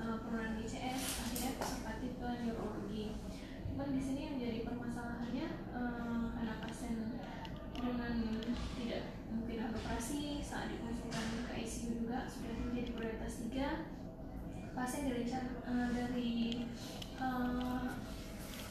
operasi 0.01 0.09
eh, 0.09 0.18
penurunan 0.24 0.53
ICS 0.64 1.03
akhirnya 1.20 1.51
konservatif 1.61 2.11
ke 2.16 2.28
neurologi. 2.44 3.07
Cuman 3.70 3.88
di 3.92 4.01
sini 4.01 4.20
yang 4.32 4.36
jadi 4.40 4.59
permasalahannya 4.64 5.46
eh, 5.76 6.24
karena 6.36 6.55
pasien 6.64 6.94
dengan 7.80 8.12
tidak 8.76 9.03
mungkin 9.32 9.72
operasi 9.72 10.40
saat 10.44 10.68
dikonsultasi 10.68 11.48
ke 11.48 11.53
ICU 11.64 11.88
juga 12.05 12.28
sudah 12.28 12.53
menjadi 12.61 12.90
prioritas 12.92 13.34
3 13.40 14.76
pasien 14.76 15.09
direncana 15.09 15.53
eh, 15.68 15.88
dari 15.92 16.32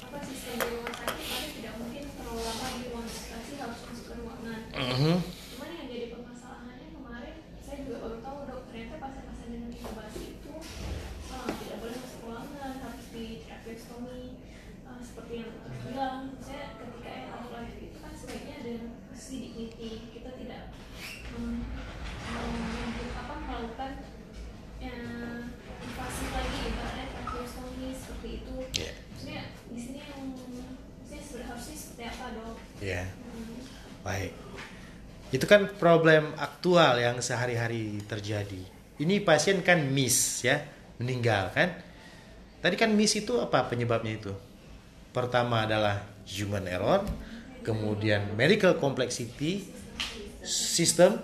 apa 0.10 0.26
sistem 0.26 0.58
rumah 0.74 0.90
sakit 0.90 1.26
tapi 1.30 1.50
tidak 1.62 1.74
mungkin 1.78 2.04
terlalu 2.18 2.42
lama 2.42 2.66
di 2.74 2.90
ruang 2.90 3.06
konsultasi 3.06 3.54
harus 3.62 3.80
masuk 3.86 4.06
ke 4.10 4.14
ruangan. 4.18 4.62
Mhm. 4.74 5.39
yang 15.30 15.52
bilang 15.86 16.34
saya 16.42 16.76
ketika 16.82 17.10
yang 17.10 17.28
kamu 17.30 17.48
lahir 17.54 17.78
itu 17.78 17.98
kan 18.02 18.14
sebaiknya 18.18 18.56
ada 18.66 18.74
sedikit 19.14 19.70
kita 20.10 20.32
tidak 20.42 20.64
um, 21.38 21.62
um, 22.34 22.58
apa 23.14 23.34
melakukan 23.46 23.92
yang 24.82 25.02
invasi 25.80 26.26
lagi 26.34 26.60
ibaratnya 26.74 27.06
trakeostomi 27.14 27.88
seperti 27.94 28.30
itu 28.42 28.56
iya. 28.76 28.94
maksudnya 29.14 29.42
di 29.70 29.80
sini 29.80 30.00
yang 30.02 30.22
maksudnya 30.34 31.22
sudah 31.22 31.46
harusnya 31.52 31.78
seperti 31.78 32.04
apa 32.10 32.26
dok 32.34 32.58
ya 32.82 33.04
hmm. 33.06 33.60
baik 34.02 34.34
itu 35.30 35.46
kan 35.46 35.70
problem 35.78 36.34
aktual 36.42 36.98
yang 36.98 37.22
sehari-hari 37.22 38.02
terjadi. 38.10 38.66
Ini 38.98 39.22
pasien 39.22 39.62
kan 39.62 39.78
miss 39.78 40.42
ya, 40.42 40.58
meninggal 40.98 41.54
kan? 41.54 41.70
Tadi 42.60 42.74
kan 42.76 42.90
miss 42.98 43.14
itu 43.14 43.38
apa 43.38 43.70
penyebabnya 43.70 44.18
itu? 44.18 44.34
Pertama 45.10 45.66
adalah 45.66 46.06
human 46.30 46.70
error, 46.70 47.02
kemudian 47.66 48.38
medical 48.38 48.78
complexity, 48.78 49.66
system 50.46 51.18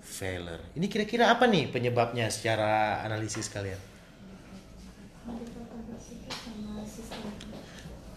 failure. 0.00 0.62
Ini 0.78 0.86
kira-kira 0.86 1.32
apa 1.32 1.48
nih 1.48 1.72
penyebabnya 1.72 2.30
secara 2.30 3.00
analisis 3.02 3.50
kalian? 3.50 3.78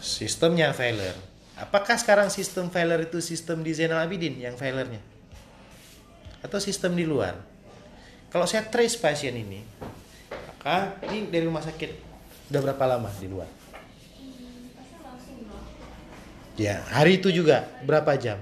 Sistemnya 0.04 0.76
failure. 0.76 1.16
Apakah 1.56 1.96
sekarang 1.96 2.28
sistem 2.28 2.68
failure 2.68 3.08
itu 3.08 3.24
sistem 3.24 3.64
di 3.64 3.72
Zainal 3.72 4.04
Abidin 4.04 4.36
yang 4.36 4.60
failure-nya? 4.60 5.00
Atau 6.44 6.60
sistem 6.60 6.92
di 6.94 7.08
luar? 7.08 7.40
Kalau 8.28 8.44
saya 8.44 8.68
trace 8.68 9.00
pasien 9.00 9.32
ini, 9.38 9.64
maka 10.28 10.98
ini 11.08 11.32
dari 11.32 11.48
rumah 11.48 11.64
sakit 11.64 11.90
udah 12.52 12.62
berapa 12.62 12.84
lama 12.98 13.08
di 13.16 13.30
luar? 13.32 13.63
Ya, 16.54 16.86
hari 16.94 17.18
itu 17.18 17.34
juga 17.34 17.66
berapa 17.82 18.14
jam? 18.14 18.38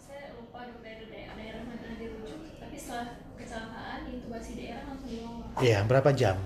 Saya 0.00 0.32
lupa 0.32 0.64
dong 0.64 0.80
daerah 0.80 1.04
daerah 1.12 1.34
daerah 1.36 1.62
mana 1.68 1.92
dirujuk, 2.00 2.56
tapi 2.56 2.76
setelah 2.80 3.20
kecelakaan 3.36 4.00
intubasi 4.08 4.56
daerah 4.56 4.88
langsung 4.88 5.12
dibawa. 5.12 5.60
Iya, 5.60 5.78
berapa 5.84 6.10
jam? 6.16 6.40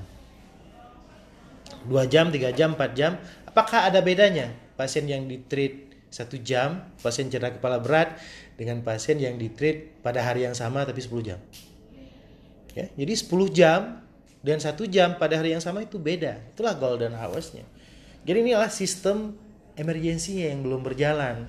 Dua 1.86 2.02
jam, 2.10 2.34
tiga 2.34 2.50
jam, 2.50 2.74
empat 2.74 2.98
jam. 2.98 3.14
Apakah 3.46 3.86
ada 3.86 4.02
bedanya 4.02 4.50
pasien 4.74 5.06
yang 5.06 5.30
ditreat 5.30 5.86
satu 6.10 6.34
jam, 6.42 6.82
pasien 6.98 7.30
cedera 7.30 7.54
kepala 7.54 7.78
berat 7.78 8.18
dengan 8.58 8.82
pasien 8.82 9.22
yang 9.22 9.38
ditreat 9.38 10.02
pada 10.02 10.18
hari 10.18 10.50
yang 10.50 10.58
sama 10.58 10.82
tapi 10.82 10.98
10 10.98 11.22
jam? 11.22 11.38
Ya, 12.74 12.90
jadi 12.98 13.14
10 13.14 13.54
jam 13.54 14.02
dan 14.42 14.58
satu 14.58 14.82
jam 14.90 15.14
pada 15.14 15.38
hari 15.38 15.54
yang 15.54 15.62
sama 15.62 15.86
itu 15.86 15.94
beda. 15.94 16.42
Itulah 16.58 16.74
golden 16.74 17.14
hours-nya. 17.14 17.62
Jadi 18.26 18.50
inilah 18.50 18.66
sistem 18.66 19.45
emergensinya 19.76 20.50
yang 20.50 20.64
belum 20.64 20.80
berjalan. 20.82 21.46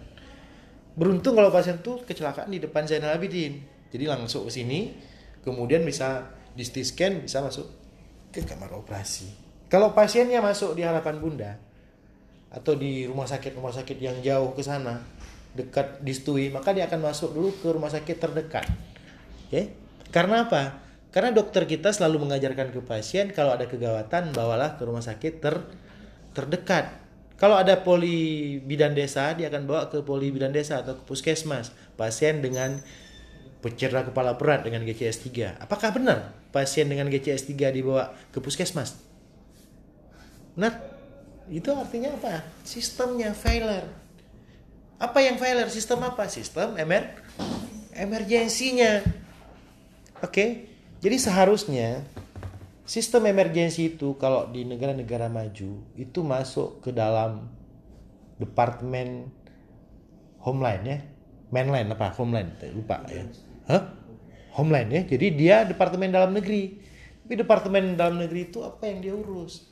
Beruntung 0.94 1.40
kalau 1.40 1.50
pasien 1.50 1.80
tuh 1.80 2.04
kecelakaan 2.04 2.52
di 2.52 2.60
depan 2.60 2.86
Zainal 2.86 3.16
Abidin. 3.16 3.64
Jadi 3.88 4.04
langsung 4.04 4.46
ke 4.46 4.52
sini, 4.52 4.94
kemudian 5.42 5.82
bisa 5.88 6.28
di 6.54 6.66
CT 6.66 6.78
scan, 6.84 7.14
bisa 7.24 7.40
masuk 7.40 7.66
ke 8.36 8.44
kamar 8.44 8.74
operasi. 8.76 9.32
Kalau 9.68 9.92
pasiennya 9.96 10.44
masuk 10.44 10.76
di 10.76 10.84
harapan 10.84 11.20
bunda 11.20 11.52
atau 12.48 12.76
di 12.76 13.04
rumah 13.04 13.28
sakit 13.28 13.60
rumah 13.60 13.76
sakit 13.76 13.98
yang 14.00 14.18
jauh 14.24 14.56
ke 14.56 14.64
sana 14.64 15.04
dekat 15.58 16.00
di 16.06 16.14
Stui, 16.16 16.48
maka 16.54 16.72
dia 16.72 16.86
akan 16.88 17.12
masuk 17.12 17.34
dulu 17.34 17.50
ke 17.60 17.68
rumah 17.72 17.92
sakit 17.92 18.16
terdekat. 18.16 18.66
Oke? 19.48 19.74
Karena 20.14 20.48
apa? 20.48 20.88
Karena 21.12 21.34
dokter 21.34 21.66
kita 21.66 21.90
selalu 21.90 22.30
mengajarkan 22.30 22.70
ke 22.72 22.80
pasien 22.84 23.34
kalau 23.34 23.56
ada 23.56 23.66
kegawatan 23.66 24.32
bawalah 24.38 24.78
ke 24.78 24.84
rumah 24.86 25.02
sakit 25.02 25.34
ter 25.42 25.56
terdekat. 26.38 27.07
Kalau 27.38 27.54
ada 27.54 27.78
poli 27.86 28.58
bidan 28.66 28.98
desa, 28.98 29.30
dia 29.38 29.54
akan 29.54 29.70
bawa 29.70 29.94
ke 29.94 30.02
poli 30.02 30.34
bidan 30.34 30.50
desa 30.50 30.82
atau 30.82 30.98
ke 30.98 31.04
puskesmas. 31.06 31.70
Pasien 31.94 32.42
dengan 32.42 32.82
cedera 33.62 34.02
kepala 34.02 34.34
berat 34.40 34.66
dengan 34.66 34.82
GCS 34.82 35.28
3. 35.30 35.62
Apakah 35.62 35.94
benar 35.94 36.34
pasien 36.50 36.90
dengan 36.90 37.12
GCS 37.14 37.46
3 37.52 37.76
dibawa 37.78 38.16
ke 38.34 38.42
puskesmas? 38.42 38.98
Benar? 40.58 40.82
Itu 41.46 41.78
artinya 41.78 42.16
apa? 42.18 42.42
Sistemnya 42.66 43.38
failure. 43.38 43.86
Apa 44.98 45.22
yang 45.22 45.38
failure? 45.38 45.70
Sistem 45.70 46.02
apa? 46.10 46.26
Sistem 46.26 46.74
emer 46.74 47.22
emergensinya. 47.94 49.06
Oke. 50.26 50.74
Jadi 50.98 51.18
seharusnya 51.22 52.02
sistem 52.88 53.28
emergensi 53.28 53.94
itu 53.94 54.16
kalau 54.16 54.48
di 54.48 54.64
negara-negara 54.64 55.28
maju 55.28 55.84
itu 56.00 56.20
masuk 56.24 56.80
ke 56.80 56.96
dalam 56.96 57.52
departemen 58.40 59.28
homeland 60.40 60.84
ya. 60.88 61.00
Mainland 61.52 61.92
apa? 61.92 62.12
Homeland, 62.16 62.60
lupa 62.76 63.04
ya. 63.12 63.24
Hah? 63.68 63.84
Homeland 64.56 64.90
ya. 64.92 65.02
Jadi 65.04 65.28
dia 65.36 65.64
departemen 65.68 66.12
dalam 66.12 66.32
negeri. 66.32 66.80
Tapi 67.24 67.34
departemen 67.36 68.00
dalam 68.00 68.20
negeri 68.24 68.52
itu 68.52 68.64
apa 68.64 68.88
yang 68.88 69.00
dia 69.04 69.14
urus? 69.16 69.68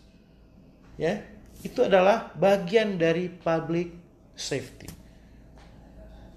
Ya, 0.96 1.24
itu 1.64 1.84
adalah 1.84 2.32
bagian 2.36 2.96
dari 3.00 3.28
public 3.28 3.92
safety. 4.36 4.88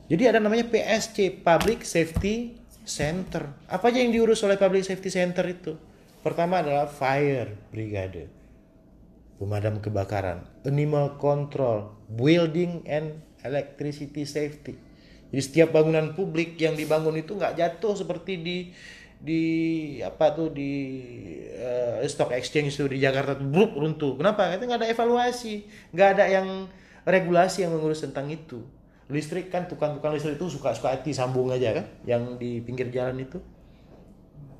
Jadi 0.09 0.23
ada 0.25 0.41
namanya 0.41 0.65
PSC, 0.65 1.45
Public 1.45 1.85
Safety 1.85 2.57
Center. 2.89 3.53
Apa 3.69 3.93
aja 3.93 4.01
yang 4.01 4.09
diurus 4.09 4.41
oleh 4.41 4.57
Public 4.57 4.89
Safety 4.89 5.13
Center 5.13 5.45
itu? 5.45 5.77
Pertama 6.19 6.61
adalah 6.61 6.91
fire 6.91 7.55
brigade, 7.71 8.27
pemadam 9.39 9.79
kebakaran, 9.79 10.43
animal 10.67 11.15
control, 11.17 11.95
building 12.11 12.83
and 12.91 13.23
electricity 13.47 14.27
safety. 14.27 14.75
Jadi 15.31 15.43
setiap 15.45 15.77
bangunan 15.77 16.17
publik 16.17 16.59
yang 16.59 16.75
dibangun 16.75 17.15
itu 17.21 17.39
nggak 17.39 17.55
jatuh 17.55 17.95
seperti 17.95 18.41
di 18.41 18.59
di 19.19 19.43
apa 19.99 20.31
tuh 20.31 20.55
di 20.55 20.73
eh, 21.55 22.07
stock 22.07 22.31
exchange 22.35 22.75
itu 22.79 22.87
di 22.87 22.99
Jakarta 23.03 23.39
tuh 23.39 23.47
bruk 23.47 23.79
runtuh. 23.79 24.19
Kenapa? 24.19 24.51
Itu 24.55 24.67
nggak 24.67 24.81
ada 24.83 24.91
evaluasi, 24.91 25.67
nggak 25.95 26.09
ada 26.19 26.25
yang 26.31 26.67
regulasi 27.07 27.67
yang 27.67 27.79
mengurus 27.79 28.03
tentang 28.03 28.27
itu. 28.31 28.63
Listrik 29.09 29.49
kan 29.49 29.65
tukang-tukang 29.71 30.13
listrik 30.13 30.37
itu 30.37 30.53
suka-suka 30.53 30.93
hati 30.93 31.17
sambung 31.17 31.49
aja 31.49 31.73
kan, 31.79 31.87
yang 32.05 32.37
di 32.37 32.61
pinggir 32.61 32.93
jalan 32.93 33.23
itu. 33.23 33.41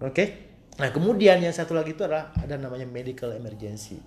Oke. 0.01 0.48
Nah 0.79 0.89
kemudian 0.95 1.43
yang 1.43 1.51
satu 1.51 1.75
lagi 1.75 1.93
itu 1.93 2.07
adalah 2.07 2.31
ada 2.39 2.55
namanya 2.55 2.87
medical 2.87 3.35
emergency. 3.35 3.99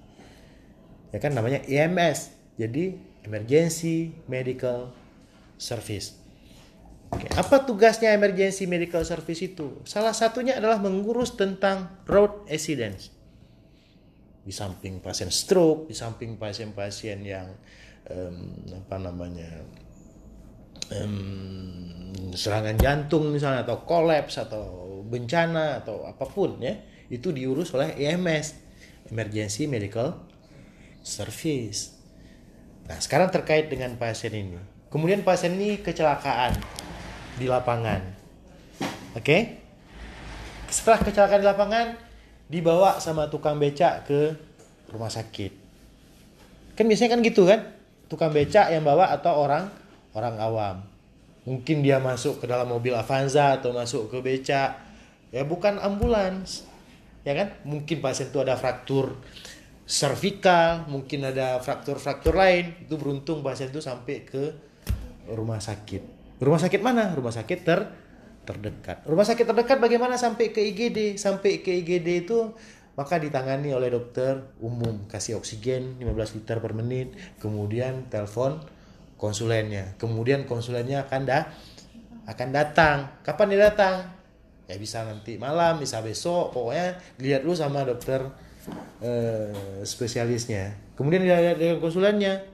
Ya 1.11 1.19
kan 1.19 1.35
namanya 1.35 1.59
EMS. 1.67 2.31
Jadi 2.55 2.95
emergency 3.27 4.15
medical 4.31 4.95
service. 5.59 6.15
Oke, 7.11 7.27
apa 7.35 7.67
tugasnya 7.67 8.15
emergency 8.15 8.63
medical 8.71 9.03
service 9.03 9.43
itu? 9.43 9.83
Salah 9.83 10.15
satunya 10.15 10.55
adalah 10.55 10.79
mengurus 10.79 11.35
tentang 11.35 11.99
road 12.07 12.47
accidents. 12.47 13.11
Di 14.41 14.55
samping 14.55 15.03
pasien 15.03 15.27
stroke, 15.27 15.91
di 15.91 15.95
samping 15.95 16.39
pasien-pasien 16.39 17.19
yang 17.27 17.51
em, 18.07 18.63
apa 18.71 18.95
namanya 18.95 19.59
em, 20.87 22.31
serangan 22.31 22.79
jantung 22.79 23.27
misalnya 23.27 23.67
atau 23.67 23.83
kolaps 23.83 24.39
atau 24.39 24.90
bencana 25.11 25.83
atau 25.83 26.07
apa 26.07 26.23
pun 26.23 26.55
ya, 26.63 26.79
itu 27.11 27.35
diurus 27.35 27.75
oleh 27.75 27.91
EMS, 27.99 28.55
emergency 29.11 29.67
medical 29.67 30.15
service. 31.03 31.91
Nah, 32.87 32.97
sekarang 33.03 33.27
terkait 33.27 33.67
dengan 33.67 33.91
pasien 33.99 34.31
ini. 34.31 34.55
Kemudian 34.87 35.23
pasien 35.27 35.55
ini 35.59 35.83
kecelakaan 35.83 36.55
di 37.35 37.47
lapangan. 37.47 38.01
Oke? 39.15 39.59
Setelah 40.71 40.99
kecelakaan 41.03 41.41
di 41.43 41.47
lapangan 41.47 41.85
dibawa 42.51 42.99
sama 42.99 43.27
tukang 43.27 43.59
becak 43.59 44.07
ke 44.07 44.35
rumah 44.91 45.11
sakit. 45.11 45.51
Kan 46.75 46.87
biasanya 46.87 47.15
kan 47.15 47.19
gitu 47.23 47.47
kan? 47.47 47.59
Tukang 48.11 48.31
becak 48.35 48.71
yang 48.71 48.83
bawa 48.83 49.11
atau 49.15 49.47
orang 49.47 49.71
orang 50.11 50.35
awam. 50.39 50.77
Mungkin 51.47 51.81
dia 51.81 51.97
masuk 51.97 52.43
ke 52.43 52.45
dalam 52.45 52.69
mobil 52.69 52.91
Avanza 52.93 53.57
atau 53.57 53.71
masuk 53.71 54.11
ke 54.11 54.17
becak. 54.19 54.90
Ya 55.31 55.47
bukan 55.47 55.79
ambulans. 55.79 56.67
Ya 57.23 57.33
kan? 57.33 57.55
Mungkin 57.63 58.03
pasien 58.03 58.29
itu 58.29 58.39
ada 58.43 58.59
fraktur 58.59 59.15
servikal, 59.87 60.87
mungkin 60.87 61.27
ada 61.27 61.59
fraktur-fraktur 61.63 62.35
lain. 62.35 62.75
Itu 62.83 62.99
beruntung 62.99 63.39
pasien 63.41 63.71
itu 63.71 63.79
sampai 63.79 64.27
ke 64.27 64.51
rumah 65.31 65.63
sakit. 65.63 66.21
Rumah 66.43 66.59
sakit 66.59 66.81
mana? 66.83 67.15
Rumah 67.15 67.31
sakit 67.31 67.59
ter 67.63 67.79
terdekat. 68.43 69.05
Rumah 69.05 69.25
sakit 69.25 69.45
terdekat 69.45 69.77
bagaimana 69.77 70.17
sampai 70.19 70.51
ke 70.51 70.59
IGD? 70.59 71.15
Sampai 71.15 71.61
ke 71.61 71.71
IGD 71.79 72.27
itu 72.27 72.51
maka 72.99 73.15
ditangani 73.15 73.71
oleh 73.71 73.87
dokter 73.87 74.51
umum, 74.59 75.07
kasih 75.07 75.39
oksigen 75.39 75.95
15 76.03 76.43
liter 76.43 76.59
per 76.59 76.75
menit, 76.75 77.15
kemudian 77.39 78.11
telepon 78.11 78.59
konsulennya. 79.15 79.95
Kemudian 79.95 80.43
konsulennya 80.49 81.07
akan 81.07 81.21
dah 81.23 81.43
akan 82.27 82.49
datang. 82.51 82.97
Kapan 83.23 83.47
dia 83.55 83.61
datang? 83.71 84.20
Ya 84.71 84.79
bisa 84.79 85.03
nanti 85.03 85.35
malam, 85.35 85.83
bisa 85.83 85.99
besok, 85.99 86.55
pokoknya 86.55 86.95
dilihat 87.19 87.43
dulu 87.43 87.59
sama 87.59 87.83
dokter 87.83 88.23
eh, 89.03 89.83
spesialisnya. 89.83 90.95
Kemudian 90.95 91.27
dia 91.27 91.51
dengan 91.59 91.83
konsulennya, 91.83 92.47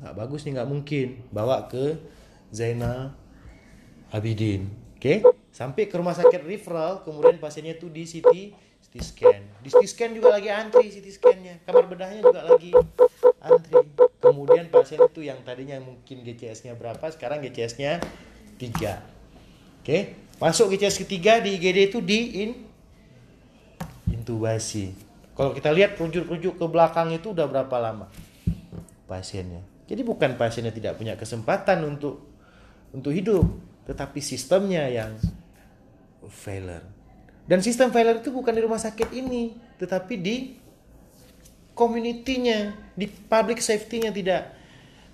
nggak 0.00 0.14
bagus 0.16 0.48
nih 0.48 0.56
nggak 0.56 0.70
mungkin. 0.72 1.08
Bawa 1.28 1.68
ke 1.68 2.00
Zainal 2.48 3.12
Abidin. 4.08 4.72
Oke? 4.96 5.20
Sampai 5.52 5.92
ke 5.92 6.00
rumah 6.00 6.16
sakit 6.16 6.48
referral 6.48 7.04
kemudian 7.04 7.36
pasiennya 7.36 7.76
tuh 7.76 7.92
di 7.92 8.08
CT 8.08 8.32
CT 8.88 8.94
scan. 9.04 9.42
Di 9.60 9.68
CT 9.68 9.84
scan 9.84 10.10
juga 10.16 10.32
lagi 10.32 10.48
antri 10.48 10.88
CT 10.88 11.06
scannya. 11.12 11.54
Kamar 11.68 11.92
bedahnya 11.92 12.24
juga 12.24 12.40
lagi 12.46 12.72
antri. 13.44 13.74
Kemudian 14.18 14.66
pasien 14.72 14.98
itu 14.98 15.20
yang 15.22 15.38
tadinya 15.46 15.78
mungkin 15.78 16.26
GCS-nya 16.26 16.74
berapa 16.74 17.06
sekarang 17.14 17.38
GCS-nya 17.44 18.02
3 18.58 19.18
Oke, 19.78 20.27
masuk 20.38 20.74
ke 20.74 20.86
ketiga 20.86 21.42
di 21.42 21.58
IGD 21.58 21.78
itu 21.94 21.98
di 21.98 22.46
in, 22.46 22.50
intubasi. 24.10 24.94
Kalau 25.34 25.54
kita 25.54 25.70
lihat 25.70 25.94
rujuk-rujuk 25.94 26.58
ke 26.58 26.66
belakang 26.66 27.14
itu 27.14 27.30
udah 27.30 27.46
berapa 27.46 27.76
lama 27.78 28.10
pasiennya. 29.06 29.62
Jadi 29.86 30.02
bukan 30.02 30.34
pasiennya 30.34 30.74
tidak 30.74 30.98
punya 30.98 31.14
kesempatan 31.14 31.82
untuk 31.86 32.26
untuk 32.90 33.14
hidup, 33.14 33.46
tetapi 33.86 34.18
sistemnya 34.20 34.86
yang 34.90 35.16
failure. 36.28 36.84
Dan 37.48 37.64
sistem 37.64 37.88
failure 37.88 38.20
itu 38.20 38.28
bukan 38.28 38.52
di 38.52 38.60
rumah 38.60 38.76
sakit 38.76 39.08
ini, 39.16 39.56
tetapi 39.80 40.14
di 40.20 40.36
community-nya, 41.72 42.76
di 42.92 43.06
public 43.08 43.62
safety-nya 43.64 44.12
tidak 44.12 44.52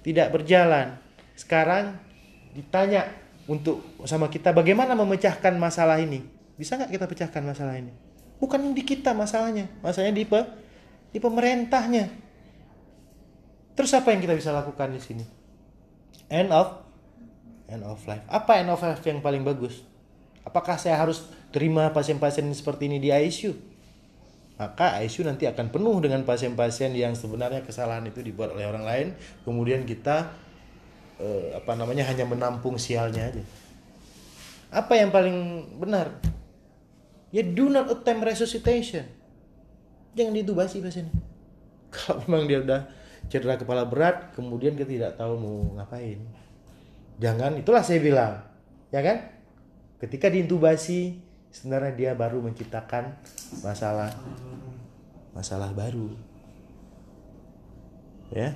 tidak 0.02 0.32
berjalan. 0.34 0.98
Sekarang 1.38 2.00
ditanya 2.56 3.23
untuk 3.44 3.84
sama 4.08 4.32
kita 4.32 4.56
bagaimana 4.56 4.96
memecahkan 4.96 5.54
masalah 5.60 6.00
ini. 6.00 6.24
Bisa 6.54 6.78
nggak 6.78 6.90
kita 6.92 7.06
pecahkan 7.10 7.42
masalah 7.44 7.76
ini? 7.76 7.92
Bukan 8.38 8.72
di 8.72 8.82
kita 8.84 9.12
masalahnya, 9.12 9.68
masalahnya 9.80 10.14
di 10.14 10.24
pe, 10.24 10.40
di 11.10 11.18
pemerintahnya. 11.18 12.10
Terus 13.74 13.90
apa 13.92 14.14
yang 14.14 14.22
kita 14.22 14.34
bisa 14.38 14.54
lakukan 14.54 14.94
di 14.94 15.00
sini? 15.02 15.24
End 16.30 16.54
of 16.54 16.84
end 17.68 17.82
of 17.82 17.98
life. 18.06 18.22
Apa 18.30 18.62
end 18.62 18.70
of 18.70 18.80
life 18.80 19.02
yang 19.02 19.18
paling 19.18 19.42
bagus? 19.42 19.82
Apakah 20.44 20.76
saya 20.76 21.00
harus 21.00 21.24
terima 21.50 21.90
pasien-pasien 21.90 22.44
seperti 22.52 22.86
ini 22.86 23.00
di 23.00 23.08
ICU? 23.10 23.74
Maka 24.54 25.02
ICU 25.02 25.26
nanti 25.26 25.50
akan 25.50 25.72
penuh 25.74 25.98
dengan 25.98 26.22
pasien-pasien 26.22 26.94
yang 26.94 27.18
sebenarnya 27.18 27.66
kesalahan 27.66 28.06
itu 28.06 28.22
dibuat 28.22 28.54
oleh 28.54 28.70
orang 28.70 28.84
lain, 28.86 29.06
kemudian 29.42 29.82
kita 29.82 30.30
eh, 31.20 31.54
apa 31.54 31.72
namanya 31.78 32.06
hanya 32.08 32.26
menampung 32.26 32.78
sialnya 32.78 33.30
aja. 33.30 33.42
Apa 34.74 34.98
yang 34.98 35.14
paling 35.14 35.70
benar? 35.78 36.18
Ya 37.34 37.42
do 37.42 37.70
not 37.70 37.90
attempt 37.90 38.26
resuscitation. 38.26 39.06
Jangan 40.14 40.34
ditubasi 40.34 40.78
pasiennya. 40.82 41.14
Kalau 41.94 42.22
memang 42.26 42.46
dia 42.46 42.62
udah 42.62 42.86
cedera 43.26 43.58
kepala 43.58 43.86
berat, 43.86 44.34
kemudian 44.34 44.78
kita 44.78 44.90
tidak 44.90 45.12
tahu 45.18 45.34
mau 45.38 45.58
ngapain. 45.78 46.18
Jangan, 47.18 47.58
itulah 47.58 47.82
saya 47.82 48.02
bilang. 48.02 48.42
Ya 48.90 49.02
kan? 49.02 49.30
Ketika 49.98 50.30
diintubasi, 50.30 51.18
sebenarnya 51.54 51.92
dia 51.94 52.10
baru 52.18 52.42
menciptakan 52.42 53.14
masalah 53.62 54.10
masalah 55.34 55.70
baru. 55.70 56.10
Ya. 58.34 58.54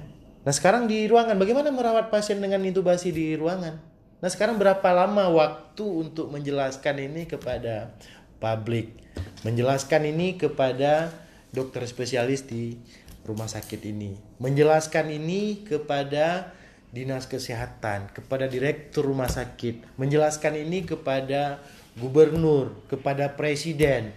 Nah, 0.48 0.56
sekarang 0.56 0.88
di 0.88 1.04
ruangan 1.04 1.36
bagaimana 1.36 1.68
merawat 1.68 2.08
pasien 2.08 2.40
dengan 2.40 2.64
intubasi 2.64 3.12
di 3.12 3.36
ruangan? 3.36 3.76
Nah, 4.24 4.30
sekarang 4.32 4.56
berapa 4.56 4.88
lama 4.96 5.28
waktu 5.28 5.84
untuk 5.84 6.32
menjelaskan 6.32 7.04
ini 7.04 7.28
kepada 7.28 7.92
publik? 8.40 8.96
Menjelaskan 9.44 10.08
ini 10.08 10.40
kepada 10.40 11.12
dokter 11.52 11.84
spesialis 11.84 12.48
di 12.48 12.80
rumah 13.28 13.44
sakit 13.44 13.92
ini. 13.92 14.16
Menjelaskan 14.40 15.12
ini 15.12 15.68
kepada 15.68 16.56
dinas 16.96 17.28
kesehatan, 17.28 18.08
kepada 18.16 18.48
direktur 18.48 19.04
rumah 19.04 19.28
sakit, 19.28 20.00
menjelaskan 20.00 20.64
ini 20.64 20.88
kepada 20.88 21.60
gubernur, 22.00 22.72
kepada 22.88 23.36
presiden. 23.36 24.16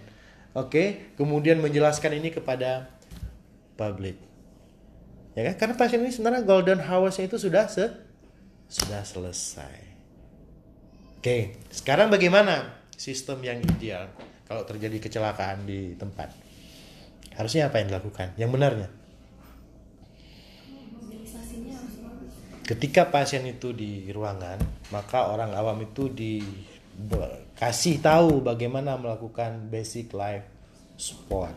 Oke, 0.56 1.12
kemudian 1.20 1.60
menjelaskan 1.60 2.16
ini 2.16 2.32
kepada 2.32 2.88
publik. 3.76 4.31
Ya 5.32 5.48
kan? 5.48 5.54
Karena 5.56 5.74
pasien 5.80 6.00
ini 6.04 6.12
sebenarnya 6.12 6.44
golden 6.44 6.80
hours 6.84 7.16
itu 7.20 7.40
sudah 7.40 7.64
se 7.68 7.88
sudah 8.68 9.04
selesai. 9.04 9.92
Oke, 11.22 11.54
sekarang 11.70 12.10
bagaimana 12.10 12.82
sistem 12.96 13.40
yang 13.46 13.62
ideal 13.62 14.10
kalau 14.48 14.66
terjadi 14.68 14.98
kecelakaan 14.98 15.64
di 15.64 15.94
tempat? 15.96 16.34
Harusnya 17.32 17.72
apa 17.72 17.80
yang 17.80 17.88
dilakukan? 17.94 18.36
Yang 18.36 18.50
benarnya? 18.52 18.88
Ketika 22.62 23.10
pasien 23.10 23.44
itu 23.44 23.74
di 23.74 24.08
ruangan, 24.12 24.56
maka 24.94 25.28
orang 25.28 25.52
awam 25.52 25.82
itu 25.82 26.08
dikasih 26.08 27.98
tahu 28.00 28.40
bagaimana 28.40 28.96
melakukan 28.96 29.68
basic 29.68 30.14
life 30.14 30.46
support. 30.96 31.52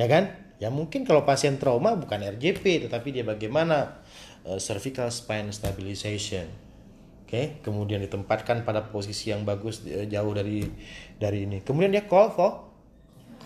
Ya 0.00 0.08
kan? 0.08 0.49
Ya 0.60 0.68
mungkin 0.68 1.08
kalau 1.08 1.24
pasien 1.24 1.56
trauma 1.56 1.96
bukan 1.96 2.20
RJP, 2.20 2.86
tetapi 2.86 3.16
dia 3.16 3.24
bagaimana 3.24 4.04
eh, 4.44 4.60
cervical 4.60 5.08
spine 5.08 5.48
stabilization. 5.56 6.46
Oke, 7.24 7.62
kemudian 7.64 8.04
ditempatkan 8.04 8.66
pada 8.68 8.84
posisi 8.92 9.32
yang 9.32 9.48
bagus 9.48 9.80
eh, 9.88 10.04
jauh 10.04 10.36
dari 10.36 10.68
dari 11.16 11.48
ini. 11.48 11.64
Kemudian 11.64 11.96
dia 11.96 12.04
call 12.04 12.28
for 12.36 12.68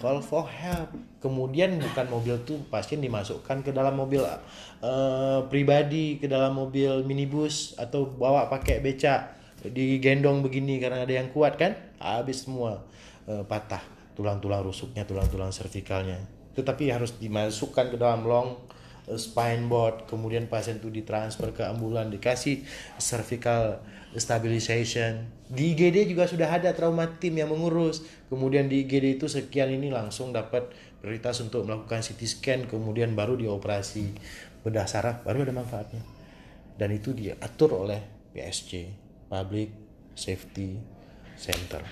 call 0.03 0.19
for 0.21 0.45
help. 0.51 0.91
Kemudian 1.23 1.79
bukan 1.79 2.07
mobil 2.11 2.35
tuh 2.43 2.59
pasien 2.67 2.99
dimasukkan 2.99 3.63
ke 3.63 3.71
dalam 3.71 3.95
mobil 3.95 4.27
eh, 4.27 5.41
pribadi, 5.47 6.19
ke 6.19 6.27
dalam 6.27 6.59
mobil 6.59 7.07
minibus 7.07 7.79
atau 7.79 8.11
bawa 8.11 8.51
pakai 8.51 8.83
becak 8.83 9.39
digendong 9.65 10.45
begini 10.45 10.77
karena 10.83 11.07
ada 11.07 11.15
yang 11.15 11.31
kuat 11.31 11.57
kan? 11.57 11.79
Habis 12.03 12.45
semua 12.45 12.83
eh, 13.31 13.47
patah 13.47 13.81
tulang-tulang 14.19 14.67
rusuknya, 14.67 15.07
tulang-tulang 15.07 15.55
servikalnya. 15.55 16.34
Tetapi 16.55 16.91
harus 16.91 17.19
dimasukkan 17.19 17.95
ke 17.95 17.97
dalam 17.99 18.25
long 18.25 18.59
eh, 19.11 19.19
spine 19.19 19.67
board, 19.67 20.07
kemudian 20.07 20.47
pasien 20.47 20.79
itu 20.79 20.89
ditransfer 20.89 21.51
ke 21.53 21.63
ambulan, 21.67 22.09
dikasih 22.09 22.63
cervical 22.99 23.83
stabilization. 24.15 25.27
Di 25.51 25.75
IGD 25.75 26.09
juga 26.15 26.31
sudah 26.31 26.49
ada 26.49 26.71
trauma 26.73 27.19
team 27.19 27.39
yang 27.39 27.51
mengurus. 27.51 28.07
Kemudian 28.31 28.71
di 28.71 28.87
IGD 28.87 29.19
itu 29.21 29.27
sekian 29.27 29.71
ini 29.71 29.91
langsung 29.91 30.31
dapat 30.31 30.71
prioritas 31.03 31.43
untuk 31.45 31.69
melakukan 31.69 32.01
CT 32.01 32.21
scan, 32.25 32.61
kemudian 32.65 33.13
baru 33.13 33.37
dioperasi 33.37 34.17
bedah 34.65 34.89
saraf, 34.89 35.21
baru 35.27 35.45
ada 35.45 35.53
manfaatnya. 35.53 36.01
Dan 36.75 36.97
itu 36.97 37.13
diatur 37.13 37.87
oleh 37.87 38.01
PSC, 38.33 38.89
Public 39.29 39.69
Safety 40.17 40.81
Center. 41.37 41.85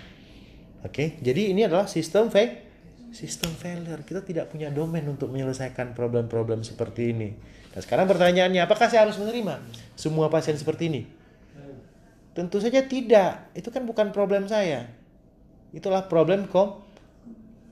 Oke, 0.82 1.20
jadi 1.22 1.54
ini 1.54 1.62
adalah 1.62 1.86
sistem 1.86 2.26
fail 2.26 2.71
sistem 3.12 3.52
failure. 3.52 4.00
Kita 4.02 4.24
tidak 4.24 4.50
punya 4.50 4.72
domain 4.72 5.04
untuk 5.04 5.28
menyelesaikan 5.28 5.92
problem-problem 5.92 6.64
seperti 6.64 7.12
ini. 7.12 7.30
Nah, 7.72 7.80
sekarang 7.80 8.08
pertanyaannya, 8.08 8.64
apakah 8.64 8.88
saya 8.88 9.04
harus 9.06 9.20
menerima 9.20 9.60
semua 9.94 10.32
pasien 10.32 10.56
seperti 10.56 10.88
ini? 10.88 11.02
Tentu 12.32 12.58
saja 12.58 12.80
tidak. 12.88 13.52
Itu 13.52 13.68
kan 13.68 13.84
bukan 13.84 14.08
problem 14.10 14.48
saya. 14.48 14.88
Itulah 15.76 16.08
problem 16.08 16.48
kom 16.48 16.80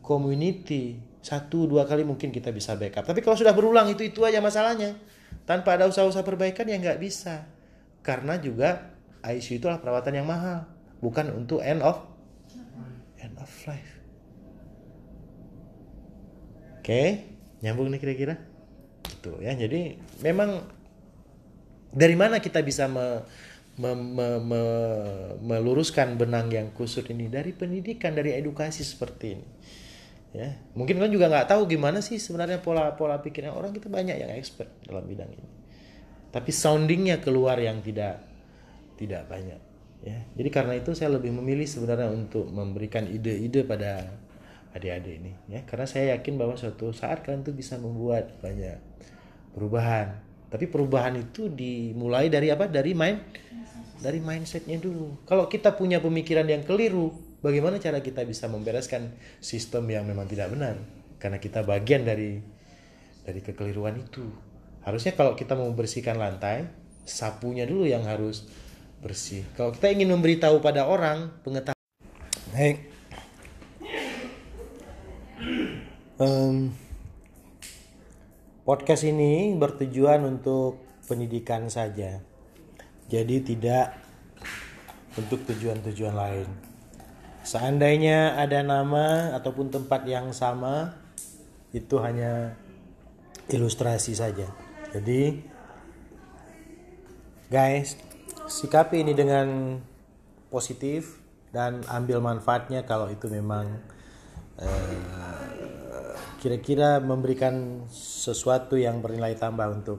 community. 0.04 1.00
Satu 1.20 1.68
dua 1.68 1.84
kali 1.84 2.04
mungkin 2.04 2.32
kita 2.32 2.52
bisa 2.52 2.76
backup. 2.76 3.04
Tapi 3.08 3.20
kalau 3.24 3.36
sudah 3.36 3.52
berulang 3.56 3.88
itu 3.92 4.04
itu 4.04 4.20
aja 4.24 4.40
masalahnya. 4.44 4.96
Tanpa 5.48 5.76
ada 5.76 5.88
usaha-usaha 5.88 6.24
perbaikan 6.24 6.68
ya 6.68 6.76
nggak 6.76 7.00
bisa. 7.00 7.48
Karena 8.04 8.40
juga 8.40 8.92
ICU 9.20 9.60
itu 9.60 9.64
adalah 9.68 9.84
perawatan 9.84 10.16
yang 10.16 10.28
mahal, 10.28 10.64
bukan 11.04 11.28
untuk 11.36 11.60
end 11.60 11.84
of 11.84 12.00
end 13.20 13.36
of 13.36 13.52
life. 13.68 13.99
Oke, 16.80 17.28
nyambung 17.60 17.92
nih 17.92 18.00
kira-kira. 18.00 18.40
Gitu 19.04 19.36
ya. 19.44 19.52
Jadi 19.52 20.00
memang 20.24 20.64
dari 21.92 22.16
mana 22.16 22.40
kita 22.40 22.64
bisa 22.64 22.88
me, 22.88 23.20
me, 23.76 23.92
me, 23.92 24.28
me, 24.40 24.62
meluruskan 25.44 26.16
benang 26.16 26.48
yang 26.48 26.72
kusut 26.72 27.04
ini 27.12 27.28
dari 27.28 27.52
pendidikan, 27.52 28.16
dari 28.16 28.32
edukasi 28.32 28.80
seperti 28.80 29.26
ini. 29.36 29.48
Ya, 30.30 30.54
mungkin 30.78 31.02
kalian 31.02 31.10
juga 31.10 31.26
nggak 31.26 31.50
tahu 31.50 31.66
gimana 31.66 31.98
sih 31.98 32.22
sebenarnya 32.22 32.62
pola-pola 32.62 33.18
pikirnya 33.18 33.50
orang 33.50 33.74
kita 33.74 33.90
banyak 33.90 34.14
yang 34.14 34.30
expert 34.38 34.70
dalam 34.86 35.02
bidang 35.02 35.26
ini. 35.26 35.48
Tapi 36.30 36.54
soundingnya 36.54 37.18
keluar 37.18 37.58
yang 37.58 37.82
tidak 37.82 38.22
tidak 38.94 39.26
banyak. 39.26 39.58
Ya, 40.00 40.22
jadi 40.38 40.48
karena 40.54 40.78
itu 40.78 40.94
saya 40.94 41.12
lebih 41.12 41.34
memilih 41.34 41.66
sebenarnya 41.66 42.08
untuk 42.14 42.46
memberikan 42.46 43.10
ide-ide 43.10 43.66
pada 43.66 44.06
adik-adik 44.74 45.14
ini 45.22 45.32
ya. 45.50 45.60
Karena 45.66 45.86
saya 45.86 46.18
yakin 46.18 46.38
bahwa 46.38 46.54
suatu 46.54 46.94
saat 46.94 47.26
kalian 47.26 47.42
tuh 47.42 47.54
bisa 47.54 47.76
membuat 47.78 48.38
banyak 48.38 48.78
perubahan. 49.54 50.18
Tapi 50.50 50.66
perubahan 50.66 51.14
itu 51.18 51.46
dimulai 51.50 52.26
dari 52.26 52.50
apa? 52.50 52.66
Dari 52.66 52.90
mind 52.94 53.20
dari 54.00 54.18
mindsetnya 54.18 54.80
dulu. 54.80 55.28
Kalau 55.28 55.46
kita 55.46 55.76
punya 55.76 56.00
pemikiran 56.00 56.48
yang 56.48 56.64
keliru 56.64 57.12
bagaimana 57.44 57.76
cara 57.76 58.00
kita 58.00 58.24
bisa 58.24 58.48
membereskan 58.48 59.12
sistem 59.38 59.86
yang 59.92 60.08
memang 60.08 60.24
tidak 60.26 60.50
benar? 60.50 60.80
Karena 61.20 61.36
kita 61.36 61.62
bagian 61.62 62.02
dari 62.08 62.40
dari 63.22 63.40
kekeliruan 63.44 64.00
itu. 64.00 64.24
Harusnya 64.80 65.12
kalau 65.12 65.36
kita 65.36 65.52
mau 65.52 65.68
membersihkan 65.68 66.16
lantai 66.16 66.64
sapunya 67.04 67.68
dulu 67.68 67.84
yang 67.84 68.08
harus 68.08 68.48
bersih. 69.04 69.44
Kalau 69.56 69.76
kita 69.76 69.92
ingin 69.92 70.08
memberitahu 70.12 70.60
pada 70.64 70.88
orang 70.88 71.32
pengetahuan 71.44 71.76
hey. 72.56 72.99
Em, 76.20 76.68
podcast 78.68 79.08
ini 79.08 79.56
bertujuan 79.56 80.20
untuk 80.28 80.76
pendidikan 81.08 81.72
saja. 81.72 82.20
Jadi 83.08 83.40
tidak 83.40 83.96
untuk 85.16 85.48
tujuan-tujuan 85.48 86.12
lain. 86.12 86.44
Seandainya 87.40 88.36
ada 88.36 88.60
nama 88.60 89.32
ataupun 89.32 89.72
tempat 89.72 90.04
yang 90.04 90.36
sama, 90.36 90.92
itu 91.72 91.96
hanya 92.04 92.52
ilustrasi 93.48 94.12
saja. 94.12 94.44
Jadi, 94.92 95.40
guys, 97.48 97.96
sikapi 98.44 99.08
ini 99.08 99.16
dengan 99.16 99.80
positif 100.52 101.16
dan 101.48 101.80
ambil 101.88 102.20
manfaatnya 102.20 102.84
kalau 102.84 103.08
itu 103.08 103.24
memang 103.32 103.80
eh, 104.60 106.14
kira-kira 106.40 107.00
memberikan 107.00 107.84
sesuatu 107.90 108.76
yang 108.76 109.02
bernilai 109.02 109.36
tambah 109.36 109.66
untuk 109.72 109.98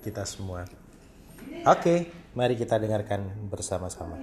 kita 0.00 0.24
semua. 0.24 0.64
Oke, 1.68 2.08
mari 2.32 2.56
kita 2.56 2.80
dengarkan 2.80 3.48
bersama-sama. 3.52 4.16